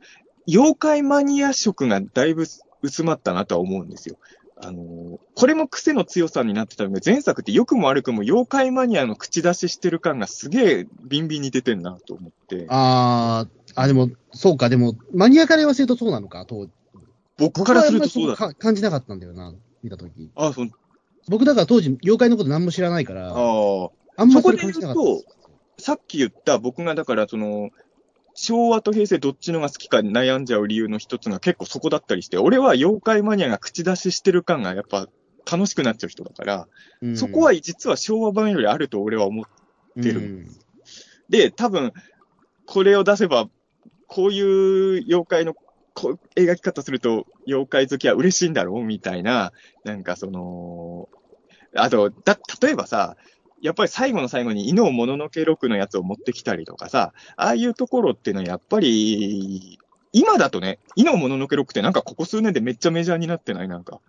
[0.47, 2.45] 妖怪マニア色がだいぶ
[2.81, 4.17] 薄まったなとは思うんですよ。
[4.63, 12.67] あのーこれも癖の強さになってたので、前作って良くも悪くも妖怪マニアの口出ししてる感がすげえビンビンに出てんなと思って。
[12.69, 16.67] あー、あ、でも、そうか、でも、マニアから言わせるとそうなのか、と。
[17.37, 18.35] 僕からするとそうだ。
[18.35, 20.29] か感じなかったんだよな、見たとき。
[20.35, 20.69] あ、そう、
[21.27, 23.89] 僕だから当時、妖怪のこと何も知らないから、ああ。
[24.17, 24.95] あんまそれ感じなかっ
[25.77, 25.83] た。
[25.83, 27.71] さっき言った僕がだからその、
[28.41, 35.07] 昭和と平成どっちのが好きか悩んじゃう理由の一つが結構そこだったりして、俺は妖怪マニアが口出ししてる感がやっぱ
[35.49, 36.67] 楽しくなっちゃう人だから、
[37.03, 37.15] うん。
[37.15, 39.45] そこは実は昭和版よりあると俺は思っ
[40.01, 40.21] てる。
[40.21, 40.47] うん。
[41.29, 41.93] で、多分、
[42.65, 43.47] これを出せば、
[44.07, 45.53] こういう妖怪の
[45.93, 49.51] こう描き方すると、妖怪好きは嬉しいんだろうみたいな、
[49.83, 51.09] なんかその、
[51.75, 53.17] あと、だ、例えばさ、
[53.61, 59.79] やっぱり最後の最後に、犬をもののけ録のやつを持ってきたりとかさ、ああいうところっていうのはやっぱり、
[60.13, 63.67] 今だとね、犬をもののけ録ってなんかここ数年でめっちゃメジャーになってない？
[63.67, 64.01] なんか。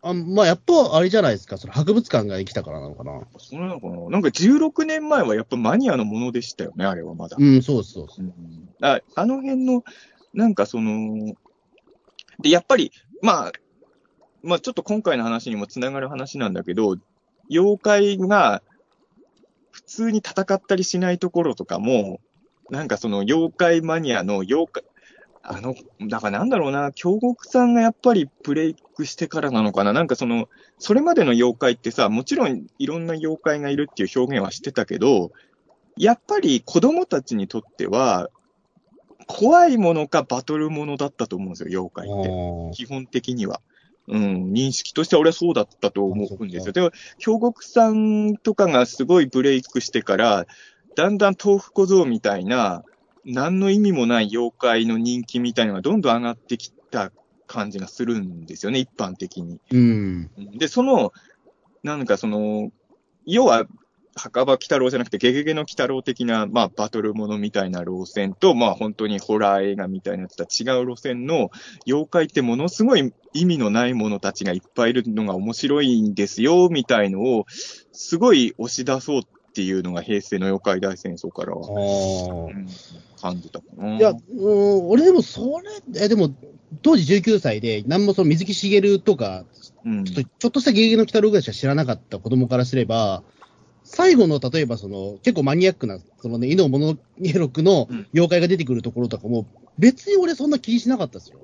[0.00, 3.20] あまあ、やっぱあれじゃないですか、その博物館が来たからなのかな。
[3.38, 4.10] そうなのかな？
[4.10, 7.36] なんか16年前はやっぱマニアのものでしたよね、あれはまだ。
[7.38, 8.24] うん、そうそうそう。
[8.24, 8.32] うん
[8.80, 9.82] ああの辺の、
[10.34, 11.34] なんかその、
[12.40, 12.92] で、やっぱり、
[13.22, 13.52] まあ、
[14.44, 16.96] まあちょっと今回の話にもつながる話なんだけど、
[17.50, 18.67] 妖怪が普
[19.88, 22.20] 通に戦ったりしないところとかも、
[22.70, 24.84] なんかその妖怪マニアの妖怪、
[25.42, 25.74] あの、
[26.08, 35.32] だからなんだろうな、京極さんがやっぱりブレイクしてからなのかな、なんかその、それまでの妖怪ってさ、もちろんいろんな妖怪がいるっていう表現はしてたけど、
[35.96, 38.30] やっぱり子供たちにとっては、
[39.26, 42.28] 怖いものかバトルものだったと思うんですよ、妖怪って。
[42.28, 43.60] あ基本的には。
[44.08, 46.72] うん、認識としては俺はそうだったと思うんですよ。
[46.72, 50.46] でも、京極さんとかがすごいブレイクしてから、
[50.96, 52.82] だんだん豆腐小僧みたいな、
[53.24, 57.12] 何の意味もない妖怪の人気みたいなのがどんどん上がってきた
[57.46, 59.60] 感じがするんですよね、一般的に。
[59.70, 60.30] うん。
[60.56, 61.12] で、その、
[61.82, 62.72] なんかその、
[63.26, 63.66] 要は、
[64.18, 71.50] 墓場鬼太郎じゃなくて、ゲゲゲの鬼太郎的な、まあ、バトルものみたいな路線と、まあ、本当にホラー映画みたいなやつとは違う路線の、
[71.86, 77.46] 妖怪ってものすごい意味のないものたちがいっぱいいるのが面白いんですよ、みたいのを、
[77.92, 79.22] すごい押し出そうっ
[79.54, 82.68] ていうのが平成の妖怪大戦争からあは、ーうん
[83.20, 83.96] 感じたかな。
[83.96, 85.60] いや、うん、俺でもそ
[85.92, 86.32] れ、え、でも、
[86.82, 89.44] 当時19歳で、何もその水木しげるとか、
[89.84, 93.22] うん、ちょっとちょっとしたゲゲゲの鬼太郎ぐらいしか知らなかった子供からすれば、
[93.90, 99.46] 最後の例えばその、結構マニアックな、そのね、犬をものにろくのうん妖怪が出てくるところとかも、
[99.78, 101.40] 別に俺そんな気にしなかったですよ。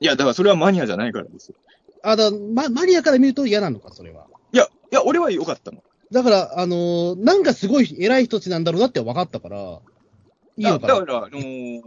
[0.00, 1.54] いや、だからそれはマニアじゃないからですよ。
[2.02, 4.26] あ、だママニアから見ると嫌なのか、それは。
[4.52, 5.82] いや、いや、俺は良かったの。
[6.12, 10.94] だから、あのーなんかすごい偉い人たちなんだろうなって分かったから、いいのかな。
[10.94, 11.82] だだから、あのー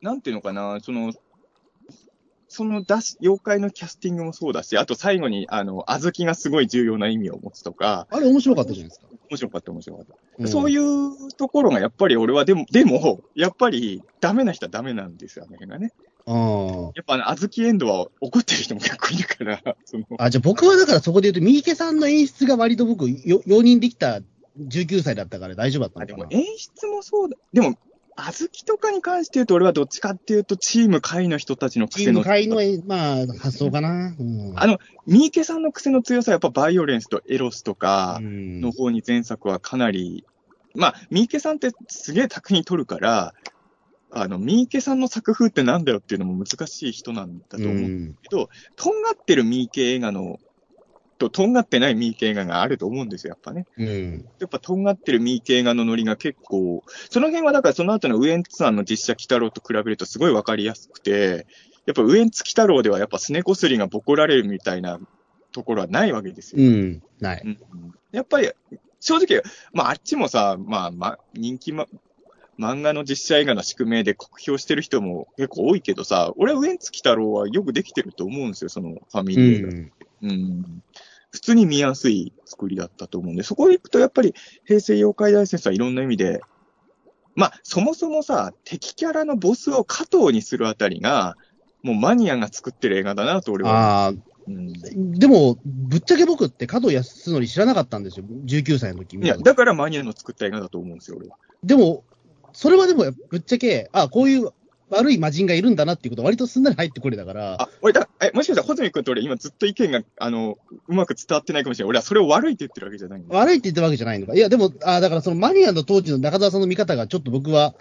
[0.00, 1.12] なんていうのかな、その、
[2.58, 9.06] その出し、妖怪のキャスティングもそうだし、あと最後に、あの、小豆がすごい重要な意味を持つとか、あれ面白かったじゃないですか。
[9.30, 10.14] 面白かった、面白かった。
[10.40, 15.58] うんそういうところがやっぱり俺は、でも、でも、やっぱりダメな人はダメなんですよね。
[15.78, 15.92] ね
[16.26, 24.20] あーやっぱあの、小豆エンドは怒ってる人も結構いるから、 その、あ、じゃあ僕はだからそこで言うと、三池さんの演出が割と僕、よ容認できた
[24.58, 26.14] 19歳だったから大丈夫だったあで。
[26.14, 27.36] も演出もそうだ。
[27.52, 27.78] でも、
[28.18, 34.14] 小豆とかに関して言うと、俺はどっちかっていうと、チーム会の人たちのチーム癖の会の、まあ、発想かな。
[34.18, 34.52] うん。
[34.56, 40.24] あの、三池さんの癖の強さはやっぱバイオレンスとエロスとかうんの方に前作はかなり、
[40.74, 43.34] まあ、三池さんってすげえ作品撮るから、
[44.10, 50.38] あの、三池さんの作風ってなんだよっていうのも難しい人なんだと思ううんけど、とんがってる三池映画の、
[51.18, 53.66] と、とんがってない三池映画があると思うんですよ、やっぱね。
[53.76, 54.24] うん。
[54.38, 61.46] やっぱとんがってる三池映画のノリが結構、その辺はだからその後のウエンツさんの実写鬼太郎と比べるとすごいわかりやすくて、
[61.86, 65.00] やっぱウエンツ鬼太郎ではやっぱすねこすりがボコられるみたいな
[65.52, 66.62] ところはないわけですよ。
[66.62, 67.02] うん。
[67.20, 67.42] ない。
[67.44, 67.58] うん
[68.10, 68.50] やっぱり、
[69.00, 69.42] 正直、
[69.72, 71.86] まああっちもさ、まあ、ま、人気ま、
[72.58, 79.68] 漫画の実写映画の宿命で酷評してる人も結構多いけどさ、俺はウエンツ鬼太郎はよくできてると思うんですよ、そのファミうリー映画。
[79.68, 79.92] ん。
[80.22, 80.82] うん
[81.30, 86.40] 普通に見やすい作りだったと思うんで、そこ行くとやっぱり平成妖怪大戦争はいろんな意味で、
[87.34, 91.36] まあ、そもそもさ、敵キャラのボスを加藤にするあたりが、
[91.82, 94.06] もうマニアが作ってる映画だなと俺は。
[94.06, 98.26] ああ、うん、でも、ぶっちゃけ僕って加藤康則知らなかったんですよ。
[98.46, 101.36] 19歳の時いや、だからマニアの作った映画だと思うんですよ、俺は。
[101.62, 102.02] でも、
[102.52, 104.50] それはでも、ぶっちゃけ、あこういう
[104.90, 110.58] 悪い魔人がいるんだなっていうことは割とすんなり入ってこれだから、あ、俺だ、え、もしかしたら、穂積君と俺今ずっと意見が、あの、
[110.88, 111.90] うまく伝わってないかもしれない。
[111.90, 113.22] 俺はそれを悪いって言ってるわけじゃない。
[113.28, 114.34] 悪いって言ってるわけじゃないのか。
[114.34, 117.74] いや、でも、あだからそのマニアの当時の中澤さんの見方がちょっと僕は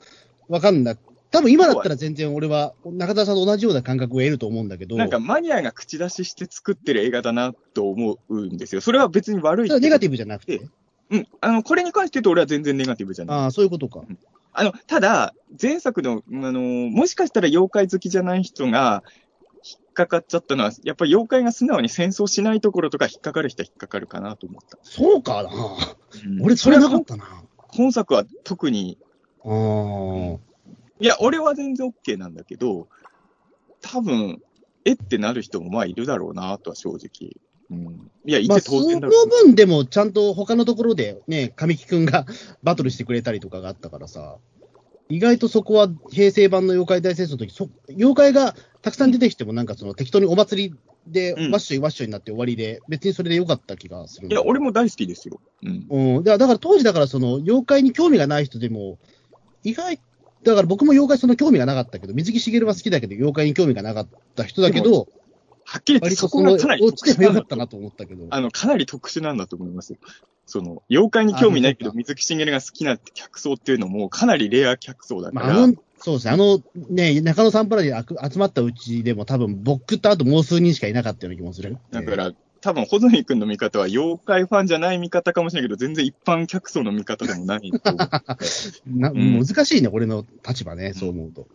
[0.49, 0.97] わかんない。
[1.29, 8.81] 多分今だったら全然俺は中澤さんと同じような感覚を得ると思うんだけど、なんかマニアが口出しして作ってる映画だなと思うんですよ。
[8.81, 10.61] それは別に悪いネガティブじゃなくて、
[11.09, 11.27] うん。
[11.41, 13.37] あの、これに関して言うと俺は全然ネガティブじゃない。
[13.37, 14.03] ああ、そういうことか。
[14.59, 19.03] あの、ただ、前作の、あの、もしかしたら妖怪好きじゃない人が
[19.63, 24.79] 引っかかっちゃったのは、やっぱり妖怪が素直に戦争しないところとか引っかかる人は引っかかるかなと思った。
[24.81, 25.51] そうかな。
[25.51, 27.43] うん俺、それなかったな。
[27.67, 28.97] 本作は特に、
[29.45, 30.39] あー
[31.01, 32.87] いや、俺は全然 OK なんだけど、
[33.81, 34.41] 多分、
[34.85, 37.37] えってなる人もまあいるだろうなとは正直。
[37.71, 38.11] うん。
[38.25, 39.27] いや、いまあ、てその当然だろう。
[39.29, 42.25] 分でも、ちゃんと他のところでね、神木くんが
[42.63, 44.37] バトルしてくれたりとかがあったからさ、
[45.09, 50.75] 意外とそこは平成版の妖怪大戦争の時、そ妖怪がたくさん出てきても、なんかその適当にお祭り
[51.07, 55.39] でうんワッショイワッショイになって終わりで、別にそれでよかった気がするんいや、俺も大好きですよ。
[55.63, 55.87] うん。
[55.89, 58.97] うん、だからだから当時、だからその妖怪に興味がない人でも、
[59.63, 59.99] 意外、
[60.43, 65.07] だから僕も妖怪その興味がなかったけど、水木しげるは好きだけど、妖怪に興味がなかった人だけど、
[65.69, 68.25] はっきり言って割そとその、こがかなり落ちてもよかなったなと思ったけど。
[68.29, 69.97] あの、かなり特殊なんだと思いますよ。
[70.45, 76.31] その、妖怪に興味ないけど、水木しげるが好きな客層っていうのも、かなりレア客層だかまあ、ら、あの、そうですね。
[76.31, 81.77] あの、ね、中野サンプラザにあく集まったうちでも多分、僕とあともう数人しかいなかったような気もする。
[81.91, 87.71] だから、多分、穂積君の見方は、妖怪ファンじゃない見方かもしれないけど、全然一般客層の見方でもない。
[88.87, 91.45] なうん難しいね、俺の立場ね、そう思うと。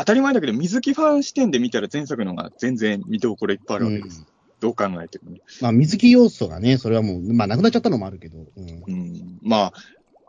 [0.00, 4.26] 当たり前だけど、水木ファン視点で見たら前作の方が全然見どころいっぱいあるわけです。
[4.58, 5.40] どう考えてもね。
[5.60, 8.38] まあ、水木要素がね、それはもう、まあ、なくなっちゃったのもあるけど。
[8.38, 9.38] うんうん。
[9.42, 9.72] まあ、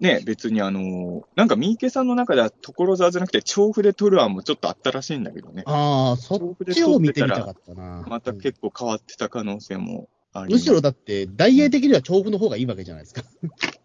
[0.01, 5.61] ね、別にあのなんか三池さんの中では所沢じゃなくて調布で撮る案もちょっとあったらしいんだけどね。
[5.67, 8.03] ああ、そっちを見てみたかったな。
[8.07, 13.23] またうん結構変わってた可能性もむしろだって、大英的には調布の方がいいわけじゃないですか。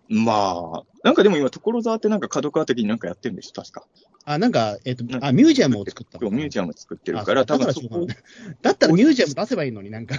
[0.09, 0.33] ま
[0.75, 3.85] あ、なんかでも今、所沢ってなんか角川的になんかやってるんでしょ、確か。
[4.25, 8.07] あ、なんか、えっ、とう、んあ、ミュージアムを作ったミュージアアム作ってるから、多分そこを
[8.63, 10.17] だったらミュージアム出せばいいのになんか。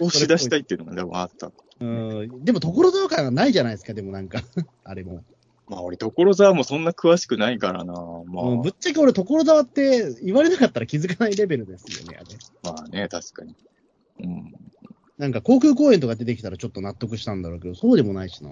[0.00, 1.52] 押し出したいっていうのが多分あった。
[1.80, 2.44] うん。
[2.44, 4.42] でも、所沢感がないじゃないですか、でもなんか。
[4.82, 5.24] あれも。
[5.68, 7.92] まあ俺、所沢もそんな詳しくないからな。
[7.92, 12.36] まあ、もうぶっちゃけ俺、所沢って言われなかったら気づかないレベルですよね、あれ。
[12.62, 13.54] まあね、確かに。
[14.22, 14.54] うん、
[15.20, 18.48] なんか航空公園とか出てきたらちょっと納得したんだろうけど、そうでもないしな。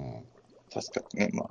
[0.71, 1.49] 確かにね、まあ。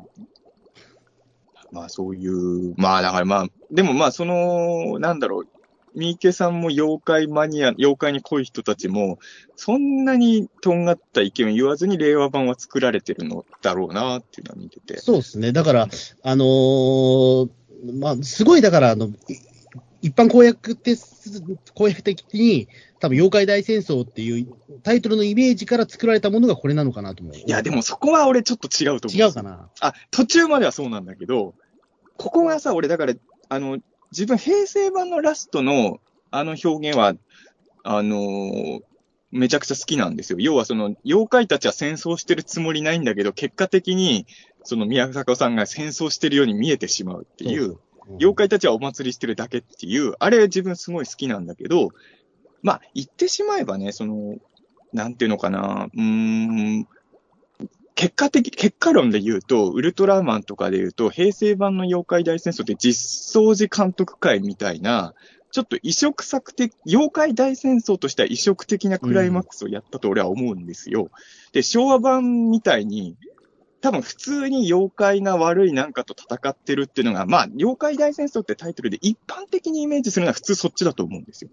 [1.71, 5.47] まあそういう、まあだからまあ、でもまあその、なんだろう、
[5.95, 9.17] 三池さんも妖怪マニア、妖怪に濃い人たちも、
[9.55, 14.99] そんなにとんがった意見を言わずに令和版は作られてるのだろうなっていうのは見てて。
[14.99, 15.51] そうですね。
[15.51, 15.87] だから、
[16.21, 17.49] あのー
[17.99, 19.13] まあ、すごい、だから、あの、い
[20.03, 21.41] 一般公約ってす、
[21.73, 22.67] 公約的に、
[22.99, 24.47] 多分、妖怪大戦争っていう
[24.83, 27.35] タイトルのイメージから作られたものがこれなのかなと思う。
[27.35, 29.27] いや、でもそこは俺ちょっと違うと思う。
[29.27, 29.69] 違うかな？
[29.81, 31.53] あ、途中まではそうなんだけど、
[32.17, 33.13] ここがさ、俺だから、
[33.49, 33.77] あの、
[34.11, 35.99] 自分平成版のラストの
[36.31, 37.13] あの表現は、
[37.83, 38.79] あのー
[39.29, 40.39] めちゃくちゃ好きなんですよ。
[40.39, 44.25] 要はその、妖怪たちは戦争してるつもりないんだけど、結果的に、
[44.63, 47.77] その宮迫さんが戦争してるように見えてしまうっていう、うん
[48.19, 51.89] 妖怪たちはお祭りしてるだけっていう、あれ自分すごい好きなんだけど、
[52.61, 54.35] まあ、言ってしまえばね、その、
[54.93, 56.87] なんていうのかな、うーん、
[57.95, 65.15] 結果的、結果論で言うと、ウルトラマンとかで言うと、平成版の妖怪大戦争って実相寺監督会みたいな、
[65.51, 71.09] ちょっと異色作的、妖怪大戦争としては異色的なクライマックスをやったと俺は思うんですよ。
[71.53, 73.15] で、昭和版みたいに、
[73.81, 81.49] 多分普通に妖怪が悪いなんかと戦ってるっていうのが、まあ、妖怪大戦争ってタイトルで一般的にイメージするのは普通そっちだと思うんですよ。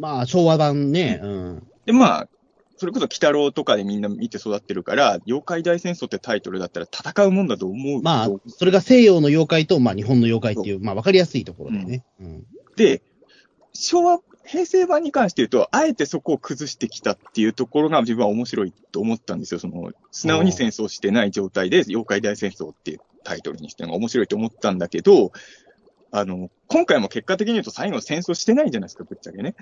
[0.00, 1.20] まあ、昭和版ね。
[1.22, 1.66] うん。
[1.86, 2.28] で、まあ、
[2.76, 8.02] それこそ鬼太郎とかでみんな見て育ってるから、妖怪大戦争ってタイトルだったら戦うもんだと思う。
[8.02, 12.04] まあ、それが西洋の妖怪と、まあ、日本の妖怪っていう、まあ、わかりやすいところだよね。
[12.20, 12.46] うん。
[12.76, 13.02] で、
[13.72, 19.60] 昭和、平成版に関して言うと、あえてそこを崩してきたっていうところが自分は面白いと思ったんですよ。
[19.60, 25.32] その、素直に戦争してない状態で、妖怪大戦争っていうタイトルにしてるのが面白いと思ったんだけど、
[26.10, 29.54] あの、今回も結果的に言うと最後戦争してないじゃないですか、ぶっちゃけね。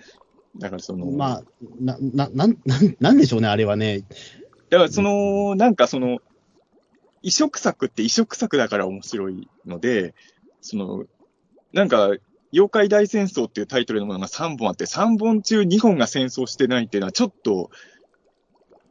[0.59, 1.43] だからその、まあ、
[1.81, 4.05] な、な、なん、なん、なんでしょうね、あれはね。
[4.71, 6.21] だからその、なんかその、
[7.23, 10.15] 異色作って異色作だから面白いので、
[10.61, 11.05] その、
[11.73, 12.11] なんか、
[12.53, 17.71] 妖怪大戦争っていうタイトルのものが3本あって、3本中2本が戦争してないっていうのはちょっと、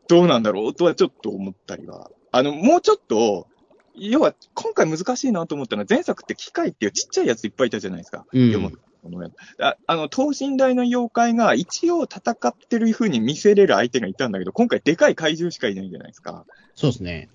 [0.08, 2.12] どうなんだろうとはちょっと思ったりは。
[2.32, 3.48] あの、もうちょっと、
[3.98, 8.26] 要は、今回難しいなと思ったのは、前作って機械っていうちっちゃいやついっぱいいたじゃないですか。
[8.32, 8.74] うん
[9.60, 16.46] ああの、等身大の妖怪が一応戦ってる風に見せれる相手がいたんだけど、今回でかい怪獣しかいないじゃないですか。
[16.74, 17.30] そうですね。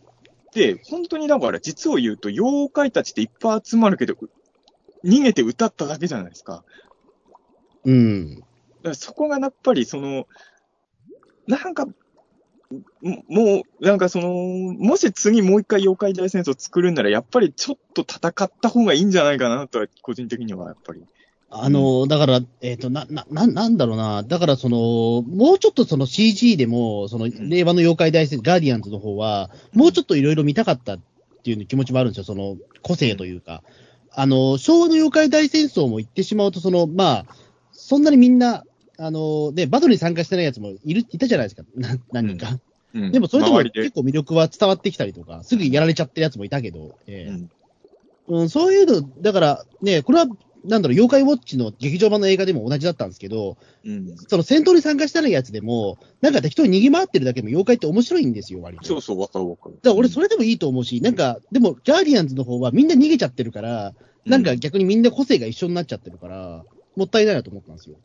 [0.52, 4.16] で、本当にだから実を言うと、妖怪たちっていっぱい集まるけど、
[5.04, 6.64] 逃げて歌っただけじゃないですか。
[7.84, 8.34] うん。
[8.34, 8.44] だか
[8.82, 10.26] らそこがやっぱりその、
[11.46, 11.86] なんか、
[13.28, 21.02] もう、なんかその、もし次もう一回妖怪大戦争作るんなら、やっぱりちょっと戦った方がいいんじゃないかなとは、個人的にはやっぱり。
[21.52, 24.22] あの、だから、えっ、と、な、な、ななんだろうな。
[24.22, 31.00] だから、その、もうちょっとその CG でも、その、令和の妖怪大戦、ガーディアンズの方は、もうちょっといろいろ見たかったっ
[31.42, 32.24] ていう気持ちもあるんですよ。
[32.24, 33.64] その、個性というか。
[34.12, 37.26] あの、昭和の妖怪大戦争も言ってしまうと、その、まあ、
[37.72, 38.64] そんなにみんな、
[39.00, 41.62] あの、で、バトルに参加してないやつもいる、いたじゃないですか。
[41.74, 42.52] な何人か。
[42.52, 42.60] うん
[43.12, 47.50] でも、それでも結構魅力は伝わってきたりとか、すぐやられちゃってるやつもいたけど、ええうん
[48.30, 50.26] うん、そういうの、だからね、これは、
[50.64, 54.16] なんだろう、妖怪ウォッチの劇場版の映画でも同じだったんですけど、うん。
[54.16, 58.84] その戦闘に参加してないやつでも、なんか適当に逃げ回ってるだけでも妖怪って面白いんですよ、割と。
[58.84, 59.76] そうそう、わかるわかる。
[59.76, 63.94] だから俺それでもいいと思うし、なんか、でも、ガーディアンズの方はみんな逃げちゃってるから、
[64.26, 66.64] なんか逆にみんな個性が一緒になっちゃってるから、
[66.96, 67.96] もったいないなと思ったんですよ。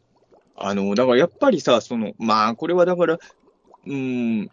[0.55, 3.19] あの、だからやっぱりさ、その、まあ、これはだから、
[3.87, 4.49] うん、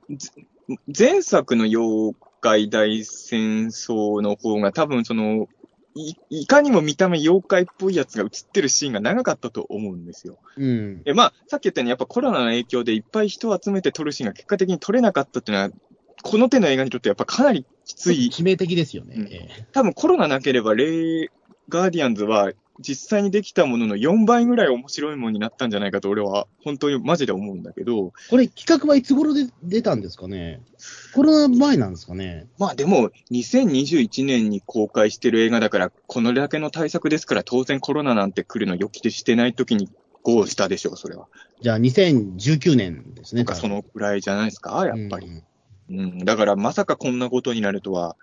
[0.89, 5.49] ぜ前作の妖怪大戦争の方が多分その、
[5.95, 10.39] いいかにも見た目妖怪っぽいやつが映ってるシーンが長かったと思うんですよ。
[10.57, 11.03] うん。
[11.05, 15.71] え、まあ、さっき言ったようにやっぱコロナの影響でいっぱい人を集めて撮るシーンが結果的に撮れなかったっていうのは、
[16.23, 18.31] この手の映画にとってやっぱかなりきつい。
[18.33, 19.17] 致命的ですよね。
[19.17, 21.29] うんええ多分コロナなければ、レイ・
[21.69, 30.61] ガーディアンズは実際にできたものの4倍ぐらい面白いものになったんじゃないかと俺は本当にマジで思うんだけど、これ、企画はいつ頃で出たんですかね？
[31.15, 32.47] コロナ前なんですかね？
[32.59, 39.89] まあでも2021年に公開してる映画だから、このだけの対策ですから当然コロナなんて来るの予期してない時に
[40.23, 41.29] ゴーしたでしょう、それは。
[41.61, 43.45] じゃあ、2019年ですね。
[43.45, 45.27] かそのくらいじゃないですか、やっぱり。
[45.27, 45.43] うん
[45.91, 48.17] うん、だからまさかこんなことになるとは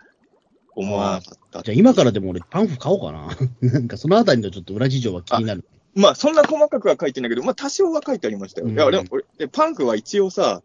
[0.81, 1.63] 思わなかった。
[1.63, 3.27] じゃあ、今からでも俺、パンフ買おうかな。
[3.61, 5.65] なんか、そのあたりのちょっと裏事情は気になる。
[5.95, 8.67] まあそんな細かくは書いてないけど、まあ多少は書いてありましたよ。
[8.67, 10.61] うんいや、でも俺、でパンクは一応さ、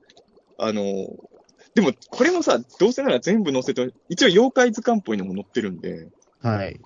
[0.58, 0.82] あの、
[1.74, 6.08] でもこれもさ、どうせなら全部載せて、一応妖怪図鑑っぽいのも載ってるんで、
[6.40, 6.78] はい。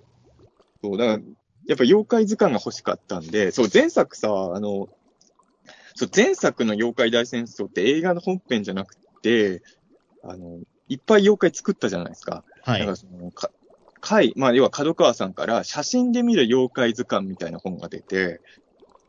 [0.83, 1.23] そう、だから、
[1.67, 4.89] やっぱ妖怪図鑑が欲しかったんで、そう、前作さ、あの、
[5.95, 9.63] そう、前作の妖怪大戦争って映画の本編じゃなくて、
[10.23, 12.45] あの、いっぱい妖怪作ったじゃないですか。
[12.63, 12.97] はいだから。
[12.97, 13.51] その、か、
[14.01, 18.41] 回、まあ、要は角川さんから写真で見る妖怪図鑑みたいな本が出て、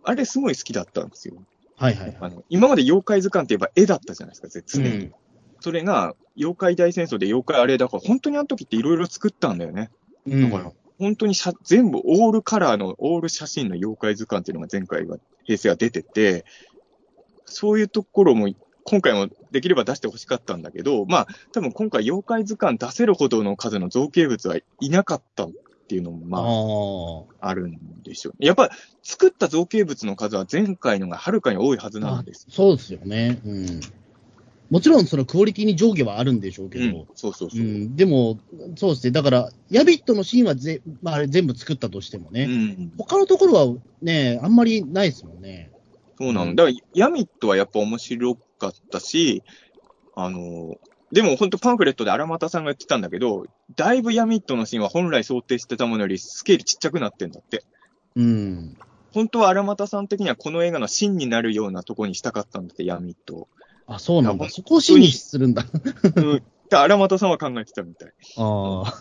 [0.04, 1.36] あれすごい好きだったんですよ。
[1.78, 2.18] はいはいはい。
[2.20, 4.90] あの、今まで妖怪図鑑って言えば絵だったじゃないですか、常に。
[4.90, 5.14] うん。
[5.62, 9.90] それが、妖怪大戦争で妖怪あれだから、本当にあの時っていろいろ作ったんだよね。
[10.26, 16.46] うんだから、本当に写全部オールカラーの、オール写真の妖怪図鑑っていうのが前回は、平成は出てて、
[17.46, 18.50] そういうところも、
[18.84, 25.52] 今回もできれば出してほしかったんだけど、まあ、多分今回妖怪図鑑出せるほどの数の造形物はいなかったっ
[25.90, 28.34] ていうのも、まあ、ああるんでしょう。
[28.40, 28.70] やっぱ、
[29.02, 32.46] 作った造形物の数は前回のがはるかに多いはずなんです。
[32.50, 32.54] あ。
[32.54, 33.42] そうですよね。
[33.44, 33.80] うん。
[34.70, 37.64] もちろん、そのクオリティに上下はあるんでしょうけうんど、、そうそうそうう。
[37.64, 38.40] ん、でも、
[38.78, 39.12] そうですね。
[39.12, 45.72] だから、ヤビットのシーンはぜ、まあ、あれ全部作ったとしてもうね、ん、他のところはね、あんまりないですもんね。
[46.20, 46.54] そうなの。
[46.54, 49.44] だから、ヤミットはやっぱ面白かったし、
[50.16, 50.78] あの、
[51.12, 53.46] でも本当パンフレットで荒俣さんが言ってたんだけど、
[53.76, 57.64] だいぶヤミットのシーンは本来想定してたものよりスケールちっちゃくなってんだって。
[58.16, 58.78] うん。
[59.12, 63.48] 本当は荒俣さん的にはこの映画の芯になるようなとこにしたかったんだって、ヤミットを。
[63.88, 64.50] あ、そうなんだ。
[64.50, 65.66] そこを真にするんだ。
[66.16, 66.44] うん。
[66.70, 68.14] で荒俣さんは考えてたみたい。
[68.38, 68.94] ああ。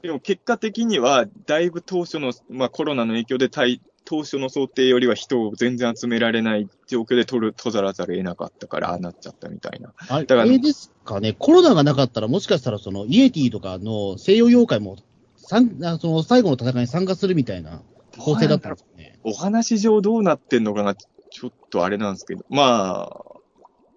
[0.00, 9.92] でも結果的には、だいぶ当初の、まあコロナの影響で対当初の想定よりは人を全然集められない状況で取る、閉ざらざるを得なかったから、ああなっちゃったみたいな。
[10.08, 14.96] あれ、だからあれですかね、コロナがなかったら、もしかしたら、その、イエティとかの西洋妖怪も、
[15.36, 17.82] さんあその最後の戦いに参加するみたいな
[18.18, 19.18] 構成だったんですかね。
[19.24, 23.34] お話上どうなってんのかな、ちょっとあれなんですけど、まあ、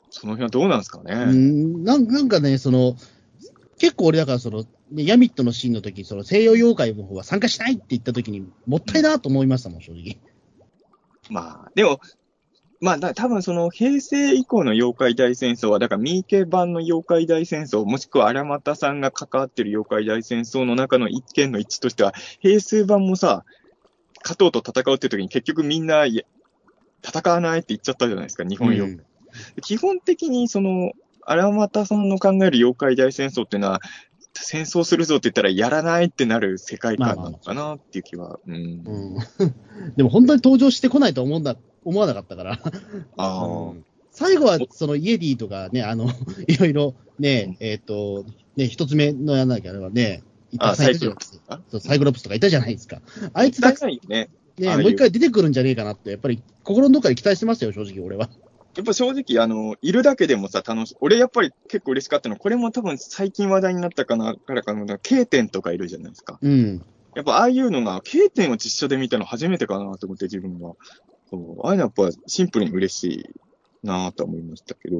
[0.09, 1.25] その辺はどうなんですかうね。
[1.25, 2.95] んなんなんかね、その、
[3.79, 10.17] 結構俺だからその、ねヤミットのシーンの時、その西洋妖怪の方は参加しないって言った時に、もったいなと思いましたもん、正直。
[11.29, 11.99] まあ、でも、
[12.79, 23.45] まあ、だ多分その平成以降の妖怪大戦争は、だから三池版の妖怪大戦争、もしくは荒俣さんが関わってる妖怪大戦争の中の一件の一致としては、平成版もさ、
[24.21, 26.23] 加藤と戦うって時に結局みんな、戦
[27.31, 29.05] わないって言っちゃったじゃないですか、日本妖怪。
[29.61, 30.93] 基本的にその、
[31.27, 33.81] 荒俣さんの考える妖怪大戦争っていうのは、
[34.33, 38.39] 戦争するぞって言ったらやらないってなる世界観なのかなっていう気は。
[38.47, 38.55] うん。
[38.55, 39.17] うん。
[39.97, 42.59] でも本当に登場してこないと思うんだ、思わなかったから。
[43.17, 43.83] ああ、うん
[44.17, 46.09] 最後は、そのイエディとかね、あの、
[46.47, 48.25] いろいろね、えっ、と、
[48.55, 51.09] ね、一つ目のやらなきゃあれはね、いたじゃないです
[51.47, 51.61] か？
[51.69, 52.99] そうサイクロプスとかいたじゃないですか。
[53.33, 54.29] あいつたくさんないよね。
[54.57, 58.27] ね、もう一回出てくるんじゃねえかなって、やっぱり心のどっかで期待してましたよ、正直俺は。
[58.77, 60.97] やっぱ正直、あの、いるだけでもさ、楽しい。
[61.01, 66.37] 俺やっぱり結構嬉しかったのは、これも多分最近話題になったかな、からかな、K 点とかいるじゃないですか。
[66.39, 66.85] うん。
[67.15, 70.75] やっぱああいうのが、K 点を実写で見たの初めてかなと思って自分は。
[71.29, 73.25] そうああいうのやっぱシンプルに嬉しい
[73.83, 74.97] なと思いましたけど、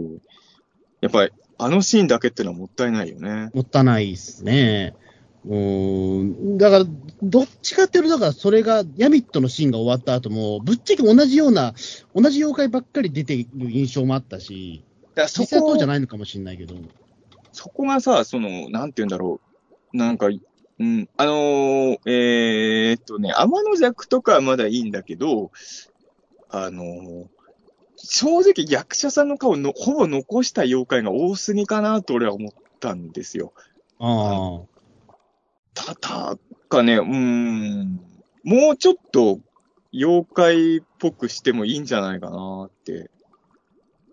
[1.02, 3.50] やっぱりあのシーンだけってのはもったいないよね。
[3.54, 4.96] もったいないですね。
[5.48, 6.58] うーん。
[6.58, 6.86] だから、
[7.24, 11.74] どっちかっていうと、だからそれが、ヤミットのシーンが終わった後も、ぶっちゃけ同じような、
[12.14, 14.84] 同じ妖怪ばっかり出てる印象もあったし、
[15.16, 16.76] だそ実際はそうこじゃないのかもしれないけど。
[17.54, 19.40] そこがさ、その、なんて言うんだろ
[19.94, 19.98] う。
[19.98, 25.52] なんか、うん、あのーえーっとね、天の弱とかはまだいいんだけど、
[26.50, 27.28] あのー
[27.98, 33.54] 正直役者さんの顔のほぼ残した妖怪が多すぎかなと俺は思ったんですよ。
[34.00, 34.77] ああ。
[35.86, 36.38] た、た
[36.70, 38.00] かね、うーん、
[38.44, 39.40] もうちょっと
[39.94, 43.10] 妖怪っぽくしてもいいんじゃないかなって。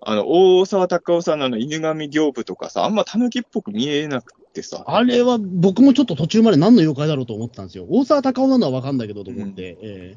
[0.06, 4.84] あの、大沢たかおさんのあの犬神行部とかさ、あんま狸っぽく見えなくってさ。
[4.86, 7.86] あれは僕もちょっと途中まで何の妖怪だろうと思ったんですよ。
[7.88, 9.78] 大沢たかおなのはわかんないけどと思って。
[9.80, 10.16] え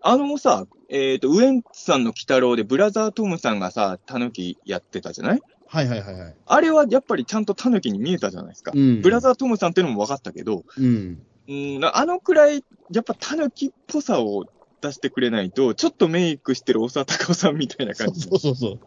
[0.00, 5.38] あのさ、えっ、と、ウエンツさんの鬼太郎でブラザートムさんがさ、狸やってたじゃない？
[5.38, 5.40] ー
[5.76, 6.34] はいはいはいはい。
[6.46, 8.72] あれはやっぱりちゃんと狸に見えたじゃないですか。
[8.74, 9.02] うん。
[9.02, 11.20] ブラザートムさんってのも分かったけど、うん。
[11.48, 14.46] うん、あのくらい、やっぱ狸っぽさを
[14.80, 18.26] 出してくれないと、ちょっとメイクしてる大沢たかおさんみたいなそ感じ。
[18.26, 18.80] うそうそうそう。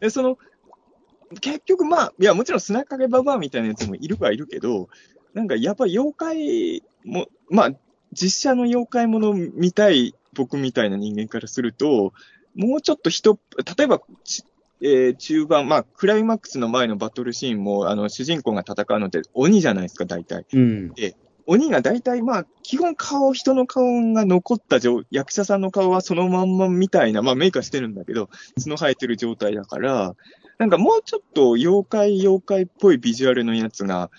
[0.00, 0.38] で、その、
[1.40, 4.88] 結局まあ、いや、もちろん砂影ババアみたいなやつもいるはいるけど、
[5.32, 7.70] なんかやっぱ妖怪も、まあ、
[8.12, 12.12] 実写の妖怪もの見たい僕みたいな人間からすると、
[12.54, 13.38] もうちょっと人、
[13.76, 14.44] 例えば、ち
[14.80, 20.44] えー中盤、まあ、クライマックスの前のバトルシーンも、あの、主人公が戦うのって鬼じゃないですか、大体。
[20.52, 20.92] うん。
[21.46, 28.28] 鬼が大体、まあ、基本顔、人の顔が残った状、役者さんの顔はそのまんまみたいな、まあメイクはしてるんだけど、
[28.62, 30.16] 角生えてる状態だから、
[30.58, 34.10] なんかもうちょっと妖怪、妖怪っぽいビジュアルのやつが、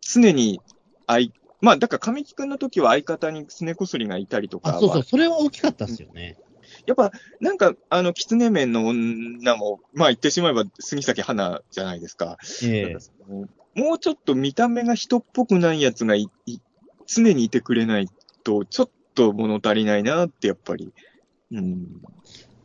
[0.00, 0.60] 常に、
[1.06, 6.36] あい、まあ、だから神木くんの時は相方にすねこすりがいたりとかそうそう、それは大きかったっすよね。
[6.86, 12.38] やっぱ、なんか、あの、狐面の女も、まあ言ってしまえば杉咲花じゃないですか。
[12.62, 16.60] ええなんかそのもうちょっと見た目が人っぽくないやつがいい
[17.06, 18.08] 常にいてくれない
[18.44, 20.92] と、ちょっと物足りないなって、やっぱり。
[21.52, 21.86] うん。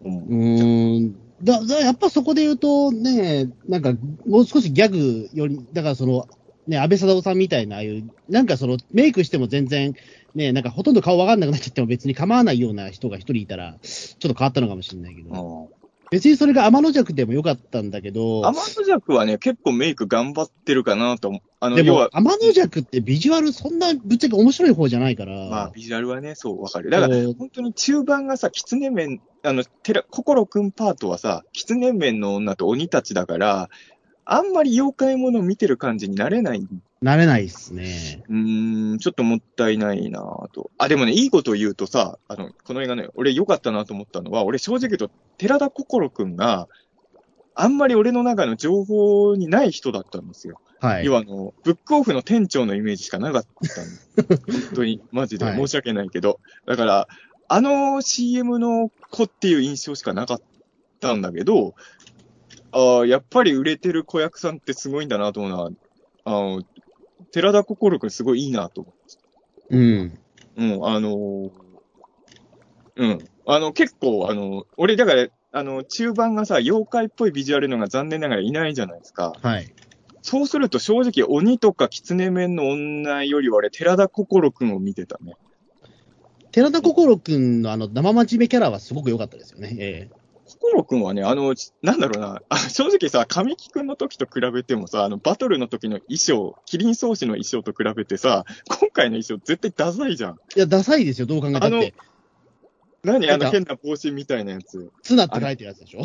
[0.01, 0.35] 思う
[0.99, 1.15] ん。
[1.43, 3.93] だ、だやっぱそこで言うと、ね、なんか、
[4.25, 6.27] もう少しギャグより、だからその、
[6.67, 9.95] ね、安倍貞夫さんみたいな、ああいう、なんかその、メイクしても全然、
[10.39, 15.69] ね、なんかほとんど顔わかんなくなっちゃっても別に構わないような人が一人いたら、ちょっと変わったのかもしれないけど、
[16.11, 21.41] 別にそれが天の弱でもよかったんだけど、アマンドジャックはね、結構メイク頑張ってるかなと思う。
[21.59, 26.89] あの、でも天の弱ってビジュアルそんなぶっちゃけ面白い方じゃないから、まあ、ビジュアルはね、そう、わかる。
[26.89, 33.69] だから、本当に中盤がさ、狐面、あの、てら、心くんパートはさ、狐面の女と鬼たちだから、
[34.23, 36.65] あんまり妖怪もの見てる感じになれない
[37.01, 38.23] なれないっすね。
[38.27, 40.69] うーん、ちょっともったいないなぁと。
[40.77, 46.67] あ、でもね、いいこと言うとさ、あの、この映画ね、俺良かったなと思ったのは、俺正直言うと、寺田心くんが、
[47.55, 50.59] あんまり俺の中の情報にない人だったんですよ。
[50.81, 51.05] はい。
[51.05, 53.45] 要はあの、ブックオフの店長のイメージしかなかっ
[54.15, 56.39] たん 本当に、マジではい申し訳ないけど。
[56.65, 57.07] だから、
[57.47, 60.41] あの CM の子っていう印象しかなかっ
[60.99, 61.73] たんだけど、
[62.71, 65.71] ああ、やっぱり売れてる子役さんってすごいんだなと思うのは、
[66.25, 66.63] あの、
[67.31, 68.93] 寺田心くんすごいいいなと思
[69.69, 69.77] う。
[69.77, 70.19] うん。
[70.57, 71.51] うん、あのー
[72.95, 73.19] うん。
[73.45, 79.33] あの、結構、あの、俺、だから、あの、中盤がさ、妖怪っぽいビジュアルのが残念ながらいないじゃないですか。
[79.41, 79.73] はい。
[80.21, 85.37] そうすると正直、鬼とか狐面の女よりは俺、寺田心くんを見てたね。
[86.51, 89.77] 寺田心くんのあの生真面目キャラはすごく良かったですよね。
[89.79, 90.09] え
[90.59, 100.39] 心くんはね、あの、なんだろうな、あ正直さ、神木くんの時と比べてもさ、あの、バトルの時の衣装、キリン宗師の衣装と比べてさ、今回の衣装絶対ダサいじゃん。
[100.55, 101.93] えいや、ダサいですよ、どう考えたあのって。
[103.03, 104.91] 何あの変な帽子みたいなやつ。
[105.03, 106.01] ツナって書いてるやつでしょ？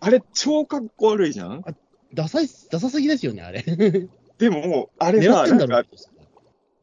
[0.00, 1.64] あれ、超かっこ悪いじゃん
[2.14, 3.62] ダサい、ダサすぎですよね、あれ。
[4.38, 5.82] でも、あれ狙さ、なんか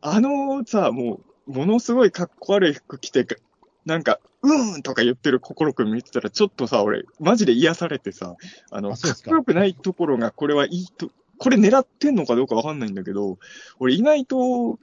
[0.01, 3.25] あのさ、もう、ものすごいかっこ悪い服着て、
[3.85, 8.35] なんか、うーんとか言ってる心くん見てたら、ちょっとさ、俺、マジで癒されてさ、
[8.69, 13.39] あの、かっこよくないところが、これはいいと、これ狙ってんのかどうかわかんないんだけど、
[13.79, 14.79] 俺意外と、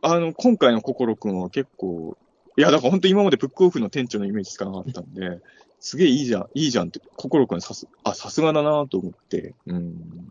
[0.00, 2.16] あの、今回の心くんは結構、
[2.56, 5.40] いや、だから本当今までブックオフの店長のイメージしかなかったんで、
[5.80, 10.30] すげえいいじゃん、いいじゃんって、心くんさす、あ、さすがだなと思って、うん。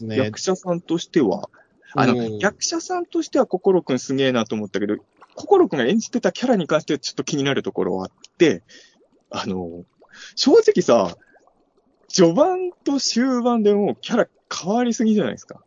[0.00, 0.16] ね。
[0.16, 1.50] 役者さんとしては、
[1.94, 4.96] あの、うん役者さんとしては心くんすげえなと思ったけど、
[5.36, 8.62] 心くんが演じてたキャラに関してはちょっと気になるところはあって、
[9.30, 9.84] あの、
[10.34, 11.16] 正直さ、
[12.08, 15.60] 序盤と終盤でもうキャラ変わりすぎじゃないですか。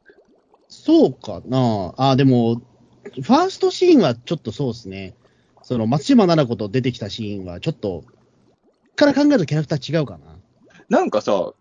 [0.67, 2.61] そうかなあ、でも、
[3.03, 5.15] ファーストシーンはちょっとそうですね。
[5.61, 8.03] その、松島菜々子と出てきたシーンは、ちょっと、
[8.95, 10.39] から考えるとキャラクター違うかな。
[10.89, 11.53] なんかさ、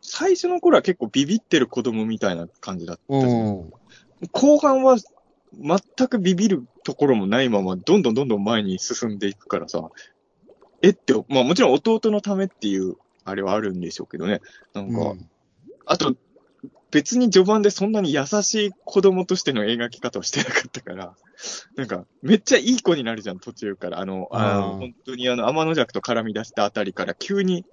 [0.00, 3.70] 最初の頃は結構ビビってる子供みたいな感じだったじゃん。
[4.32, 4.96] 後半は
[5.52, 9.90] 全くビビるところもないまま、どんどんどんどん前に進んでいくからさ、
[10.82, 14.40] えって、まあもちろん弟のためっていう、あれはあるんでしょうけどね。
[14.74, 15.28] なんか、うん
[15.90, 16.14] あと、
[16.90, 21.14] 別に序盤でそんなに優しい子供としての描き方をしてなかったから、
[21.76, 24.00] なんか、めっちゃいい子になるじゃん、途中から。
[24.00, 27.64] あの、あの本当にあの、天の弱と絡み出したあたりから急に、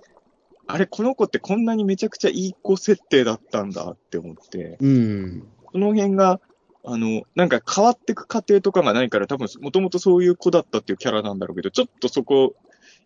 [0.67, 5.47] あれ、この子ってこんなにめちゃくちゃいい子設定だったんだって思って、うん。
[5.73, 6.39] その辺が、
[6.87, 12.55] あの、なんか変わってく過程とかがないから、多分もともとそういう子だったっていうキャラなんだろうけど、ちょっとそこ、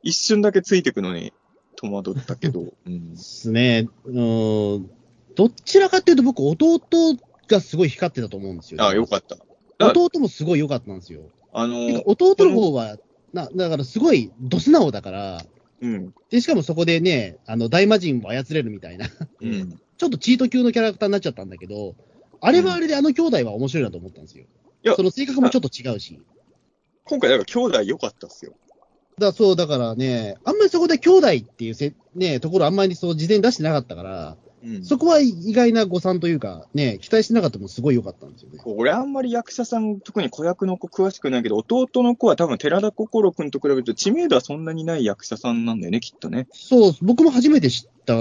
[0.04, 1.34] 一瞬だけついてくのに
[1.76, 3.18] 戸惑ったけど、 うんで。
[3.18, 3.88] すね。
[4.06, 4.90] うーん。
[5.36, 6.82] どちらかっていうと僕、弟
[7.48, 9.38] がすごい光ってたと思うんですよ、あ、よかった。
[9.80, 11.22] 弟もすごい良かったんですよ。
[11.54, 12.98] あのてか弟の方は、
[13.34, 15.46] な、だからすごいド素直だから、
[15.82, 19.08] うん、で、しかもそこでね、あの、大魔神も操れるみたいな、
[19.42, 19.80] うん。
[19.98, 21.96] ちょっとチート級のキャラクターになっちゃったんだけど、
[22.42, 24.46] あれはあれであの兄弟は面白いなと思ったんですよ。
[24.84, 26.20] いやその性格もちょっと違うし。
[27.06, 28.54] 今回、だから兄弟良かったっすよ。
[29.18, 38.60] だそう、だからね、あんまりそこで兄弟っていうせ、ね、ところあんまりそう事前に出してなかったから、うんそこは意外な誤算というか、ね、期待してなかったのもすごい良かったんですよね。
[38.66, 46.48] 俺あんまり役者さん、特に子役の子詳しくないけど、弟の子は多分寺田心君と比べると知名度はそんなにない役者さんなんだよね、きっとね。
[46.52, 48.16] そう、僕も初めて知った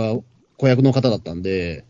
[0.56, 1.84] 子役の方だったんで、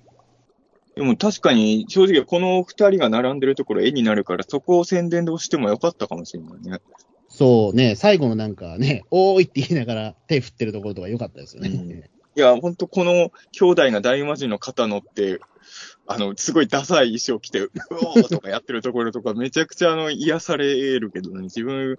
[0.98, 6.80] でも確かに、正直この二人が並んでるところ絵になるから、そこを宣伝で押してもよかったかもしれないね。
[7.28, 11.68] そうね、最後のなんかね、おーいって言いながら手振ってるところとか良かったですよね。
[11.68, 12.04] うん
[12.36, 15.40] いや、ほんとこの兄弟が大魔神の肩乗って、
[16.06, 21.98] あの、すごいダサい衣装着て、うおーとかやってるところとか、めちゃくちゃあの、癒されるけどね、自分、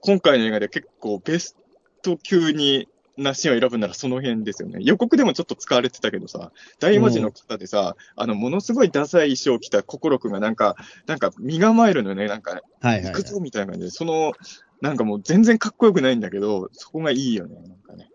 [0.00, 1.56] 今回の映画で結構ベス
[2.02, 4.78] ト級になシーンを選ぶならその辺ですよね。
[4.82, 13.22] 予告でもちょっと使われてたけどさ、大魔神の方でさ、あの、ものすごいダサい衣装着た心くんがなんか、なんか身構えるのよね、なんか、行く。
[13.22, 14.32] ぞみたいな感じで、その、
[14.80, 18.10] なんかもう全然かっこよくないんだけど、そこがいいよね、なんかね。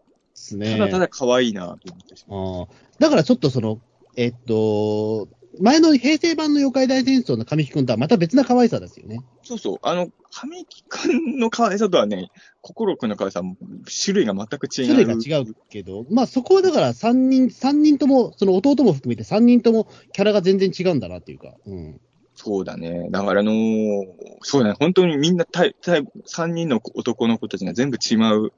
[0.57, 0.77] ね。
[0.77, 2.67] ただただ可愛いなと思ってしまう。
[2.99, 3.79] だからちょっとその、
[4.15, 5.27] えっと、
[5.59, 9.19] 前の平成版の妖怪大戦争の神木くんとはまた別な可愛さですよね。
[9.43, 9.77] そうそう。
[9.81, 12.29] あの、神木くんの可愛さとはね、
[12.61, 13.55] 心くんの可愛さも
[14.03, 14.85] 種類が全く違う。
[14.85, 21.53] 種類が違うけど、まあそこはだから3人、三人とも、その弟も含めて3人ともキャラが全然違うんだなっていうか。
[21.65, 22.01] うん。
[22.35, 23.07] そうだね。
[23.11, 24.05] だからあのー
[24.41, 24.75] そうだね。
[24.77, 28.51] 本当にみんなタイ、タイ、3人の男の子たちが全部違う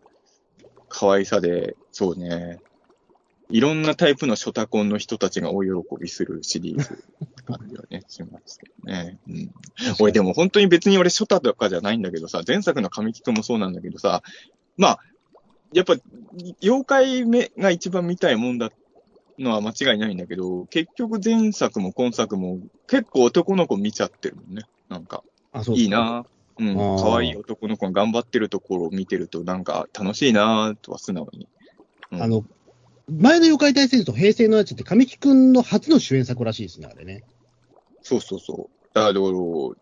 [0.89, 2.59] 可愛さで、そうね。
[3.49, 5.69] いろんなタイプのショタコンの人たちが大喜
[5.99, 7.03] びするシリーズ
[7.45, 9.19] 感じはね、しますけどね。
[9.27, 9.51] うん。
[9.99, 14.21] 俺でも本当に別に俺ショタとかじゃないんだけどさ、前作の神木くんもそうなんだけどさ、
[14.75, 14.99] まあ、
[15.73, 15.95] やっぱ、
[16.61, 18.71] 妖怪目が一番見たいもんだ
[19.39, 24.63] のは間違いないんだけど、結局前作も今作も結構男の子見ちゃってるもんね。
[24.89, 25.89] なんか、あ、そういい。
[25.89, 26.25] な
[26.59, 31.47] うん、可愛い男の子が頑張ってるところを見てると、なんか楽しいなとは素直に。
[32.11, 32.43] うんあの、
[33.09, 37.23] 前の妖怪大戦争、平成のやつって神木くんの初の主演作らしいですね、あれね。
[38.01, 38.87] そうそうそう。
[38.93, 39.19] だから、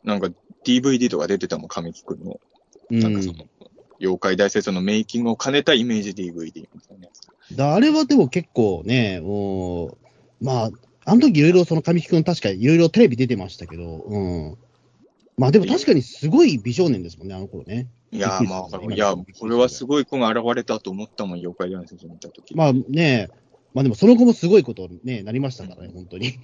[0.03, 0.29] なんか
[0.63, 2.39] DVD とか出てたもん、神木くんの。
[2.91, 2.99] うん。
[2.99, 3.45] なんかその、
[3.99, 7.55] 妖怪大戦争のメイキングを兼ねたイメージ DVD みたいなやつ。
[7.55, 9.97] だあれはでも結構ね、もう、
[10.41, 10.69] まあ、
[11.05, 14.17] あの時いろいろその神木くん確かいろいろテレビ出てましたけど、う
[14.51, 14.57] ん。
[15.37, 17.87] まあでも確かにすごい美少年ですもんね、あの頃ね。
[18.11, 22.55] いやまあ、いや、これはすごい子が現れたと思ったもん、妖怪大戦争見たとき。
[22.55, 23.29] まあね、
[23.73, 26.39] まあでもその後もすごいことに、ね、なりましたからね、本当に。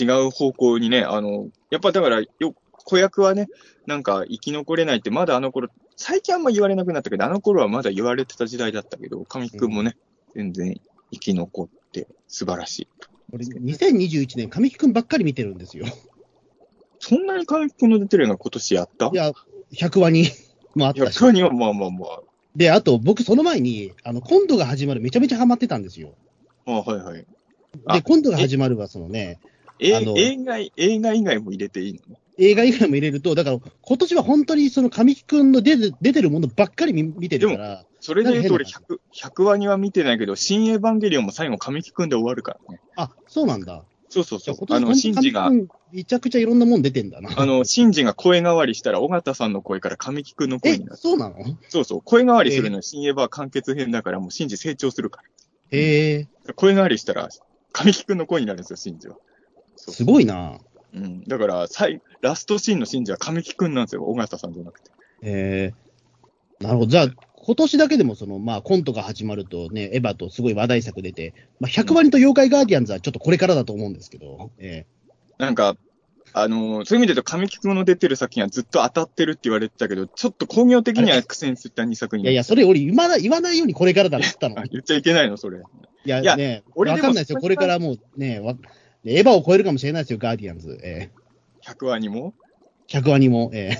[0.00, 3.48] 違う方向にね、あの、やっぱだから、よ、子役はね、
[3.86, 9.96] なんか生き残れないって、まだあの頃、最近あんま言われなくなったけど、あの頃はまだ言われてた時代だったけど、神木くんもね、
[10.34, 10.80] 全然
[11.12, 12.88] 生き残って素晴らしい。
[13.32, 15.86] 俺、2021年神木くんばっかり見てるんですよ。
[17.00, 19.10] そんなに神木くんの出てるのが今年やった？
[19.12, 19.32] いや、
[19.72, 20.26] 100話に
[20.74, 21.18] もあったし。
[21.18, 22.20] 他にはまあまあまあ。
[22.56, 26.14] で、あと僕その前に、あの、コントが始まるめちゃめちゃハマってたんですよ。
[26.66, 27.26] あはいはい。
[27.86, 29.40] あで、コントが始まるはそのね、
[29.78, 32.16] えあの映画、映画以外も入れていいの？
[32.40, 38.80] 映画以外も入れると、だから今年は本当にその神木くんの出て出てるものばっかり見見てるから、それで言うと俺なんか
[39.12, 42.80] 100、100話には見てないけど、新エヴァンゲリオンも最後神木くんで終わるからね。
[42.96, 43.84] あ、そうなんだ。
[44.08, 44.56] そうそうそう。
[44.70, 45.50] あの、年シンジが
[45.92, 47.30] めちゃくちゃいろんなもん出てんだな。
[47.36, 51.36] あの、シンジが声変わりしたら、尾形さんの声から神木くんの声えになる。、そうなの？
[51.68, 52.02] そうそう。
[52.02, 55.22] 声変わりするのは新エヴァは完結編だから、もうシンジ成長するか
[55.70, 56.54] へえ、ら。
[56.54, 57.28] 声変わりしたら、
[57.72, 59.16] 神木くんの声になるんですよ、シンジは。
[59.76, 60.58] すごいな。
[60.94, 61.24] うん。
[61.24, 64.90] だから、最、ラストシーンのシンジは神木くんなんですよ、尾形さんじゃなくて。
[65.22, 65.74] へえ、
[66.60, 66.90] なるほど。
[66.90, 74.86] じゃあ、今年だけでもその、まあ、コントが始まるとね、エヴァとすごい話題作出て、まあ、100割と妖怪ガーディアンズはちょっとこれからだと思うんですけど、え
[75.38, 75.76] なんか、
[76.34, 84.60] あのーそういう意味で言うと神木くんの出てる作品はずっと当たってるって言われてたけど、ちょっと工業的には苦戦した2作品えいやいや、それ俺言わない、言わないようにこれからだって言ったの。
[84.60, 85.58] あ言っちゃいけないの、それ。
[85.58, 85.62] い
[86.08, 87.40] や、いやね、俺わかんないですよ。
[87.40, 88.54] これからもうね、わ
[89.04, 90.78] エヴァを超えるかもしれないですよ、ガーディアンズ。
[90.82, 91.10] え
[91.64, 92.34] 100話にも？
[92.88, 93.50] ー、100話にも。
[93.54, 93.76] え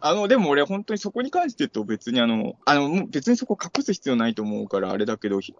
[0.00, 5.54] あの、でも俺本当にそこに関して言うと別にあの、あの、別にそこ隠す必要ないと思うからあれだけど、ひ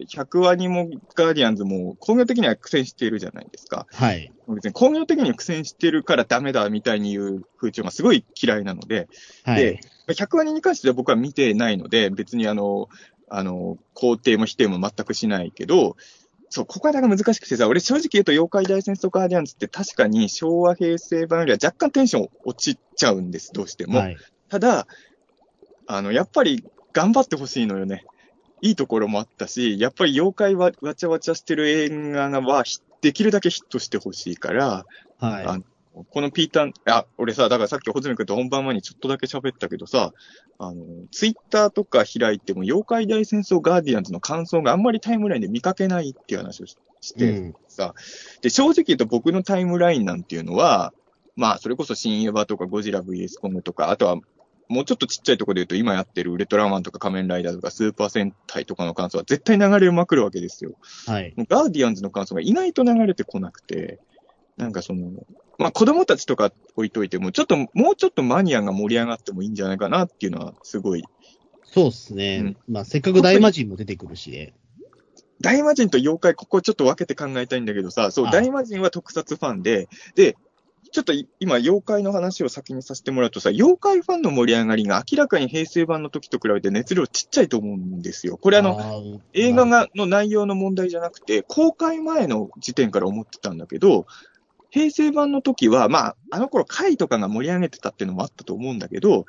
[0.00, 3.86] 100話にもガーディアンズも工業的には苦戦しているじゃないですか。
[3.92, 4.30] はい。
[4.48, 9.08] 別に工業的には苦戦してるからダメだみたいに言う風潮がすごい嫌いなので、
[9.44, 9.80] はいで。
[10.08, 12.88] 100話に関しては僕は見てないので、別にあの、
[13.28, 15.96] あの、肯定も否定も全くしないけど、
[16.48, 23.98] そう、ここはだから難しくてさ、俺正直言うと妖怪大戦争ガーディアンズって確かに昭和平成版よりは若干テンション落ちちゃうんです、どうしても。
[23.98, 24.16] はい。
[24.48, 24.86] ただ、
[25.86, 28.04] あの、やっぱり頑張ってほしいのよね。
[28.62, 34.86] いいところもあったし、やっぱり妖怪はわちゃわちゃしてる映画はひできるだけヒットしてほしいから、
[35.18, 35.46] はい。
[35.46, 35.60] あ
[36.04, 40.12] このピーター、あ、俺さ、だからさっきホズミ君と本番前にちょっとだけ喋ったけどさ、
[40.58, 47.94] あの、ツイッターとか開いても、妖怪大戦争ガーディアンズの感想があんまりタイムラインで見かけないっていう話をしして、うんさ、
[48.42, 50.92] で、正直言うと僕のタイムラインなんていうのは、
[51.36, 54.16] まあ、それこそ新エヴァとかゴジラ VS コングとか、あとは、
[54.68, 60.72] もうちょっとちっちゃいところで言うと、今やってるウルトラマンとか仮面ライダーとかスーパー戦隊とかの感想は絶対流れまくるわけですよ。
[61.06, 61.34] はい。
[61.36, 64.00] ガーディアンズの感想が意外と流れてこなくて、
[64.56, 65.10] なんかその、
[65.58, 71.04] まあ子供たちとか置いといても、ちょっと、もうちょっとマニアが盛り上がってもいいんじゃないかなっていうのは、すごい。
[71.64, 72.38] そうっすね。
[72.40, 74.54] うんまあ、せっかく大魔神も出てくるしね。
[75.42, 80.36] 大魔神と妖怪、ここちょっと分けて考えたいんだけどさ、そう、あ大魔神は特撮ファンで、で、
[80.92, 88.38] ちょっとい今、妖怪の話を先にさせてもらうとさ、妖怪ファンの盛り上がりが明らかに平成版の時と比べて熱量ちっちゃいと思うんですよ。
[88.38, 94.06] これあの、の映画が、の内容の問題じゃなくて、公開前の時点から思ってたんだけど、
[94.70, 99.26] 平成版の時は、まあ、あの頃、回とかが盛り上げてたっていうのもあったと思うんだけど、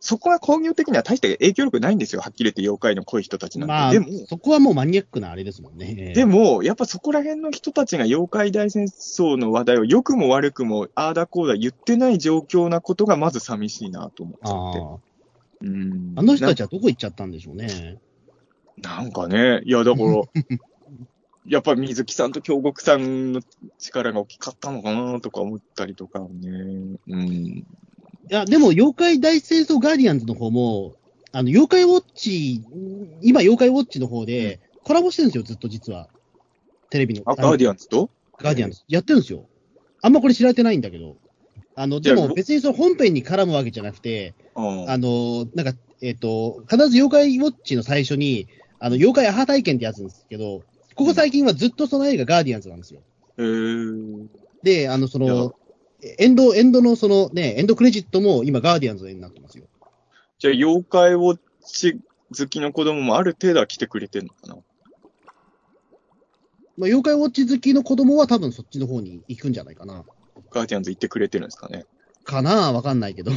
[0.00, 2.22] そこは工業的には大して影響力ないんですよ。
[2.22, 3.72] はっきり言って妖怪の濃い人たちなんて。
[3.72, 6.14] まあでも、、そこはもうマニアックなあれですもんね。
[6.14, 14.80] でも、やっぱそこら辺の人たちが妖怪大戦争の話題を良くも悪くも、ああだこうだ言ってない状況なことがまず寂しいなと思っちゃって。
[14.80, 16.20] あうんあ。
[16.20, 17.98] あの人たちはどこ行っちゃったんでしょうね。
[18.78, 20.22] なんかね、いや、だから、
[21.50, 23.40] やっぱり水木さんと京極さんの
[23.76, 26.28] 力が大きかったのかなとか思ったりとかね。
[27.08, 27.26] うん。
[27.26, 27.64] い
[28.28, 30.94] や、でも、妖怪大戦争ガーディアンズの方も、
[31.32, 32.62] あの、妖怪ウォッチ、
[33.20, 36.08] 今、妖怪ウォッチの方で、コラボしてるんですよ、ずっと実は。
[36.88, 37.22] テレビの。
[37.26, 38.10] あ、ガーディアンズと？
[38.38, 38.84] ガーディアンズ。
[38.86, 39.46] やってるんですよ。
[40.02, 41.16] あんまこれ知られてないんだけど。
[41.74, 44.88] あの、でも別にその本編に絡むわけじゃなくて、うん。
[44.88, 48.46] あの、なんか、えっ、と、必ず妖怪ウォッチの最初に、
[48.78, 50.62] あの、妖怪アハ体験ってやつですけど、
[51.00, 53.00] ここ最近はずっとその映画ガーディアンズなんですよ。
[53.38, 54.26] へー
[54.62, 55.54] で、あの、その、
[56.18, 59.64] エンド、エンドのそのね、エンドクレジットも今ガーディアンズになってますよ。
[60.38, 61.98] じゃあ、妖怪ウォッチ
[62.38, 64.56] 好きの子供もある程度は来てくれてんのかな？
[64.56, 64.62] まあ、
[66.84, 70.04] 妖怪ウォッチ好きの子供は多分そっちの方に行くんじゃないかな。
[70.50, 71.86] ガーディアンズ行ってくれてるんですかね？
[72.24, 73.32] かなわかんないけど。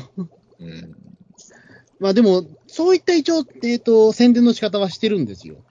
[0.60, 0.98] うん。
[2.02, 5.64] まあでも、そういった一応、えっ、と、宣伝の仕方はしてるんですよ。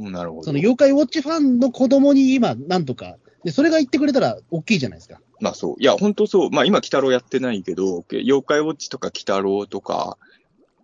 [0.00, 0.42] うんなるほど。
[0.44, 3.16] その妖怪ウォッチファンの子供に今、なんとか。
[3.44, 5.20] で、それが言ってくれたら大きいじゃないですか。
[5.40, 5.76] まあそう。
[5.78, 6.50] いや、本当そう。
[6.50, 10.18] まあ今、鬼太郎やってないけど、妖怪ウォッチとか鬼太郎とか、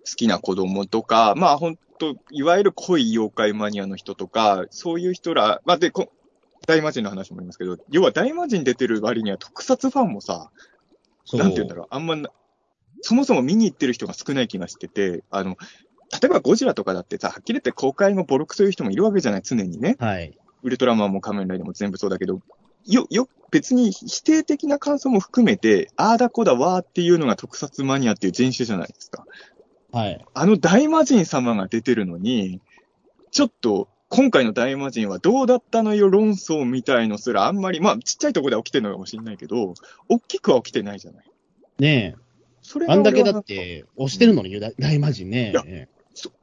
[0.09, 6.13] 好きな子供とか、まあ本当いわゆる濃い妖怪マニアの人とか、そういう人ら、まあで、こ
[6.67, 10.51] 大魔神の話もありますけど、要は大魔神出てる割には特撮ファンもさ。
[11.33, 12.31] なんて言うんだろう、あんまな、
[13.01, 15.57] そもそも見に行ってる人が少ない気がしてて、あの、
[16.13, 19.97] 例えばゴジラとかだってさ、はっきり言って公開後ボロクソいう人もいるわけじゃない、常にね。
[19.99, 20.39] はい。
[20.63, 22.41] ウルトラマンも仮面ライダーも全部そうだけど、
[22.87, 29.25] よ、よ、別に否定的な感想も含めて、あーだこだわーっていうのが特撮マニアっていう人種じゃないですか。
[29.93, 30.25] はい。
[30.35, 32.61] あの大魔神様が出てるのに、
[33.31, 39.75] ちょっと、今回の大魔神はどうだったのよ論争みたいのすらあんまり、まあちっちゃいところでは起きてるのかもしれないけど、
[40.09, 41.25] 大きくは起きてないじゃない。
[41.81, 42.15] ね
[42.63, 42.93] それえ。
[42.93, 45.63] あんだけだって、押してるのに、大大魔神ねいや。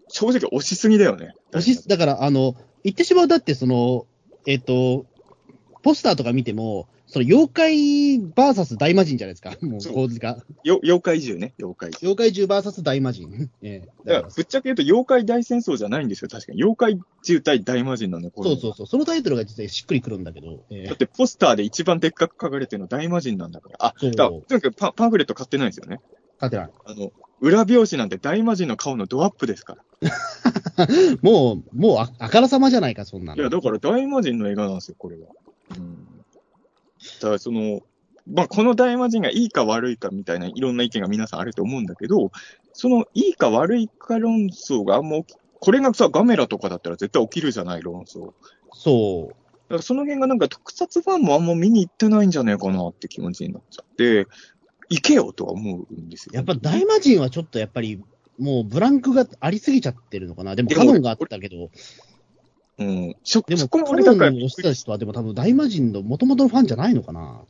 [0.07, 1.33] 正直押しすぎだよね。
[1.51, 4.05] 押しだから、あの、言ってしまう、だって、その、
[4.45, 5.05] えっ、と、
[5.81, 9.51] ポスターとか見ても、その妖怪バーサス大魔神じゃないですか。
[9.61, 10.43] もう構図が。
[10.63, 12.09] よ妖怪獣ね、妖怪獣。
[12.11, 13.49] 妖怪獣バーサス大魔神。
[13.61, 16.63] ええだからぶっちゃけ言うと妖怪大戦争じゃないんですよ、確かに。
[16.63, 18.87] 妖怪獣対大魔神なんだよ、これそうそうそう。
[18.87, 20.63] そのタイトルが実はしっくりくるんだけど。
[20.71, 23.75] ええだってポスターで一番でっかく書かれてるの大魔神なんだから。
[23.79, 25.99] あ、そうだからとにかくパンパンフレット買ってないんですよね。
[26.41, 26.69] 勝てない。
[26.85, 27.11] あの、
[27.43, 30.87] 裏表紙なんて大魔神の顔のドアップですから。
[31.21, 33.41] もう、もうあ、あからさまじゃないか、そんなの。
[33.41, 35.27] いや、だから大魔神の映画なんですよ、これは。
[35.77, 36.07] うん。
[37.19, 37.81] だからその、
[38.31, 42.31] まあ、この大魔神がいいか悪いかみたいないろんな意見が皆さんあると思うんだけど、
[42.71, 48.31] そのいいか悪いか論争があんま起き、これがさ、ガメラとかだったら絶対起きるじゃない、論争。
[48.71, 49.35] そう。
[49.73, 54.27] だからその辺がなんか特撮ファンもあんま見に行ってないんじゃないかなって気持ちになっちゃって、
[54.93, 56.33] 行けよとは思うんですよ。
[56.35, 58.01] やっぱ大魔神はちょっとやっぱり、
[58.37, 60.55] もうブランクがありすぎちゃってるのかな。
[60.55, 61.69] でもカノンがあったけど、
[62.77, 63.15] うん。
[63.23, 67.41] そ、でも、そこもトロンの人たちは、でも多分大魔神の元々のファンじゃないのかな。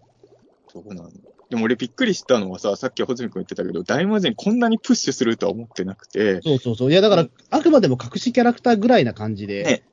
[0.71, 1.11] そうなんだ。
[1.49, 6.91] でも俺びっくりしたのはさ、さっき穂積君言ってたけど、大魔神こんなにプッシュするとは思ってなくて、そうそうそう。
[6.91, 9.83] いや、だから、あくまでも隠しキャラクターぐらいな感じで、ね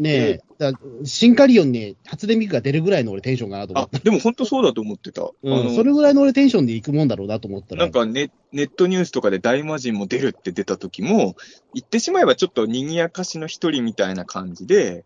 [0.00, 0.72] ねえ、
[1.04, 3.98] シンカリオンに初音ミクが出るぐらいの俺テンションかなと思っ、た。
[3.98, 5.30] あでも本当そうだと思ってた。
[5.42, 7.82] うん、それぐらいの俺テンションで行くもんだろうなと思ったら。
[7.82, 11.36] なんかネネットニュースとかで大魔神も出るって出た時も、
[11.74, 15.04] 言ってしまえばちょっと賑やかしの一人みたいな感じで、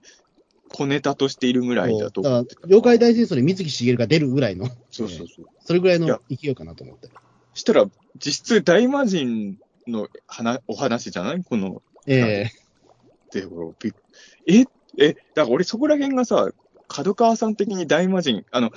[0.69, 2.45] 小ネタとしているぐらいだとだ。
[2.67, 5.47] 妖怪大戦争に水木しげるが出るぐらいの、そうそうそう。
[5.65, 7.09] それぐらいの勢いかなと思って。
[7.55, 7.87] したら、
[8.25, 9.57] 実質大魔神
[9.87, 11.45] の話お話じゃない？
[11.45, 12.51] この、ええ
[13.27, 14.67] ってほらびっ
[14.99, 16.51] え、だから俺そこら辺がさ、
[16.89, 18.71] 角川さん的に大魔神、あの、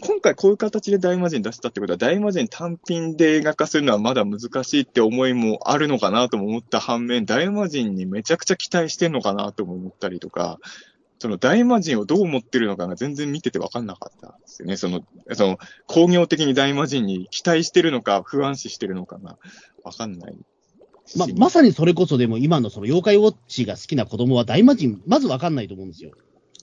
[0.00, 10.58] 今回こういう形で大魔神出したってことは、大魔神単品で映画化するのはまだ難しいって思いもあるのかなとも思った反面、大魔神にめちゃくちゃ期待してんのかなとも思ったりとか、
[11.20, 14.76] その大魔神をどう思ってるのかが全然見てて分かんなかったんですよね。
[14.76, 15.02] その、
[15.32, 19.38] その工業的に大魔神に期待してるのか、不安視してるのかが
[19.84, 20.36] 分かんない。
[21.16, 26.12] ま、まさにそれこそでも今のその妖怪ウォッチが好きな子供は大魔神、まずわかんないと思うんですよ。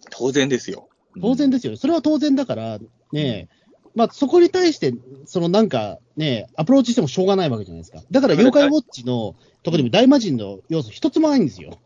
[0.09, 0.89] 当然ですよ。
[1.21, 1.77] 当然ですよ。
[1.77, 3.49] それは当然だから、ねえ、
[3.95, 4.93] まあそこに対して、
[5.25, 8.01] そのなんかね、アプローチしてもしょうがないわけじゃないですか。
[8.09, 11.79] だから妖怪ウォッチのとこでも大魔神の要素一つもないんですよ。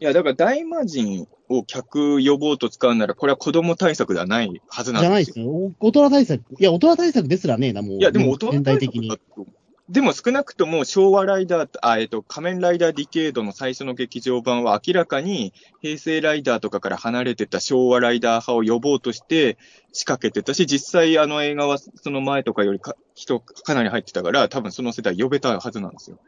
[0.00, 5.32] いや、だから大魔神を客呼ぼうと使うなら、これは子供対策ではないはずなんじゃないでよ。
[5.32, 5.50] ですすよ。
[5.78, 6.42] お大人対策。
[6.58, 7.98] いや、大人対策ですらねえな、もう。
[7.98, 9.44] いや、でも大人全体的に対策だ。
[9.44, 9.59] と。
[9.90, 15.52] でも少なくとも昭和ライダー、あ、えっと、仮面ライダーディケードの最初の劇場版は明らかに
[15.82, 19.58] 平成ライダーとかから離れてた昭和ライダー派を呼ぼうとして
[19.92, 26.20] 仕掛けてたし、実際あの映画はその前とかよりか人かなり入ってたから、多分その世代呼べたはずなんですよ。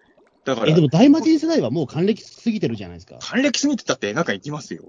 [0.45, 3.19] だからえ、で、も大魔神世代はもう還暦過ぎてるじゃないですか。
[3.21, 4.83] 還暦過ぎてたって映画館行きますよ。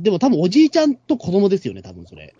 [0.00, 2.34] でも多分おじいちゃんと子供ですよね、多分それ。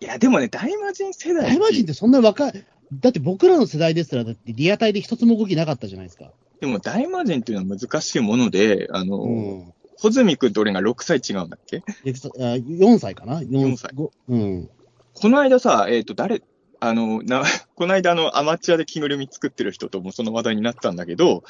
[0.00, 6.30] いや、でもね、大魔神世代大魔神ってそんな若い、だって僕らの世代ですら、だってリアタイで一つも動きなかったじゃないですか。
[6.60, 9.72] でも大魔神っていうのは難しいもので、あの、うん。
[9.98, 11.82] 穂積君と俺が6歳違うんだっけ？
[12.04, 14.68] でそあ4歳かな？4歳ごうん。
[15.14, 16.42] この間さ、えっ、と、誰、
[16.80, 17.42] あの、な、
[17.74, 21.44] この間あの、アマチュアで着ぐるみ作ってる人ともその話題になったんだけど、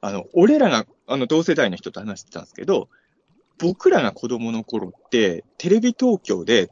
[0.00, 2.88] あの、俺らが、あの、同世代の人と話してたんですけど、
[3.58, 6.70] 僕らが子供の頃って、テレビ東京で、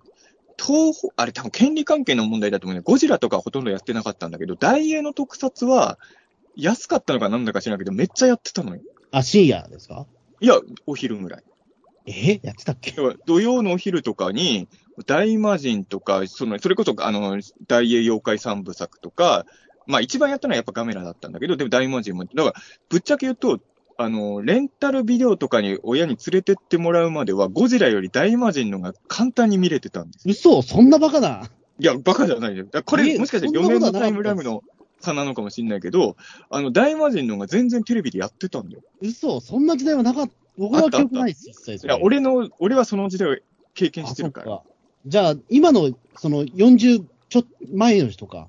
[0.59, 2.83] 東宝、あれ多分権利関係の問題だと思うね。
[2.85, 5.99] ゴジラとかほとんどやってなかったんだけど、大英の特撮は、
[6.57, 8.81] 安かったのかなんだか知らないけど、めっちゃやってたのよ。
[9.11, 10.07] あ、深夜ですか？
[10.41, 11.45] いや、お昼ぐらい。
[12.07, 12.41] え？
[12.43, 12.95] やってたっけ？
[13.27, 14.67] 土曜のお昼とかに、
[15.05, 19.45] 大魔神とか、その、それこそ、あの、大英妖怪三部作とか、
[19.87, 22.55] まあ一番やったのはやっぱガメラだったんだけど、でも大魔神も、だから、
[22.89, 23.61] ぶっちゃけ言うと、
[23.99, 30.33] あの、レンタルビデオとかに親に連れてってもらうまでは、ゴジラより大魔神のが簡単に見れてたんですよ。
[30.33, 31.51] 嘘そんなバカな。
[31.79, 32.65] いや、バカじゃないよ。
[32.65, 34.63] だからこれ、えもしかしてそんな4ことはなかった年のタイムラグの
[35.01, 36.17] 差なのかもしれないけど、
[36.51, 38.83] あの、大魔神のが全然テレビでやってたんだよ。
[39.01, 40.35] 嘘そんな時代はなかった。
[40.59, 41.95] 僕は記憶ないです、一切それ。
[41.95, 43.37] いや、俺の、俺はその時代を
[43.75, 44.47] 経験あしてるから。
[44.47, 44.65] そっか
[45.07, 48.49] じゃあ、今の、その40ちょっと前の人か。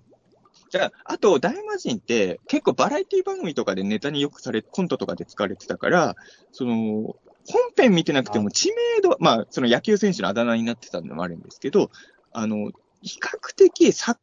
[0.78, 6.16] じゃあ、あと、大魔神って、結構バラエティ番組とかでネタによくされ、コントとかで使われてたから、
[6.52, 7.16] その、
[7.50, 11.90] 本編見てなくても知名度、まあ、その野球選手のあだ名になってたのもあるんですけど、
[12.32, 12.72] あの、
[13.02, 14.20] 比較的さ、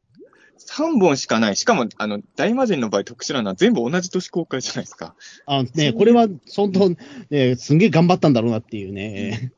[0.59, 1.57] 3本しかない。
[1.57, 5.17] しかも、あの、大魔神の場合特殊なのは全部同じ年公開じゃないですか。
[5.47, 6.91] あね、これは、本当、
[7.31, 9.53] ね、すんげえ頑張ったんだろうなっていうね。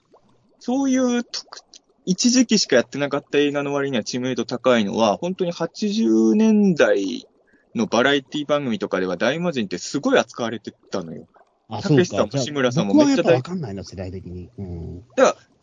[0.58, 1.60] そういう特、
[2.06, 7.26] 一時期しかやってなかった映画の割には知名度高いのは、本当に80年代
[7.74, 11.26] のバラエティ番組とかでは大魔神ってすごい扱われてたのよ。
[11.68, 14.48] あ、たけしさんも志村さんもめっちゃ大わかんないな、世代的に。
[14.56, 15.02] うん。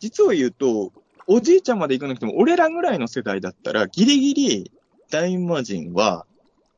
[0.00, 0.92] 実を言うと、
[1.26, 4.72] おじいちゃんまで行かなくても、俺らぐらいの世代だったら、ギリギリ
[5.10, 6.26] 大魔神は、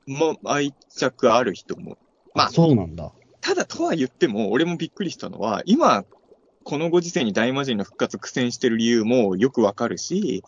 [0.06, 1.98] もう愛着ある人も。
[2.34, 3.12] まああ、そうなんだ。
[3.40, 6.04] ただとは言っても、俺もびっくりしたのは、今、
[6.66, 10.42] このご時世に大魔神の復活苦戦してる理由もよくわかるし、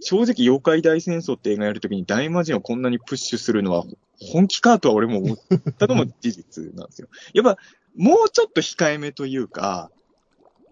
[0.00, 3.84] 正直妖怪大戦争って映画やるときに大魔神をこんなにプッシュするのは
[4.20, 5.38] 本気かとは俺も思っ
[5.78, 7.08] たのも事実なんですよ。
[7.32, 7.56] やっぱ、
[7.96, 9.90] もうちょっと控えめというか、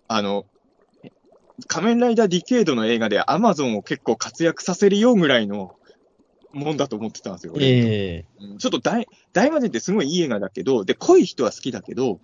[0.08, 0.44] あの、
[1.66, 5.74] 仮面ライダーディケードの映画でアマゾンを結構活躍させるよぐらいの
[6.52, 7.54] もんだと思ってたんですよ。
[7.56, 12.20] 俺ええうんちょっと大、大魔神ってすごいいい映画だけど、で、濃い人は好きだけど、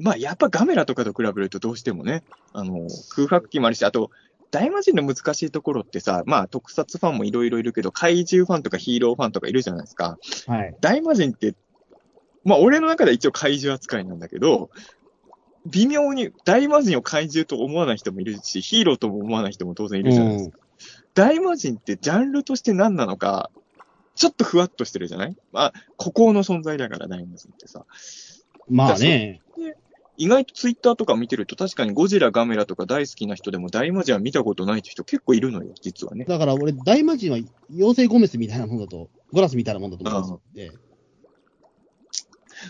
[0.00, 4.10] まあ、やっぱガメラとかと比べるとどうしてもね、あの、空白期もあるし、あと、
[4.50, 10.18] 大魔神の難しいところってさ、まあ、特撮ファンもいろいろいるけど、怪獣ファンとかヒーローファンとかいるじゃないですか。
[10.46, 10.76] はい。
[10.80, 11.54] 大魔神って、
[12.44, 14.70] まあ、俺の中では一応怪獣扱いなんだけど、
[15.66, 20.58] 微妙に大魔神を怪獣と思わない人もいるし、ヒーローとも思わない人も当然いるじゃないですか。
[21.12, 23.50] 大魔神ってジャンルとして何なのか、
[24.14, 25.36] ちょっとふわっとしてるじゃない？
[25.52, 27.84] まあ、孤高の存在だから、大魔神ってさ。
[28.68, 29.42] まあね。
[30.20, 36.26] 意外とツイッターとか見てると確かにゴジラ、ガメラとか大好きな人でも大魔神は見たことないって人結構いるのよ、実はね。
[36.26, 37.38] だから俺、大魔神は
[37.74, 40.78] 妖精ゴメスみたいなもんだと、ゴラスみたいなもんだと思うんですよ。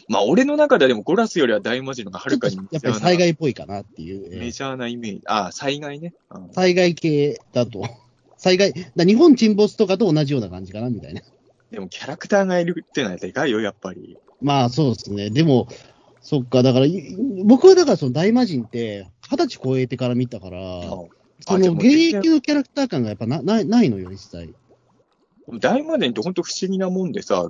[0.06, 4.39] まあ、俺の中ではでもゴラスよりは大魔神の方がはるかにやっぱり災害っぽいかなっていう。
[4.39, 5.22] メジャーなイメージ。
[5.27, 6.14] ああ、災害ね。
[6.52, 7.82] 災害系だと。
[8.39, 11.22] 災害、だ日本沈没とかと同じような感じかな、みたいな。
[11.72, 14.16] でもキャラクターがいるってのはでかいよ、やっぱり。
[14.40, 15.31] まあそうですね。
[15.31, 15.66] でも、
[16.20, 16.86] そっか、だから、
[17.44, 24.55] 僕はだからその大魔神って、二十歳超えてから見たから、その現役のキャラクター感がやっぱなないないのよ、実際。
[25.59, 27.48] 大魔神って本当不思議なもんでさ、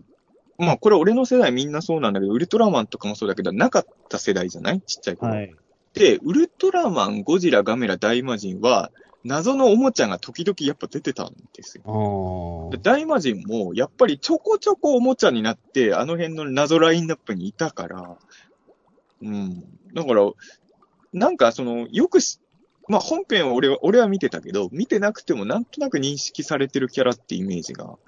[0.59, 4.81] まあこれ俺の世代みんなそうなんだけど、ウルトラマンとかもそうだけど、なかった世代じゃない？
[4.83, 5.33] ちっちゃい頃。
[5.33, 5.55] はい。
[5.95, 8.93] で、ウルトラマン、ゴジラ、ガメラ、大魔神は、
[9.25, 12.71] 謎のおもちゃが時々やっぱ出てたんですよ。
[12.83, 18.17] 大魔神もやっぱりちょこちょこおもちゃになって、あの辺の謎ラインナップにいたから、
[19.23, 19.65] うん。
[19.95, 20.31] だから、
[21.13, 22.41] なんかその、よくし、
[22.89, 27.99] まあ本編は俺は、俺は見てたけど、見てなくてもなんとなく認識されてるキャラってイメージが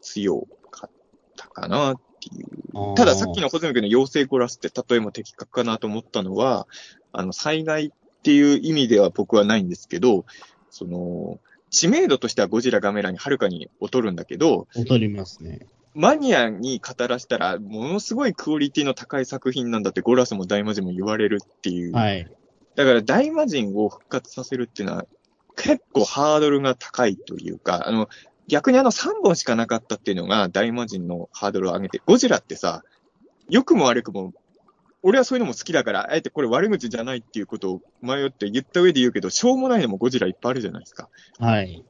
[0.00, 0.90] 強かっ
[1.36, 2.94] たかなっていう。
[2.96, 6.66] たださっきのホズミ君の妖精コラスって例えも的確かなと思ったのは、
[7.12, 7.90] あの、災害っ
[8.22, 10.24] ていう意味では僕はないんですけど、
[10.70, 15.66] その、知名度としてはゴジラガメラにはるかに劣るんだけど、劣りますね。
[15.94, 21.92] マニアに語らせたら、ものすごいクオリティの高い作品なんだって、ゴラスも大魔神も言われるっていう。
[21.92, 22.30] はい。
[22.76, 25.06] だから大魔神を復活させるっていうのは、
[25.56, 28.08] 結構ハードルが高いというか、あの、
[28.46, 32.82] 逆にあの3本しかなかったっていうのが大魔神のハードルを上げて、ゴジラってさ、
[33.48, 34.32] 良くも悪くも、
[35.02, 41.08] 俺はそういうのも好きだから、あえてこれ悪口じゃないっていうことを迷って言った上で言うけど、しょうもないのもゴジラいっぱいあるじゃないですか。
[41.38, 41.84] はい。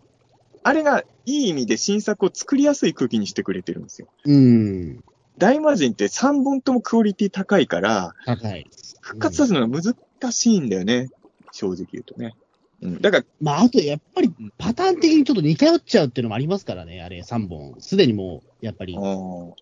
[0.62, 4.08] あれがいい意味で新作を作りやすい空気にしてくれてるんですよ。
[4.24, 5.04] うん。
[5.38, 8.66] 大魔神って3本ともクオリティ高いから、高い。
[9.00, 11.08] 復活させるのが難しいんだよね。
[11.52, 12.34] 正直言うとね。
[12.82, 13.00] うん。
[13.00, 17.74] だから、まあ、あとやっぱりパターン的にちょっと似通っちゃうっていうのもありますからね、あれ3本。
[17.78, 18.96] すでにもう、やっぱり。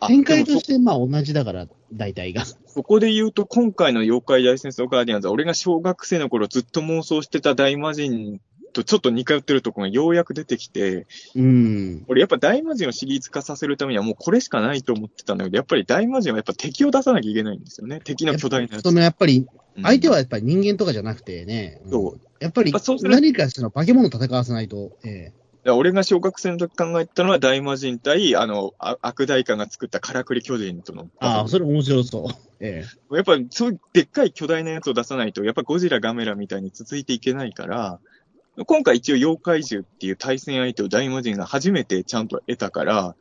[0.09, 2.45] 展開としてまあ同じだから、大体が。
[2.45, 8.41] そこで言うと、今回の妖怪大戦争ガーディアンズは、俺が小学生の頃ずっと妄想してた大魔神
[8.73, 12.05] とちょっと似通ってるところがようやく出てきて、うん。
[12.09, 18.01] 俺やっぱ大魔神をシリーズ化させるためにはもうこれしかないと思ってたんだけど、やっぱり大魔神はやっぱ敵を出さなきゃいけないんですよね。
[18.03, 18.85] 敵の巨大なやつ。
[18.85, 19.47] そのやっぱり、
[19.83, 21.81] 相手はやっぱり人間とかじゃなくてね。
[21.85, 22.21] うん、そう。
[22.41, 22.73] やっぱり
[23.03, 31.09] 何かその化け物戦わせないと、ええ俺が小学生の時考えたのは大魔神対、あの、悪大官が作ったからくり巨人との。
[31.19, 32.35] ああ、それ面白そう。
[32.61, 33.15] ええ。
[33.17, 38.01] やっぱそういうでっかい巨大なやつを出さないと、やっぱゴジラガメラみたいに続いていけないから、
[38.67, 43.17] 今回一応妖怪獣っていう対戦相手を大魔神が初めてちゃんと得たから、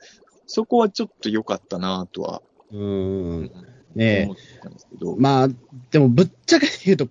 [0.45, 2.41] そこはちょっと良かったなとは。
[2.71, 3.51] うん。
[3.95, 4.29] ねえ。
[5.17, 5.47] まあ、
[5.91, 7.07] でもぶっちゃけ言うと、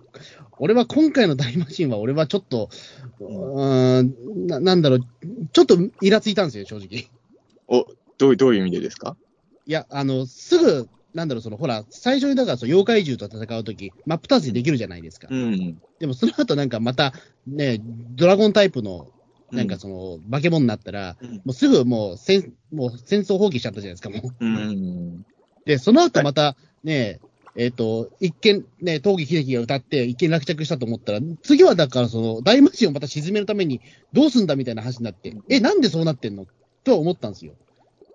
[0.59, 2.69] 俺は今回の大魔神は俺はちょっと、
[3.19, 4.99] うん、ななんだろう、
[5.53, 7.09] ちょっとイラついたんですよ、正直。
[7.67, 7.85] お、
[8.17, 9.15] どうどういう意味でですか？
[9.65, 15.27] いや、あの、すぐなんだろう、その、ほら、最初にだから、その、妖怪獣と戦うとき、真っ二つにできるじゃないですか。
[15.31, 15.81] うん。
[15.99, 17.11] でも、その後なんかまた、
[17.47, 17.81] ね、
[18.15, 19.07] ドラゴンタイプの、
[19.51, 24.45] なんかその、化け物になったら、うん、もうすぐもう戦、もう戦争放棄しちゃったじゃないですか、もう。
[24.45, 25.25] うん。
[25.65, 27.19] で、その後また、ね、
[27.55, 33.81] えっ、ー、と、一見、ね、東儀秀樹が歌って、一見落着したと思ったら、次はだからその、大魔神をまた沈めるために、
[34.13, 36.45] どうすんだみたいな話になって、え、なんでそうなってんの？
[36.83, 37.53] とは思ったんですよ。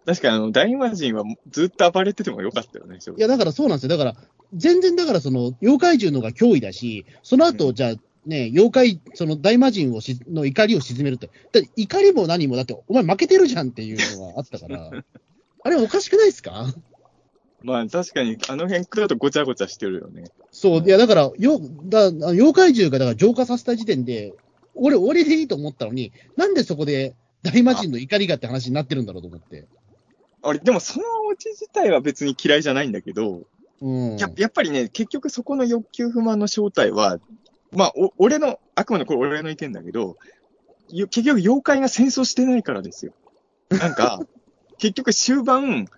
[0.04, 3.88] 確かにあの、大魔神はずっと暴れててもよかったよね、いや、だからそうなんですよ。
[3.90, 4.16] だから、
[4.54, 7.94] 全然だからその、妖怪獣のが脅威だし、その後、じゃあ、
[8.26, 11.28] ね、妖怪、その大魔神をしの怒りを鎮めるって。
[11.52, 14.90] だ怒りも何も、だって、お前負けてるじゃんっていうのがあったから、
[15.64, 16.72] あれおかしくないですか？
[17.62, 20.24] まあ確かに、あの辺だとごちゃごちゃしてるよね。
[20.50, 24.34] そう、いやだから、よだ妖怪獣がだから浄化させた時点で、
[24.74, 29.66] 俺、俺でいいと思ったのに、なんでそこで大魔神の怒りがって話になってるんだろうと思って。
[30.42, 33.42] 俺、でもそのオチ自体は別に嫌いじゃないんだけど、
[33.80, 37.18] うん、ややっぱりね、結局そこの欲求不満の正体は、
[37.72, 40.16] まあ、お俺の、あくまでこれ俺の意見だけど、
[40.88, 43.12] 結局妖怪が戦争してないからですよ。
[43.70, 44.20] なんか、
[44.78, 45.88] 結局終盤、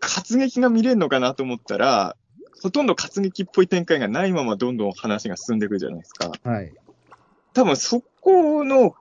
[0.00, 2.16] 活劇が見れるのかなと思ったら、
[2.62, 6.32] ほとんど活劇っぽい展開がないままどんどん話が進んでいくじゃないですか。
[6.42, 6.72] はい。
[7.54, 8.94] 多分そこの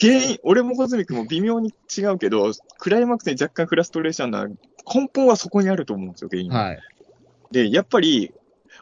[0.00, 6.78] 原因、俺もコズミックも微妙に違うけど、クライマックスに若干フラストレーションな根本はそこにあると思うんですよ、原因はい。
[7.50, 8.32] で、やっぱり、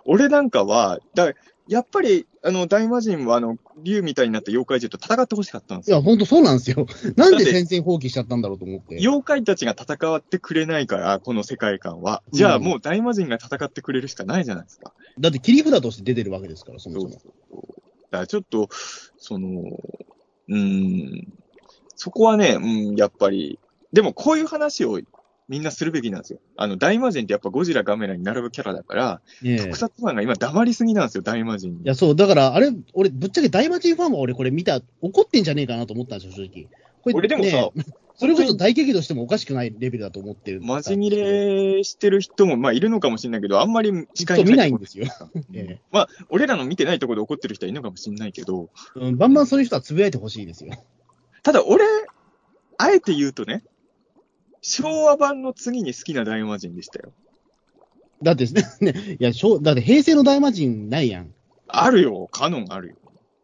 [0.05, 1.33] 俺なんかは、だ
[1.69, 5.99] やっぱり、あの、大魔神は、あの、竜みたいになった妖怪獣と戦ってほしかったんですよ。
[5.99, 6.87] いや、ほんとそうなんですよ。
[7.17, 8.97] なんで戦線放棄しちゃったんだろうと思って。
[8.97, 12.25] 妖怪たちが戦ってくれないから、この世界観は。
[12.33, 14.93] じゃあもう大魔神が戦ってくれるしかないじゃないですか。
[15.21, 17.13] だって切り札として出てるわけですから、そもそも。
[17.13, 17.23] だか
[18.11, 18.69] らちょっと、
[19.17, 19.79] その、
[20.51, 21.33] うーん、
[21.97, 23.59] そこはね、うん、やっぱり、
[23.93, 25.01] でもこういう話を
[25.49, 26.39] みんなするべきなんですよ。
[26.57, 29.21] あの、大魔神ってやっぱゴジラガメラに並ぶキャラだから、
[29.59, 31.79] 特撮マンが今黙りすぎなんですよ、大魔神に。
[31.79, 36.69] いや、そう、だから、あれ、俺、ぶっちゃけ大魔神ファンは俺、これ見た、怒ってんじゃねえかなと思ったんですよ、正直。
[37.03, 37.85] これ俺でもさね
[38.21, 40.61] それこそ大激怒してもおかしくないレベルだと思ってる。
[40.61, 45.07] マジ切れしてる人も、まあ、いるのかもしれないけど、あんまり視界見ないんですよ。
[45.35, 50.75] うんええまあ、俺らの見てないところで怒ってる人はいるのかもしれないけど、うん、バンバンそういう人はつぶやいてほしいですよ。
[51.43, 51.87] ただ俺、
[52.77, 53.65] あえて言うとね、
[54.61, 57.13] 昭和版の次に好きな大魔神でしたよ。
[58.23, 61.33] だってね、ねいや、しょうだって平成の大魔神ないやん。
[61.69, 62.97] あるよ、カノンあるよ。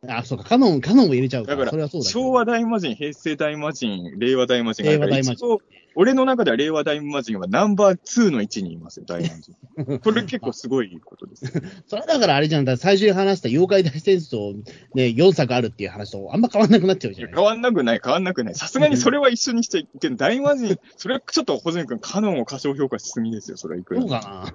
[0.09, 1.53] あ、そうか、カノン、カノンを入れちゃうか。
[1.53, 5.59] だからそれはそうだ昭和大魔神、平成大魔神、令和大魔神が令和大魔神
[5.99, 9.29] 俺の中では令和大魔神はナンバー2の位置にいますよ、大魔
[9.77, 9.99] 神。
[10.01, 11.47] これ結構すごいことです。
[11.89, 14.55] それだからあれじゃん、だ最初に話した妖怪大戦争、
[14.95, 18.55] ね、4作あるっていう話とあんま変わんなくなっちゃうじゃない変わんなくない、変わんなくない。
[18.55, 20.19] さすがにそれは一緒にしちゃいけない。
[20.19, 24.55] 大魔神、それはちょっと、小泉君、カノンを過小評価しすぎですよ、それはいくらそうかな。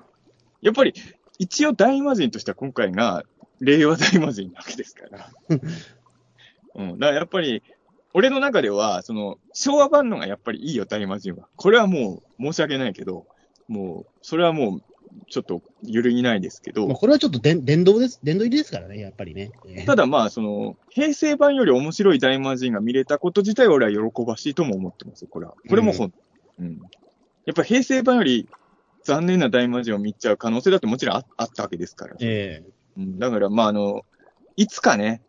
[0.61, 0.93] やっぱり、
[1.39, 3.23] 一応大魔神としては今回が、
[3.62, 5.30] 令和大魔神なわけですから。
[6.76, 7.00] うん。
[7.00, 7.64] だからやっぱり、
[8.14, 11.48] 俺の中では、その、昭和版のがやっぱりいいよ、大魔神は。
[11.56, 13.28] これはもう、申し訳ないけど、
[13.68, 14.82] もう、それはもう、
[15.30, 18.20] ちょっと、揺るぎないですけど、まあ、これはちょっとで殿堂です。
[18.24, 19.52] 殿堂入りですからね、やっぱりね。
[19.68, 25.54] ええただまあ、その、平成版より面白い大魔神が見れたこと自体は俺は喜ばしいとも思ってますよ、これは。
[25.70, 26.14] これもほん、
[26.60, 26.82] うん。
[27.46, 28.48] やっぱ平成版より
[29.04, 32.16] 残念な大魔神を見ちゃう可能性だってもちろんああったわけですから。
[32.20, 34.05] えうん、だから、まあ、あの、
[34.57, 35.22] いつかね、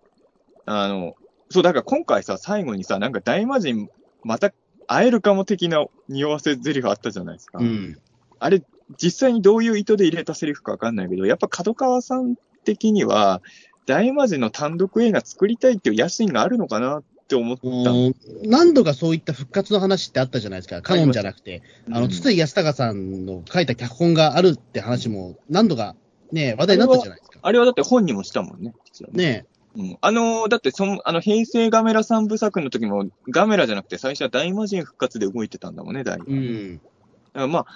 [0.66, 1.14] あの、
[1.50, 3.88] そう、だから今回さ、最後にさ、なんか大魔神、
[4.24, 4.52] また
[4.86, 7.58] 会えるかも的な匂わせ台詞あったじゃないですか。
[7.60, 7.98] えうん。
[8.38, 8.62] あれ、
[9.00, 13.42] 実際にどういう意図で入れたセリフかわかんないけど、やっぱ角川さん的には、
[13.86, 20.82] 大魔神の単独映画作りたいっていう野心があるのかなって思った何度かそういった復活の話ってあったじゃないですか。
[20.82, 21.62] カノンじゃなくて。
[21.90, 25.96] あの、うん筒井康隆さんの書いた脚本があるって話も何度か
[26.30, 27.31] ね、話題になったじゃないですか。
[27.42, 28.74] あれはだって本にもしたもんね。
[28.84, 36.30] 実はねねうん、あのーだってその、あの、平成ガメラ三部作の時も、ガメラじゃなくて最初は大魔神復活で動いてたんだもんね、大魔え。
[36.30, 36.76] うん。
[36.76, 36.88] だか
[37.34, 37.66] らまあ、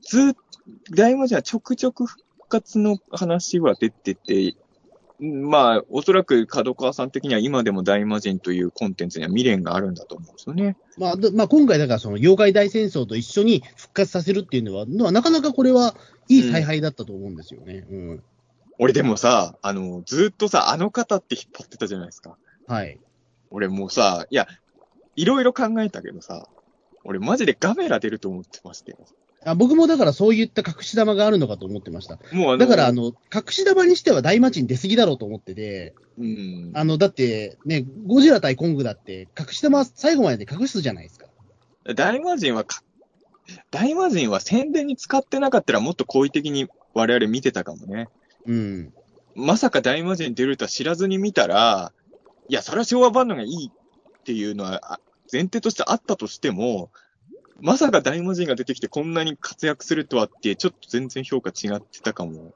[0.00, 0.34] ずっ
[0.90, 4.56] 大魔神はちょくちょく復活の話は出てて、
[5.20, 10.76] うんまあ、おそらく角川さん的には今でも大魔神というコンテンツには未練があるんだと思うんですよね。
[10.98, 15.94] まあ、でまあ、今回だからその妖怪大戦争と一緒に復活させるっていうのは、のはなかなかこれは
[16.28, 17.86] いい采配だったと思うんですよね。
[17.90, 18.22] うん。
[18.82, 22.36] 俺でもさ、あの、ずっとさ、あの方って引っ張ってたじゃないですか。
[22.66, 22.98] はい。
[23.52, 24.48] 俺もうさ、いや、
[25.14, 26.48] いろいろ考えたけどさ、
[27.04, 28.98] 俺マジでガメラ出ると思ってましたよ。
[29.44, 32.18] あ僕もだからそういった隠し玉があるのかと思ってました。
[32.32, 36.72] もうあの、だから、あの、隠し玉にしては大魔神出過ぎだろうと思ってて、うん。
[36.74, 41.26] あの、だって、ね、ゴジラ対コングだって、隠し玉最後まで隠すじゃないですか。
[41.94, 42.82] 大魔神はか、
[43.70, 48.08] 大魔神は宣伝に使ってなかったらもっと好意的に我々見てたかもね。
[48.46, 48.92] うん。
[49.34, 51.92] まさか大魔神出るとは知らずに見たら、
[52.48, 55.00] いや、それは昭和版のがいいっていうのは
[55.32, 56.90] 前提としてあったとしても、
[57.60, 62.52] まさか大魔神が出てきてこんなに活躍するとはって、ちょっと全然評価違ってたかも。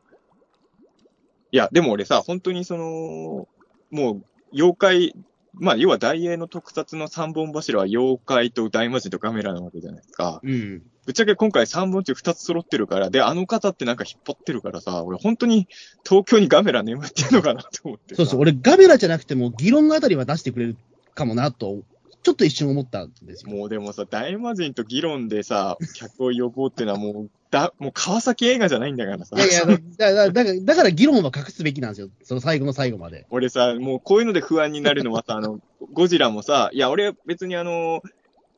[1.52, 3.48] いや、でも俺さ、本当にその、
[3.90, 5.14] もう、妖怪、
[5.58, 10.40] まあ、要は大英の特撮の三本柱は妖怪と大魔神とガメラなわけじゃないですか。
[10.42, 10.82] うん。
[11.06, 15.68] ぶっちゃけ今回3本中2つ揃ってるから、で、あの方ってなんか引っ張ってるからさ、俺本当に
[16.04, 18.16] 東京にガメラ眠ってんのかなと思ってさ。
[18.16, 20.76] そうそう、俺ガメラじゃなくても、議論あたりは出してくれる
[21.14, 21.78] かもなと、
[22.22, 23.52] ちょっと一瞬思ったんですよ。
[23.56, 29.36] もうでもさ、大魔神と議論でさ、客を呼ぼうってのはもう、だ、もう川崎映画じゃないんだからさ。
[29.36, 32.08] いやいや、だだだから、だから議論は隠すべきなんですよ。
[32.22, 33.26] その最後の最後まで。
[33.30, 35.60] 俺さ、もうこういうので不安になるのはさ、あの、
[35.92, 38.02] ゴジラもさ、いや、俺別にあの、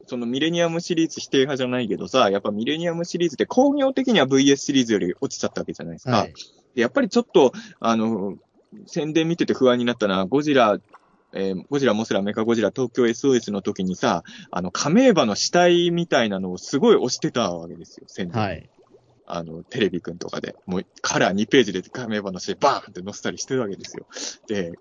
[0.07, 6.16] そのミレニアムシリーズ否定派じゃないけどさ、やっぱミレニアムシリーズって工業的には VS シリーズより落ちちゃったわけじゃないですか。
[6.19, 6.35] はい。
[6.75, 8.37] でやっぱりちょっと、あの、
[8.87, 10.79] 宣伝見てて不安になったのは、ゴジラ、
[11.35, 18.43] えーゴジラ、モスラ、メカゴジラ、東京 SOS の時にさ、あの、カメーバの死体みたいなのをすごい押してたわけですよ、宣伝。
[18.43, 18.70] はい。
[19.29, 20.57] あの、テレビくんとかで。
[20.67, 24.07] もう、カラー2ページでカメーバの死体バーンって載せたりしてるわけですよ。
[24.47, 24.73] で、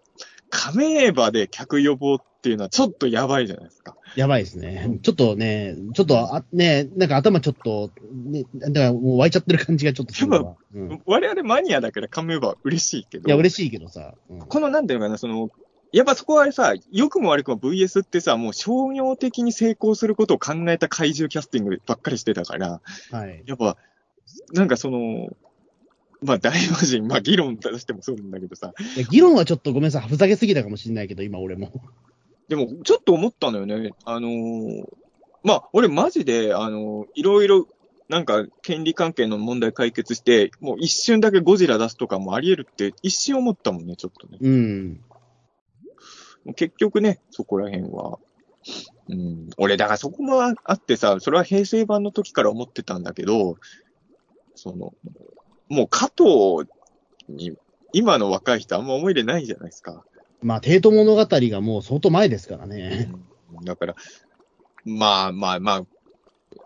[0.49, 3.95] カメーバで客呼ぼうっていうのはちょっとやばいじゃないですか。
[4.15, 4.99] やばいですね。
[5.01, 10.55] ちょっとね、ちょっと、あね、なんか頭ちょっと、ね、だからもう湧いちゃってる感じがちょっとするわ。
[10.73, 13.29] うん、い我々マニアだから噛めば嬉しいけど。
[13.29, 14.13] や、嬉しいけどさ。
[14.29, 15.49] うんこのなんていうのかな、その、
[15.91, 23.43] やっぱそこはさ、良くも悪くも VS ってさ、もう商業的に成功することを考えた怪獣キャスティングばっかりしてたから、はい。
[23.45, 23.77] やっぱ、
[24.53, 25.29] なんかその、
[26.21, 31.71] まあ大魔人、まあ議論としてもそうなんだけどさ、いや議論はちょっとごめんなさい、ふざけすぎたかもしれないけど、今俺も。
[32.47, 33.91] でもちょっと思ったのよね。
[34.05, 34.85] あのー
[35.43, 37.67] まあ俺マジで、あのーいろいろ、
[38.09, 44.37] なんか権利関係の問題解決して、もう一瞬だけゴジラ出すとかもあり得るって一瞬思ったもんね、ちょっとね。
[44.41, 45.01] うん。
[46.55, 48.19] 結局ね、そこら辺は。
[49.09, 53.57] うん、俺、だからそこもあってさ、それは平成版の時から思ってたんだけど、
[54.57, 54.93] その、
[55.69, 56.69] もう加藤
[57.29, 57.57] に、
[57.93, 60.03] 今の若い人あんま思い入れないじゃないですか。
[60.41, 63.09] まあ、帝都物語がもう相当前ですからね。
[63.11, 63.27] うん
[63.63, 63.95] だから、
[64.85, 65.85] まあまあまあ、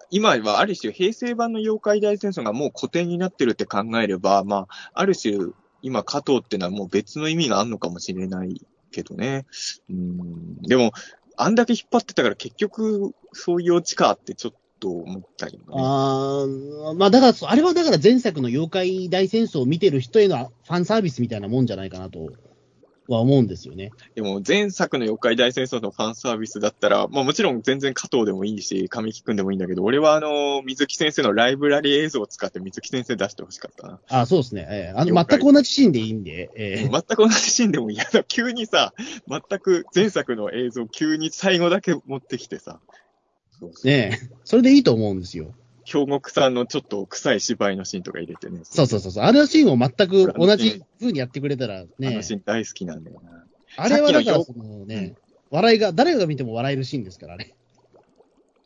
[0.10, 8.62] 今はある種平成版の妖怪大戦争がもう古典になってるって考えれば、まあ、ある種、今加藤ってのはもう別の意味があるのかもしれない
[8.92, 9.46] けどね。
[9.90, 10.92] うん、でも、
[11.38, 15.60] あんだけ引っ張ってたから結局、そういうオチかってちょっと思ったよね。
[15.70, 16.46] あ
[16.90, 22.32] あ、まあだから、あれはだから前作の妖怪大戦争を見てる人へのファンサービスみたいなもんじゃないかなと
[23.08, 23.92] は思うんですよね。
[24.16, 34.00] でも前作の妖怪大戦争のファンサービスだったら、まあもちろん全然加藤でもいいし、神木くんでもいいんだけど、俺はあの、水木先生のライブラリー映像を使って水木先生出してほしかったな。
[34.10, 34.68] あそうですね。
[34.68, 38.24] ええあの、全く同じシーンでいいんで、ええ全く同じシーンでも嫌だ。
[38.24, 38.96] 急にさ、
[39.28, 42.80] 全く前作の映像急に最後だけ持ってきてさ、
[43.84, 45.54] ねえ、それでいいと思うんですよ。
[45.84, 48.62] 京極さんのちょっと臭い芝居のシーンとか入れてね。
[48.64, 49.24] そうそうそうそう。
[49.24, 53.46] あのシーンを全く同じ風にやってくれたらあねの、シーン大好きなんだよな。
[53.78, 55.16] あれはだからさそのね、
[55.50, 57.54] 笑いが、誰が見ても笑えるシーンですからね。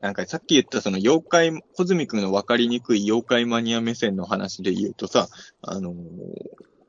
[0.02, 5.28] なんかさっき言ったその妖怪、小泉くんの分かりにくい妖怪マニア目線の話で言うとさ、
[5.62, 5.96] あのー、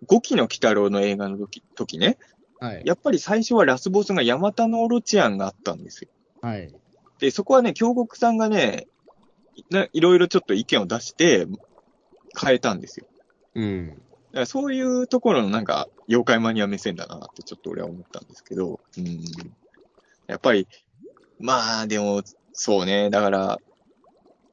[0.06, 2.18] 五期の鬼太郎の映画の時時ね、
[2.58, 2.82] はい。
[2.84, 6.08] やっぱり最初はラスボスがヤマタノオロチアンがあったんですよ。
[6.42, 6.74] はい。
[7.18, 8.86] で、そこはね、京極さんがね、
[9.70, 11.46] ないろいろちょっと意見を出して、
[12.38, 13.06] 変えたんですよ。
[13.54, 13.88] うん。
[13.88, 14.00] だか
[14.40, 19.24] らそういうところのなんか、妖怪マニア目線だなってちょっと俺は思ったんですけど、うん。
[20.26, 20.68] やっぱり、
[21.38, 22.22] まあでも、
[22.52, 23.58] そうね、だから、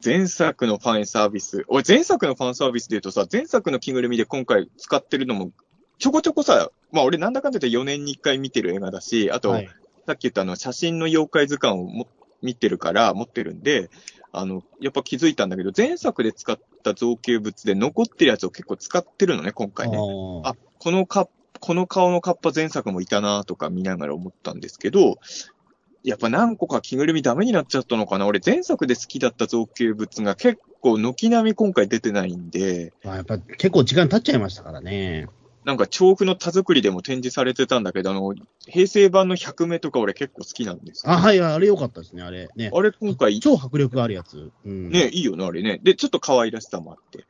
[0.04, 5.52] 前作のファンサービス、俺前作のファンサービスで言うとさ、前作の着ぐるみで今回使ってるのも、
[5.98, 9.70] ちょこちょこさ、まあ俺なんだかんだ言って4年に1回見てる映画だし、あと、はい。
[10.06, 12.08] さっき言ったあの、写真の妖怪図鑑をも
[12.44, 13.90] 見てるから、持ってるんで、
[14.32, 19.98] あの、やっぱ気づいたんだけど、前作で使った造形物で残ってるやつを結構使ってるのね、今回ね。
[19.98, 21.28] ああ、このか、
[21.60, 25.18] この顔のカッパ前作もいたなとか見ながら思ったんですけど、
[26.04, 35.28] やっぱ何個か着ぐるみダメになっちゃったのかな俺前作で好きだった造形物が結構軒並み今回出てないんで、ーまあ、やっぱ結構時間経っちゃいましたからね。
[35.66, 38.34] なんか調布の田作りでも展示されてたんだけど、あの、
[38.68, 41.14] 平成版の100目とか俺結構好きなんですよ。
[41.14, 42.50] あ、はい、あれ良かったですね、あれ。
[42.56, 42.72] ね。
[42.74, 44.52] あれ今回超迫力あるやつ。
[44.66, 44.90] うん。
[44.90, 45.80] ね、いいよね、あれね。
[45.84, 47.26] で、ちょっと可愛らしさもあって。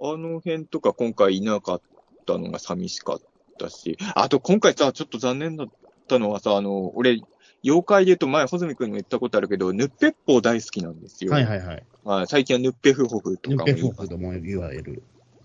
[0.00, 1.80] あの辺とか今回いなかっ
[2.24, 3.20] たのが寂しかっ
[3.58, 5.68] たし、あと今回さ、ちょっと残念だっ
[6.06, 7.20] たのはさ、あの、俺、
[7.64, 11.32] 妖怪で言うと前、穂積くんも言ったことあるけど、ヌッペッポー大好きなんですよ。
[11.32, 11.82] はいはいはい。
[12.04, 15.02] まあ、最近はヌッペフホフとヌッペかも言うフォークとも言われる。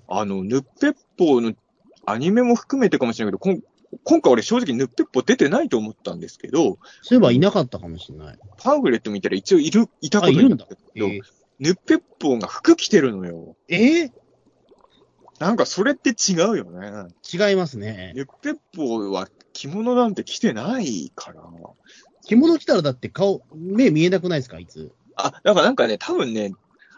[0.07, 1.53] あの、ヌッペッポーの
[2.05, 3.61] アニメも含めてかもしれないけど、こん
[4.03, 8.39] 今回俺正直ヌッペッポー出てないと思ったんですけど、そういえばいなかったかもしれない。
[8.57, 10.99] パンフレット見たら一応いる、いたこあ、とにいるだなんったけ。
[10.99, 11.21] ど、えー
[11.59, 13.55] ヌッペッポーが服着てるのよ。
[13.69, 14.11] えー？
[15.39, 17.13] なんかそれって違うよね。
[17.31, 18.11] 違いますね。
[18.15, 21.43] ヌッペッポーは着物なんて着てないから。
[22.25, 24.91] 着物着たらだって顔、目見えなくないですか、あいつ？
[25.15, 26.53] あ、だからなんかね、多分ね、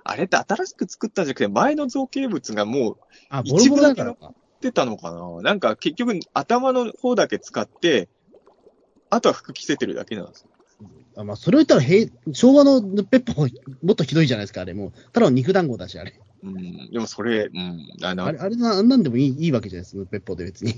[0.05, 2.97] あれって新しく作ったんじゃなくて、前の造形物がもう
[3.29, 4.33] あ、ボロボロだからか。
[4.65, 5.41] 出たのかな？
[5.43, 8.09] なんか結局頭の方だけ使って、
[9.11, 10.49] あとは服着せてるだけなんですよ。
[11.17, 14.73] あまあ、それを言ったら平、昭和のペッポもっとひどいじゃないですか、あれ。
[14.73, 16.19] もう、ただの肉団子だし、あれ。
[16.43, 16.91] うん。
[16.91, 17.87] でもそれ、うん。
[18.01, 20.71] あのあれ、あれんなんでもいいいいわけじゃないですか、ヌッペッポで別に。
[20.71, 20.75] い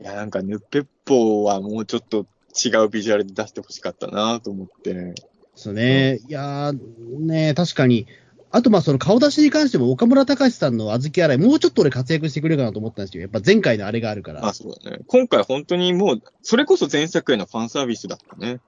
[0.00, 5.14] や、なんかヌッペッポーはもうちょっと違うビジュアルで出してほしかったなと思って。
[5.54, 6.16] そうね。
[6.16, 8.06] いやー、ね確かに。
[8.54, 13.22] あと、まあ、その顔出しに関しても、岡村隆史さんの小豆洗い、もうちょっと俺活躍してくれるかなと思ったんですよ。
[13.22, 14.46] やっぱ前回のあれがあるから。
[14.46, 14.98] あ、そうだね。
[15.06, 18.60] 今回本当にもう、それこそ前作へのファンサービスだったね。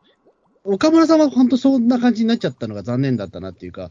[0.65, 3.91] 岡村さんは本当そんな感じになっちゃったのが残念だったなっていうか、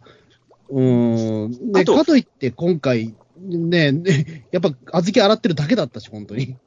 [0.70, 6.58] うーん、ね、あとかといって今回、ね、ね やっぱ小豆洗ってるだけだったし、本当に。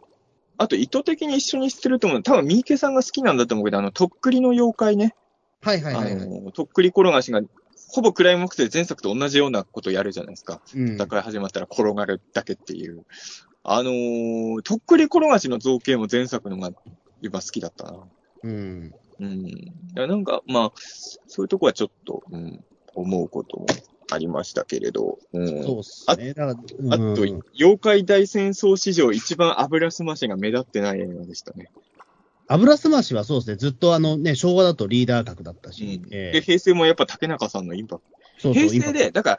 [0.58, 2.22] あと意図的に一緒にしてると思う。
[2.22, 5.14] 多分、三池さんが好きなんだと思うけど、あの、とっくりの妖怪ね。
[5.60, 6.26] はいはいはい、あはい。
[6.26, 7.42] の、とっくり転がしが、
[7.96, 10.60] ほぼクライマックスで前作と同じようなことやるじゃないですか。
[10.74, 13.06] うん戦い始まったら転がるだけっていう。
[13.64, 16.72] あのー、とっくり転がしの造形も前作のが
[17.22, 18.06] 今好きだったな。
[18.42, 18.94] うん。
[19.18, 19.50] うん。
[19.94, 20.72] なんか、まあ、
[21.26, 22.62] そういうとこはちょっと、うん、
[22.94, 23.66] 思うことも
[24.10, 25.18] ありましたけれど。
[25.32, 25.64] うん。
[25.64, 26.34] そうっすね。
[26.34, 31.70] だから、あと、うん妖怪大戦争史上一番油すましが目立ってない映画でしたね。
[32.48, 33.56] 油すましはそうですね。
[33.56, 36.00] ずっとあのね、昭和だとリーダー格だったし。
[36.04, 38.16] うんええで、平成もやっぱ竹中さんのインパクト。
[38.38, 39.38] そうそう平成で、だから、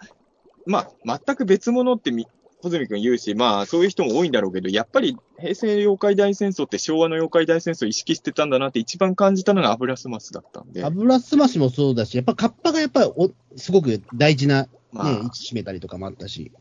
[0.66, 2.28] まあ、全く別物ってみ、
[2.62, 10.84] 穂積君言うし、まあ、そういう人も多いんだろうけど、やっぱり平成妖怪大戦争って昭和の妖怪大戦争を意識してたんだなって一番感じたのが油すましだったんで。
[10.84, 16.52] 油すましもそうだし、やっぱカッパがやっぱりおすごく大事な、ねまあ、位置占めたりとかもあったし。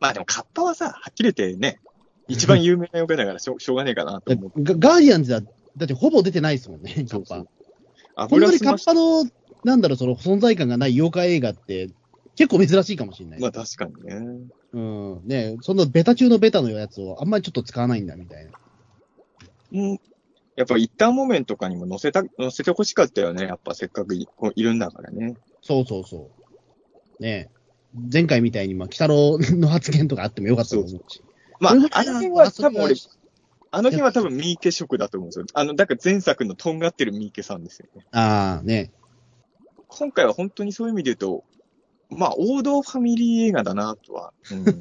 [0.00, 1.80] まあでもカッパはさ、はっきり言ってね、
[2.28, 4.62] 一番有名な妖怪だからしょしょうがねえかなと思って。
[4.62, 5.40] ガガーディアンズは、
[5.76, 7.44] だってほぼ出てないですもんね、カッパ。
[8.28, 9.24] 本当にカッパの、
[9.64, 11.90] なんだろう、その存在感がない妖怪映画って、
[12.36, 13.40] 結構珍しいかもしれない。
[13.40, 14.48] まあ確かにね。
[14.72, 15.20] うん。
[15.24, 18.52] ねそのベタ中のベタのやつをあんまりちょっと使わないんだみたいな。
[19.72, 20.00] うん。
[20.56, 23.44] やっぱ一旦モメンとかにも載せた、載せてほしかったよね。
[23.44, 25.36] やっぱせっかくいいるんだからね。
[25.62, 26.30] そうそうそ
[27.20, 27.22] う。
[27.22, 27.50] ね
[28.12, 31.22] 前回みたいに、まあ、北郎の発言とかあってもよかったと思うし。
[31.60, 32.94] まああの辺は多分俺
[33.74, 35.46] あの辺は多分三池色だと思うんですよ。
[35.54, 38.06] あの、だから前作のとんがってる三池さんですよね。
[38.12, 38.92] ああ、ね。
[39.88, 41.44] 今回は本当にそういう意味で言うと、
[42.10, 44.32] まあ王道ファミリー映画だなとは。
[44.50, 44.72] うん、で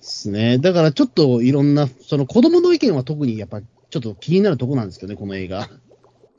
[0.00, 0.58] すね。
[0.58, 5.68] だからちょっといろんな、その子供の意見は特にやっぱちょっと気になるとこなんですけどね、この映画。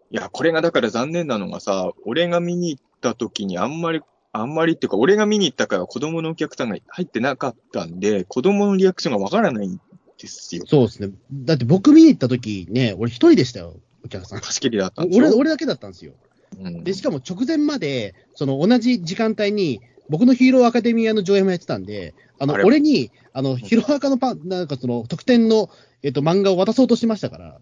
[0.10, 9.80] いや、これがだから残念なのがさ、俺が見に行った時にあんまり、あんまりっていうか、俺が見に行ったから子供のお客さんが入ってなかったんで、子供のリアクションがわからないん
[10.18, 10.64] ですよ。
[10.68, 11.10] そうですね。
[11.32, 13.76] だって僕見に行った時ね、俺一人でしたよ、
[14.06, 14.40] お客さん。
[14.40, 15.28] 貸し切りだったんですよ。
[15.28, 16.14] 俺、俺だけだったんですよ。
[16.60, 25.70] うんで、しかも直前まで、その同じ時間帯に、僕のヒーローアカデミアの上映もやってたんで、あの、あれ俺に、あの、ヒロアカのパン、なんかその、特典の、
[26.02, 27.60] えっと、漫画を渡そうとしてましたから、ああ。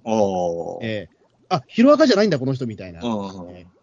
[0.82, 1.16] えー
[1.48, 3.04] あ、ヒロアカじゃないんだ、この人みたいな。
[3.04, 3.76] うんえー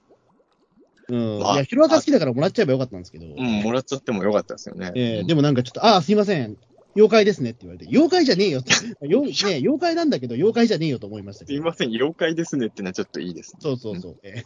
[1.09, 1.41] うん。
[1.41, 4.93] まあいや、ヒロアカ好きだからもらっちゃえばよかったんですけど、うん、もらっちゃってもよかったですよね。
[4.95, 6.57] えーうんでもなんかちょっと、あー、すいません。
[6.95, 8.73] 妖怪ですねって言われて、妖怪じゃねえよって。
[9.07, 11.47] よね、妖怪なんだけど、妖怪じゃねえよと思いました。
[11.47, 13.59] すいません、妖怪ですねってのはちょっといいですね。
[13.63, 14.17] そうそうそう。
[14.23, 14.45] え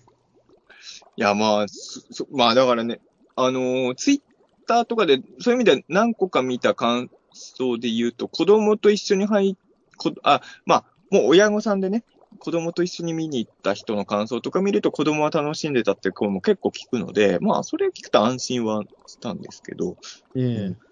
[1.17, 3.01] いや、まあ、そそまあ、だからね、
[3.35, 4.21] あのーツイッ
[4.67, 9.57] ターとかで、そういう意味では何個か見た感想で言うと、子供と一緒に入っ、
[9.97, 12.05] こあ、まあ、もう親御さんでね、
[12.39, 19.97] 子供と一緒に見に行った人の感想とか見ると子供は楽しんでたって声も結構聞くので、まあ、それを聞くと安心はしたんですけど、
[20.35, 20.86] ええ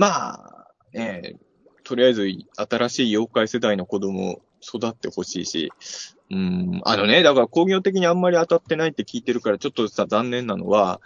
[0.00, 1.36] まあ、ね、
[1.84, 5.70] とりあえず新しい妖怪世代の子供育ってほしいし、
[6.30, 11.02] うん、あのね、だから工業的にあんまり当たってないって聞いてるからちょっとさ残念なのは、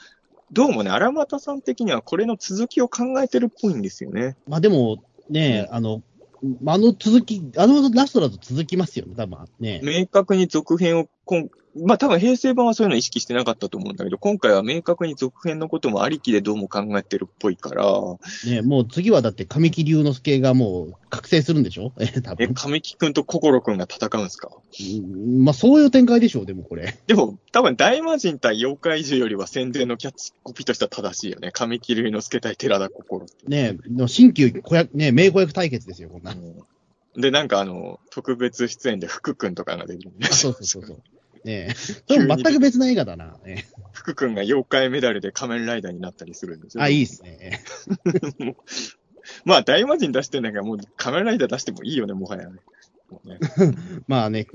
[0.53, 4.37] どうもね、荒俣さん的にはこれの続きを考えてるっぽいんですよね。
[4.47, 6.01] まあでも、ね、あの、
[6.65, 9.81] あの続き、あのラストだと続きますよね、多分ね。
[9.83, 11.51] 明確に続編をこん、
[11.85, 17.85] まあ多分平成版はそういうの意識してなかったと思うんだけど、今回は明確に続編のこともありきでどうも考えてるっぽいから、
[18.47, 21.93] ね、もう次はだって神木隆之介がもう覚醒するんでしょ？
[21.99, 22.55] え、多え、分。
[22.55, 24.51] 神木くんと心くんが戦うんですか？
[24.81, 26.97] うんまあそういう展開でしょう、でもこれ。
[27.09, 31.51] でも、多分大魔神対妖怪獣よりは宣伝のキャッチコピーとしては正しいよね。
[31.53, 33.27] 神木隆之介対寺田心。
[33.49, 36.33] ね、の新旧子役、ね、名子役対決ですよ、こんな。
[36.33, 36.55] うん
[37.17, 41.03] で、なんかあの、特別出演で福くんとかが出るんであそうそうそうそう。
[41.47, 43.37] ねそれも全く別な映画だな。
[43.45, 46.83] ね、福くんが妖怪メダルで仮面ライダーになったりするんですよ。
[46.83, 47.63] あ、いいっすね。
[49.45, 52.61] まあ、大魔神出してんだから、もう仮面ライダー出してもいいよね、もはやね。
[54.09, 54.47] まあね、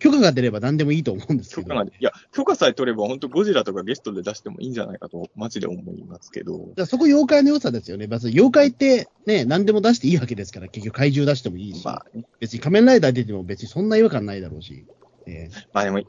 [0.00, 1.68] 許可が出れば何でもいいと思うんですけど。
[1.68, 6.72] 許可が、いや、許可さえ取れば、本当ゴジラとかゲストで出してもいいんじゃないかと、マジで思いますけど。
[6.86, 8.06] そこ妖怪の良さですよね。
[8.06, 14.84] 別に妖怪ってね、何でも出していいわけですから、結局怪獣出してもいいし、まあね、別に仮面ライダー出ても別にそんな違和感ないだろうし。
[15.30, 16.02] えまあでも、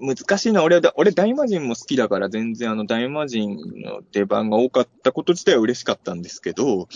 [0.00, 6.88] 難しいのは、俺、俺大魔神も好きだから、全然あの大魔神の出番が多かったこと自体は嬉しかったんですけど、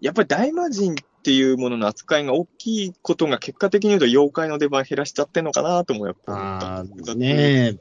[0.00, 7.14] やっぱり大魔神っていうものの扱いが大きいことが結果的に言うと妖怪の出番減らしちゃってんのかなともやっぱ思った。
[7.14, 7.78] ね。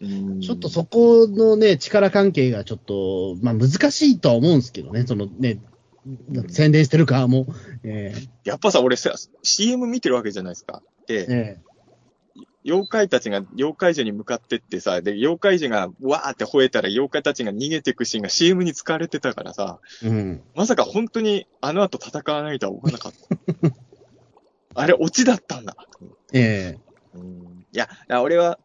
[0.00, 0.40] うん。
[0.40, 5.60] ちょっとそこのね、力関係がちょっと、まあ難しいとは思うんですけどね、そのね、
[6.48, 7.46] 宣伝してる側も。
[7.82, 10.82] えやっぱさ、俺さ、CM 見てるわけじゃないですか。
[11.06, 11.67] で、ええ
[12.64, 20.42] 妖怪たちが妖怪獣に向かってってさ、で、妖怪獣がわーって吠えたら妖怪たちが逃げていくシーンが CM に使われてたからさ、えうん。
[20.54, 23.72] まさか本当にあの後戦わないとは思わなかった。
[24.80, 25.76] あれ、オチだったんだ。
[26.32, 26.78] え
[27.14, 27.88] うん、いや、
[28.22, 28.58] 俺は、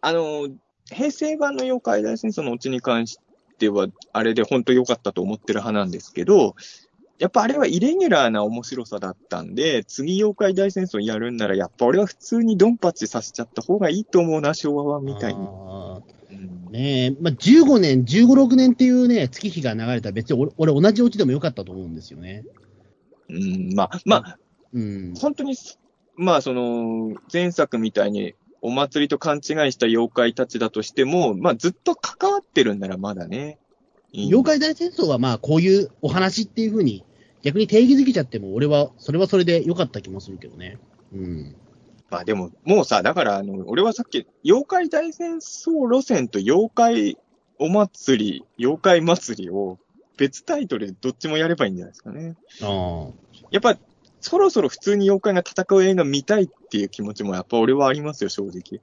[0.00, 0.48] あの、
[0.90, 3.18] 平成版の妖怪大戦争のオチに関し
[3.58, 6.54] ては、あれで本当良かったと思ってる派なんですけど、
[7.20, 15.40] やっぱあれはイレギュラーな面白さだったんで、次妖怪大戦争やるんなら、やっぱ俺は普通にドンパチさせちゃった方がいいと思うな、昭和は、えみたいに。
[16.70, 22.42] ねえ、まあ、15年、15、6年っていうね、月日が流れたら別に俺、俺同じオチでもよかったと思うんですよね。
[23.28, 24.38] うん、まあ、まあ、
[24.72, 25.14] うん。
[25.20, 25.56] 本当に、
[26.16, 29.42] まあ、その、前作みたいに、お祭りと勘違い
[29.72, 33.58] した妖怪たちだとしても、まあ、ずっと関わってるんならまだね。
[34.14, 37.04] 妖怪大戦争はまあ、こういうお話っていうふうに、
[37.42, 40.78] 逆に定義づけちゃっても、俺は、それはそれで良かった気もするけどね。
[41.12, 41.56] うん。
[42.10, 47.18] まあでも、もうさ、だから、あの、俺はさっき、妖怪大戦争路線と妖怪
[47.58, 49.78] お祭り、妖怪祭りを
[50.16, 52.36] 別タイトルでどっちもやればいいんじゃないですかね。
[52.62, 53.08] あ
[53.50, 53.78] やっぱ、
[54.20, 58.80] そろそろ普通に妖怪が戦う映画見たいっていう気持ちもやっぱ俺はありますよ、正直。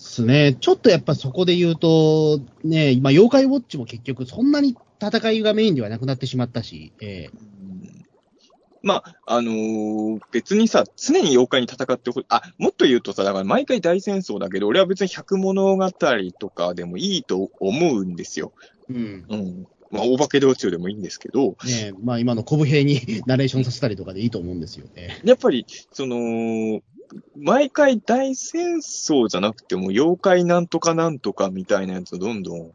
[0.00, 0.56] すね。
[0.58, 8.06] ちょっとやっぱそこで言うと、ね、今、妖怪ウォッチも結局そんなに戦いがメインではなくなってしまったし、ええうん
[8.82, 15.90] まあ、あのー別にさ、常に妖怪に戦ってほあ、もっと言うとさ、だから毎回大戦争だけど、俺は別に百物語
[16.38, 18.52] とかでもいいと思うんですよ。
[18.88, 19.26] うん。
[19.28, 19.66] うん。
[19.90, 25.20] まあ、大化け道中でもいいんですけど、ねまあ今のコブ兵に ナレーションさせたりとかでいいと思うんですよね。
[25.24, 26.80] やっぱり、その、
[27.36, 32.72] 毎回大戦争じゃなくても、妖怪なんとかなんとかみたいなやつをどんどん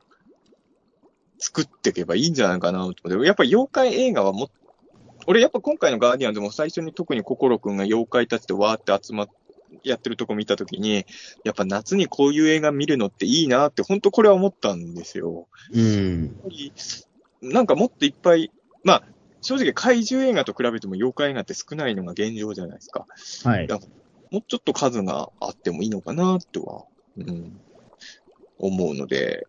[1.37, 3.25] 作っていけばいいんじゃないかなと思って。
[3.25, 4.47] やっぱり妖怪映画はもっ
[5.27, 9.29] 俺やっぱ今回のガーディアンズも最初に特に心くんが妖怪たちとわーって集まっ
[9.83, 11.05] やってるとこ見たときに、
[11.43, 15.47] やっぱ夏にこういう映画見るのっていいなって、本当これは思ったんですよ。
[15.73, 16.35] うん。
[17.41, 18.51] なんかもっといっぱい、
[18.83, 19.03] まあ、
[19.41, 23.05] 正直怪獣映画と比べても妖怪映画って少ないのが現状じゃないですか。
[23.43, 23.67] はい。
[24.31, 26.85] もうちょっと数があってもいいのかなとは、
[27.17, 27.59] うん、
[28.59, 29.47] 思うので、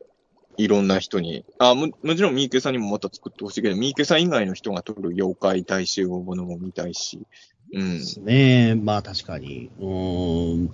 [0.56, 7.26] いろんな人に、あも、もちろん三池さんにもまた作ってほしいけど、三池さん以外の人が撮る妖怪大集合ものも見たいし、
[7.72, 7.98] うん。
[7.98, 8.74] ですね。
[8.74, 9.70] まあ確かに。
[9.78, 10.70] うーん。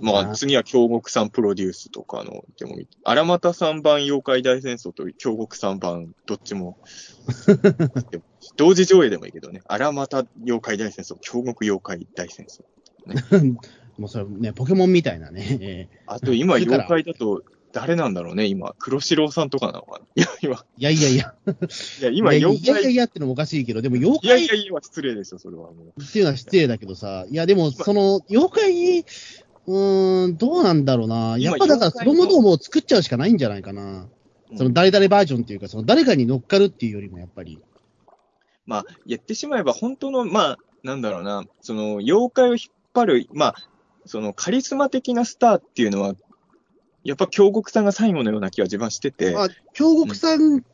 [0.00, 6.76] あまあ、次は京極さんプロデュースとかの、でも荒俣さん版妖怪大戦争と京極さん版、どっちも
[8.56, 12.64] 同時上映でもいいけどね、荒俣妖怪大戦争、京極妖怪大戦争。
[13.98, 15.58] もうそれね、ポケモンみたいなね。
[15.60, 17.42] え あと今、妖怪だと、
[17.72, 18.74] 誰なんだろうね、今。
[18.78, 20.06] 黒白さんとかなのかな。
[20.14, 21.34] いや、今、ーいやいやいや。
[22.00, 26.02] いや、今、いや妖怪、いいやいやってのもおかしいけど、でも妖怪やいやいや、失礼ですよ、それはもう。
[26.02, 31.36] っていうのは失礼だけどさ、いやでもその、妖怪、うーん、どうなんだろうな。
[31.38, 34.08] やっぱだからそのものをもう作っちゃうしかないんじゃないかな。
[34.56, 37.58] その誰々バージョンっていうか、その誰かに乗っかるっていうよりもやっぱり。
[38.66, 43.54] まあ、言ってしまえば、本当の、まあ、なんだろうな、その、妖怪を引っ張る、まあ、
[44.06, 46.14] その、カリスマ的なスターっていうのは、
[47.04, 50.64] やっぱ京極さんが最後のような気は自分はしてて、あ、京極さん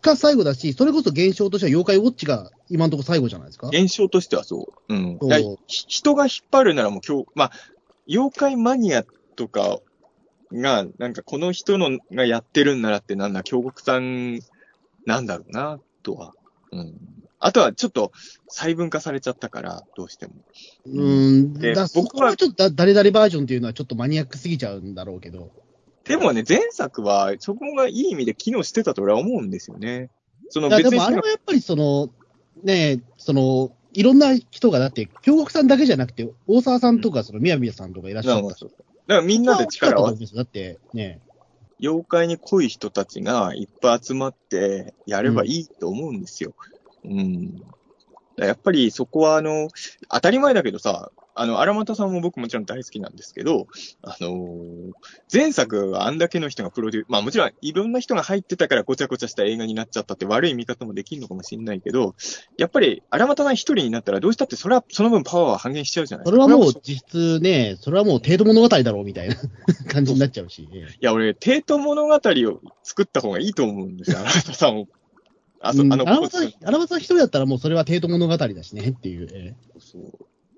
[0.00, 3.68] が最後だし、それこそ現象としては妖怪ウォッチが今のところ最後じゃないですか？
[3.68, 4.94] 現象としてはそう。
[4.94, 5.18] うん。
[5.66, 7.52] 人が引っ張るならもう今日、まあ、
[8.08, 9.04] 妖怪マニア
[9.36, 9.80] とか
[10.52, 14.40] が、なんかこの人のがやってるんならってなんだ、京極さん
[15.04, 16.32] なんだろうな、とは。
[16.72, 16.94] うん。
[17.40, 18.12] あとはちょっと
[18.48, 20.32] 細分化されちゃったから、どうしても。
[20.86, 21.54] うーん。
[21.54, 25.50] で僕はちょっとだ誰々バージョンっていうのはちょっとマニアックすぎちゃうんだろうけど。
[26.04, 30.10] でもね、前作はそこがいい意味で機能してたと俺は思うんですよね。
[30.48, 32.10] その別にでもあれはやっぱりその、
[32.64, 38.64] ねその、いろんな人がだって、京極さんだけじゃなくて、大沢さんとか、その宮宮さんとかいらっしゃったし。
[38.64, 38.74] だか
[39.06, 41.20] らみんなで力を合わせだって、ね
[41.80, 46.54] 妖怪に濃い人たちがいっぱい集まってやればいいと思うんですよ。
[46.56, 46.77] うん。
[47.04, 49.68] だからやっぱりそこはあの、
[50.08, 51.10] 当たり前だけどさ、
[51.40, 53.68] あの、荒俣さんも僕もちろん大好きなんですけど、
[54.02, 54.92] あのー
[55.32, 62.14] 前作はあんだけの人がプロデューまあもちろんいろんな人が入ってたからごちゃごちゃした映画になっちゃったって悪い見方もできるのかもしれないけど、
[62.56, 66.42] やっぱり荒俣さん一人になったらどうしたってそれは、その分パワーは半減しちゃうじゃないですか。
[66.42, 69.36] それはもうこ実質ね、それはもう程度物語だろうみたいな
[69.88, 70.68] 感じになっちゃうし。
[70.72, 74.88] ええいや、俺、帝都物語を作った方がいいと思うんですよ、荒俣さんを。
[75.60, 79.28] あ、そう、あの、荒俣さん、荒俣さん一人だったらもうそれは程度物語だしねっていう。
[79.32, 80.02] えそう。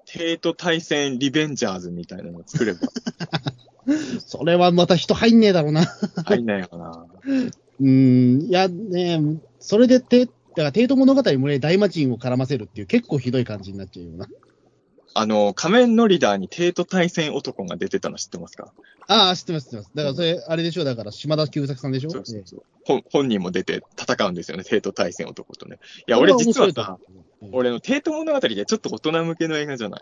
[0.06, 2.80] 帝都対戦リベンジャーズみたいなのを作れば
[3.86, 3.92] え
[4.26, 5.84] それはまた人入んねえだろうな。
[6.24, 7.06] 入んないかな。
[7.80, 9.20] うーん、いやね、
[9.58, 14.26] それでて、だから帝都物語もね、大魔神を絡ませるっていう結構ひどい感じになっちゃうような。
[15.14, 18.72] あの、仮面ノリダーに帝都対戦男が出てたの知ってますか？
[19.08, 19.90] ああ、知ってます、知ってます。
[19.94, 20.84] だからそれ、あれでしょ？
[20.84, 22.10] だから、島田久作さんでしょ？
[22.10, 25.76] そうそうえそう本本人も出て戦うんですよね、帝都対戦男とね。
[25.98, 26.98] いえや、俺実はさ、、
[27.52, 30.00] 俺の帝都物語でちょっと大人向けの映画じゃない。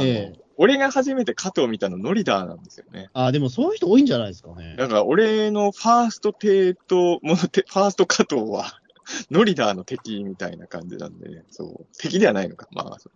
[0.00, 3.10] ええ俺が初めて加藤見たのノリダーなんですよね。
[3.12, 4.74] ああ、でもそういう人多いんじゃないですかね。
[4.76, 8.80] だから俺のファースト帝都、ものて ファースト加藤は、
[9.30, 11.86] ノリダーの敵みたいな感じなんで、そう。
[11.98, 12.66] 敵ではないのか。
[12.72, 13.12] まあ、そう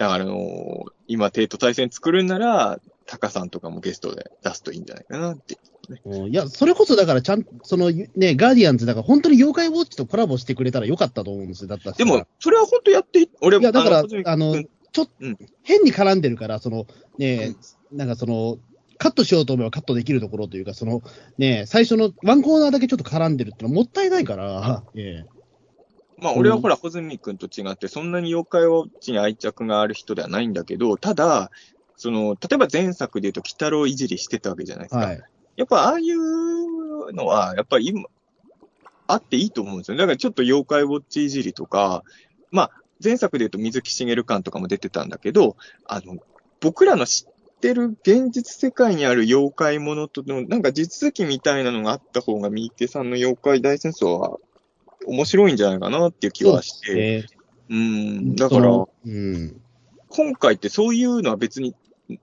[0.00, 5.58] だからあのー今帝都対戦作るんなら、タカさんとかもゲストで出すといいんじゃないかなって。
[6.04, 11.68] うんいや、それこそだから、ちゃんそのね、ガーディアンズだから、本当に妖怪ウォッチとコラボしてくれたらよかったと思うんですよ。
[11.68, 16.86] だったらでも、それは本当やってい、俺いや、だから、あの君、ちょっとうん、変に絡んでるから、その、
[17.18, 17.56] ね、
[17.92, 18.58] なんかその、
[18.96, 21.02] カットしようと思えばカットできるところというか、その、
[21.36, 25.39] ね、最初のワンコーナーだけちょっと絡んでるってのはもったいないから、ええ
[26.22, 31.50] まあ、俺はほら、穂積君と違って、そんなに妖怪ウォッチに愛着がある人ではないんだけど、ただ、
[31.96, 35.00] その、例えば前作で言うと、鬼太郎いじりしてたわけじゃないですか。
[35.00, 35.22] はい。
[35.56, 38.04] やっぱ、ああいうのは、やっぱり今、
[39.06, 39.96] あっていいと思うんですよ。
[39.96, 42.04] だからちょっと妖怪ウォッチいじりとか、
[42.50, 42.70] まあ、
[43.02, 46.18] 前作で言うと水木しげる感とかも出てたんだけど、あの、
[46.60, 54.38] 僕らの知ってる現実世界にある妖怪ものとの、なんか地続きみたいなのがあった方が、三池さんの妖怪大戦争は
[55.10, 56.92] 面白いんじゃないかなっていう気はして。
[56.96, 57.24] え
[57.68, 59.60] うん、だから、うん。
[60.08, 61.74] 今回ってそういうのは別に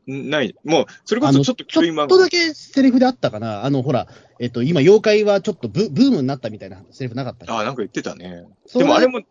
[0.09, 0.55] んない。
[0.63, 3.65] もう、それこそちょっとちょっとだけセリフであったかな。
[3.65, 4.07] あの、ほら、
[4.39, 8.45] えっと、今、妖怪はちょっとブブームになったみたいなセリフなかったああ、なんか言ってたね。
[8.65, 9.21] そでもあれも、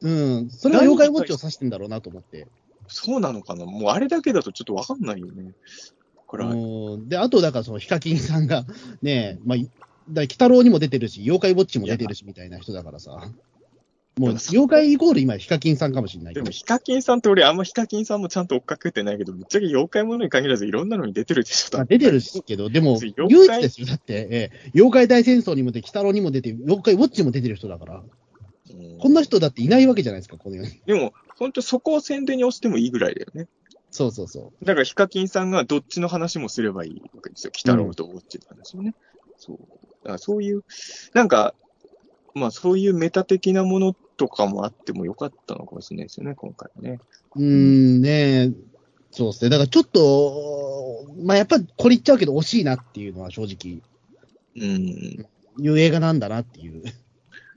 [0.00, 0.50] うん。
[0.50, 2.46] それは妖怪ウォッチを指してんだろうなと思って。
[2.88, 3.66] そうなのかな？
[3.66, 5.52] もうあれだけだとちょっとわかんないよね。
[6.26, 6.56] これは、う
[6.96, 8.64] んで、あと、だから、その、ヒカキンさんが、
[9.02, 9.68] ね、まあ、い
[10.12, 13.30] だ鬼太郎にも出てるし、妖怪ウォッチも出てるし、みたいな人だからさ。
[14.18, 16.52] もう、妖怪イコール今、ヒカキンさんかもしれないけどでも、。
[16.52, 23.86] ヒカキンさんって俺あんまヒカキンさんもちゃんと追っかけてないけど、ぶっちゃけ妖怪ものに限らずいろんなのに出てるでしょ、まあ、出てるしけど、でも、唯一ですよ。
[23.86, 27.96] だって、ええ妖怪大戦争にも出て、鬼太郎にも出て、妖怪ウォッチも出てる人だから。
[27.96, 28.10] うん
[29.00, 30.80] こんな人だっていないわけじゃないですか、この世に。
[30.86, 33.48] でも、本当そこを宣伝に押してもいいぐらいだよね。
[33.90, 34.64] そうそうそう。
[34.64, 37.52] だからヒカキンさんがどっちの話もすればいいわけですよ。
[37.52, 38.94] 鬼太郎とウォッチの話をね。
[39.40, 39.56] そう。
[39.56, 39.64] だ
[40.04, 40.64] からそういう、
[41.14, 41.54] なんか、
[42.34, 47.00] まあそういうメタ的なものとかもあってもよかったのかもしれないですよね、今回はね。
[47.34, 48.52] うーん、ね
[49.10, 49.50] そうですね。
[49.50, 53.82] だからちょっと、まあやっぱりこれ言っちゃうけど惜しいなっていうのは正直、
[54.56, 55.26] うん。
[55.58, 56.82] いう映画なんだなっていう。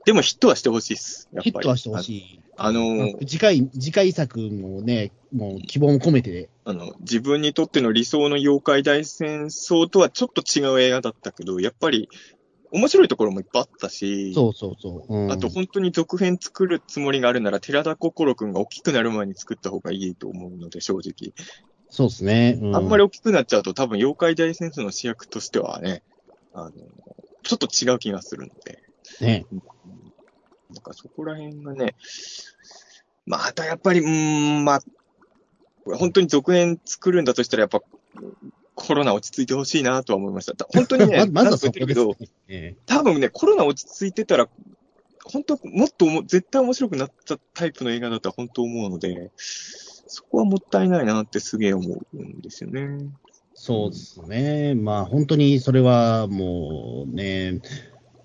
[0.05, 1.29] でもヒットはしてほしいっす。
[1.31, 1.51] やっぱり。
[1.51, 2.42] ヒットはしてほしい。
[2.55, 12.09] あのー次回、次回作もね、もう希望も込めて、あの、自分にとっての理想の妖怪大戦争とはちょっと違う映画だったけど、やっぱり
[12.71, 15.15] 面白いところもいっぱいあったし、そうそうそう。
[15.15, 21.33] うん、あと本当に続編作るつもりがあるなら、寺田心くんが大きくなる前に作った方がいいと思うので、正直。
[21.89, 22.57] そうですね。
[22.59, 26.01] うあんまり大きくなっちゃうと多分妖怪大戦争の主役としてはね、
[26.53, 26.71] あの、
[27.43, 28.81] ちょっと違う気がするので。
[29.21, 29.45] ね。
[30.73, 31.95] なんかそこら辺がね、
[33.25, 34.81] まあ、あとやっぱり、うーん、まあ、
[35.85, 37.81] 本当に続編作るんだとしたら、やっぱ、
[38.75, 40.55] コロナ落ち着いてほしいなとは思いました。
[40.55, 44.49] た本当にね、 ままずはそこです、多分ね、コロナ落ち着いてたら、
[45.25, 53.09] 本当、もっと絶対面白くなったタイプの映画だとは本当思うので、そこはもったいないなってすげえ思うんですよね。
[53.53, 54.75] そうですね。
[54.75, 57.61] まあ本当にそれはもうね、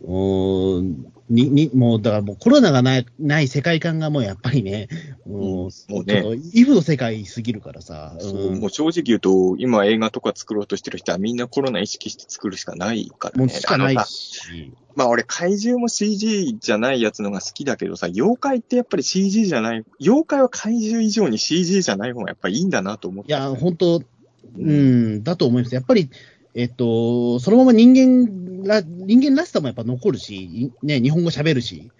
[0.03, 4.89] うーんに、に、もうだからもうコロナがない、ない世界観がもうやっぱりね、
[5.27, 8.17] もう、もうちょっねとイフの世界すぎるからさ。
[8.19, 13.41] そううんもう正直言うと、今映画とか作ろうとしてる人はみんなコロナ意識して作るしかないからね。
[13.41, 14.73] もうしかないし。
[14.97, 23.31] まあ俺怪獣も CG じゃないやつのが好きだけどさ、妖怪ってやっぱり CG じゃない、妖怪は怪獣以上に CG じゃない方がやっぱりいいんだなと思って。
[23.31, 24.03] いや、本当
[24.59, 25.75] うん、だと思います。
[25.75, 26.11] やっぱり、
[26.59, 31.93] えっと、そのまま人間ら、人間らしさもやっぱ残るし、いね、日本語喋るし、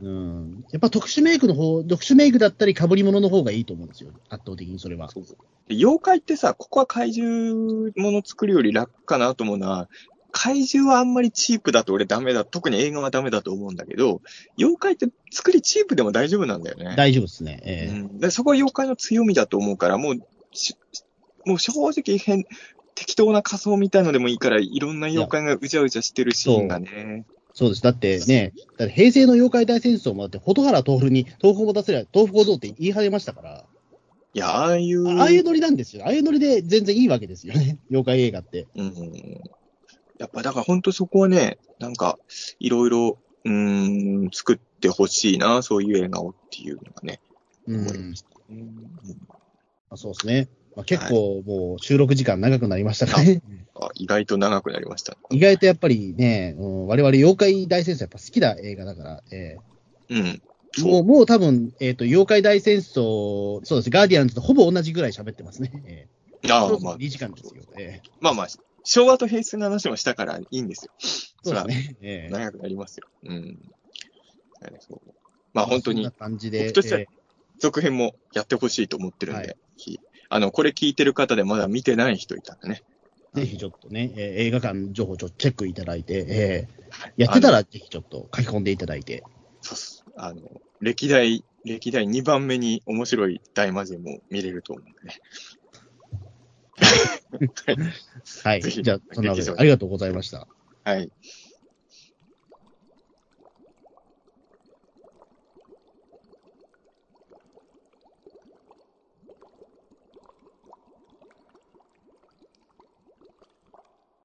[0.00, 0.64] うん。
[0.72, 4.10] やっぱ特殊メイクの方、特殊メイクだったり被り物の方がいいと思うんですよ。
[4.28, 5.08] 圧倒的にそれは。
[5.08, 5.36] そうそう
[5.68, 9.88] で妖怪ってさ、ここは怪獣もの作るより楽かなと思うのは、
[10.32, 14.20] 怪獣はあんまりチープだと俺ダメだ、特に映画はダメだと思うんだけど、
[14.58, 16.96] 妖怪って作りチープでも大丈夫なんだよね。
[16.96, 17.60] 大丈夫ですね。
[17.62, 20.74] ええうん、でそこは妖怪の強みだと思うから、もうし、
[21.44, 22.44] もう正直変、
[22.94, 27.24] 適当な仮装みたいのでもいいから、いろんな妖怪がうじゃうじゃしてるシーンがね。
[27.54, 27.82] そうです。
[27.82, 33.64] だってね、だって平成の妖怪大戦争もだって、蛍原徹に豆腐を持たせりゃ豆腐小僧って言い始めましたから、
[34.34, 36.04] いや、ああいう、ああいうノリなんですよ。
[36.04, 37.78] ああいうノリで全然いいわけですよね。
[37.90, 38.66] 妖怪映画って。
[38.74, 38.94] うん。
[40.18, 42.18] やっぱだから本当そこはね、なんか、
[42.58, 47.20] いろいろ、うーん、作ってほしいな、そういう映画をっていうのがね。
[47.66, 47.86] うん。
[47.86, 48.14] うん
[49.90, 50.48] あそうですね。
[50.76, 53.42] まあ、結構もう収録時間長くなりましたからね。
[53.74, 55.16] あ意外と長くなりました。
[55.30, 59.56] 意外とやっぱりね、うん、我々妖怪大戦争やっぱ好きな映画だから、え
[60.08, 60.42] うん。
[60.78, 65.70] うもう、もう多分、えっ、と、妖怪大戦争、そうです、ガーディアンズとほぼ同じぐらい喋ってますね。
[65.84, 67.62] えー、ああ、まあ、2時間ですよ。
[67.78, 68.48] えーまあまあ、
[68.84, 70.92] 昭和と平成の話もしたからいいんですよ。
[71.42, 71.96] そうですね。
[72.00, 73.08] えー長くなりますよ。
[73.24, 73.58] うん。
[75.52, 76.64] まあ本当に感じで。
[76.64, 77.06] 僕としてはえ
[77.58, 80.00] 続編もやってほしいと思ってるんで、はいひ
[80.34, 82.82] あの、これ聞いてる方でまだ見てない人いたらね。
[83.34, 89.22] ーぜひちょっとね、えー映画館情報ちょっとチェックいただいて、えはいーやってたらぜひちょっと書き込んでいただいて。
[89.60, 90.04] そうっす。
[90.16, 90.40] あの、
[90.80, 95.20] 歴代、歴代2番目に面白い大魔神も見れると思うんでね。
[98.42, 98.62] はい。
[98.64, 100.48] ぜひじゃあ、そんなわけでありがとうございました。
[100.84, 101.10] はい。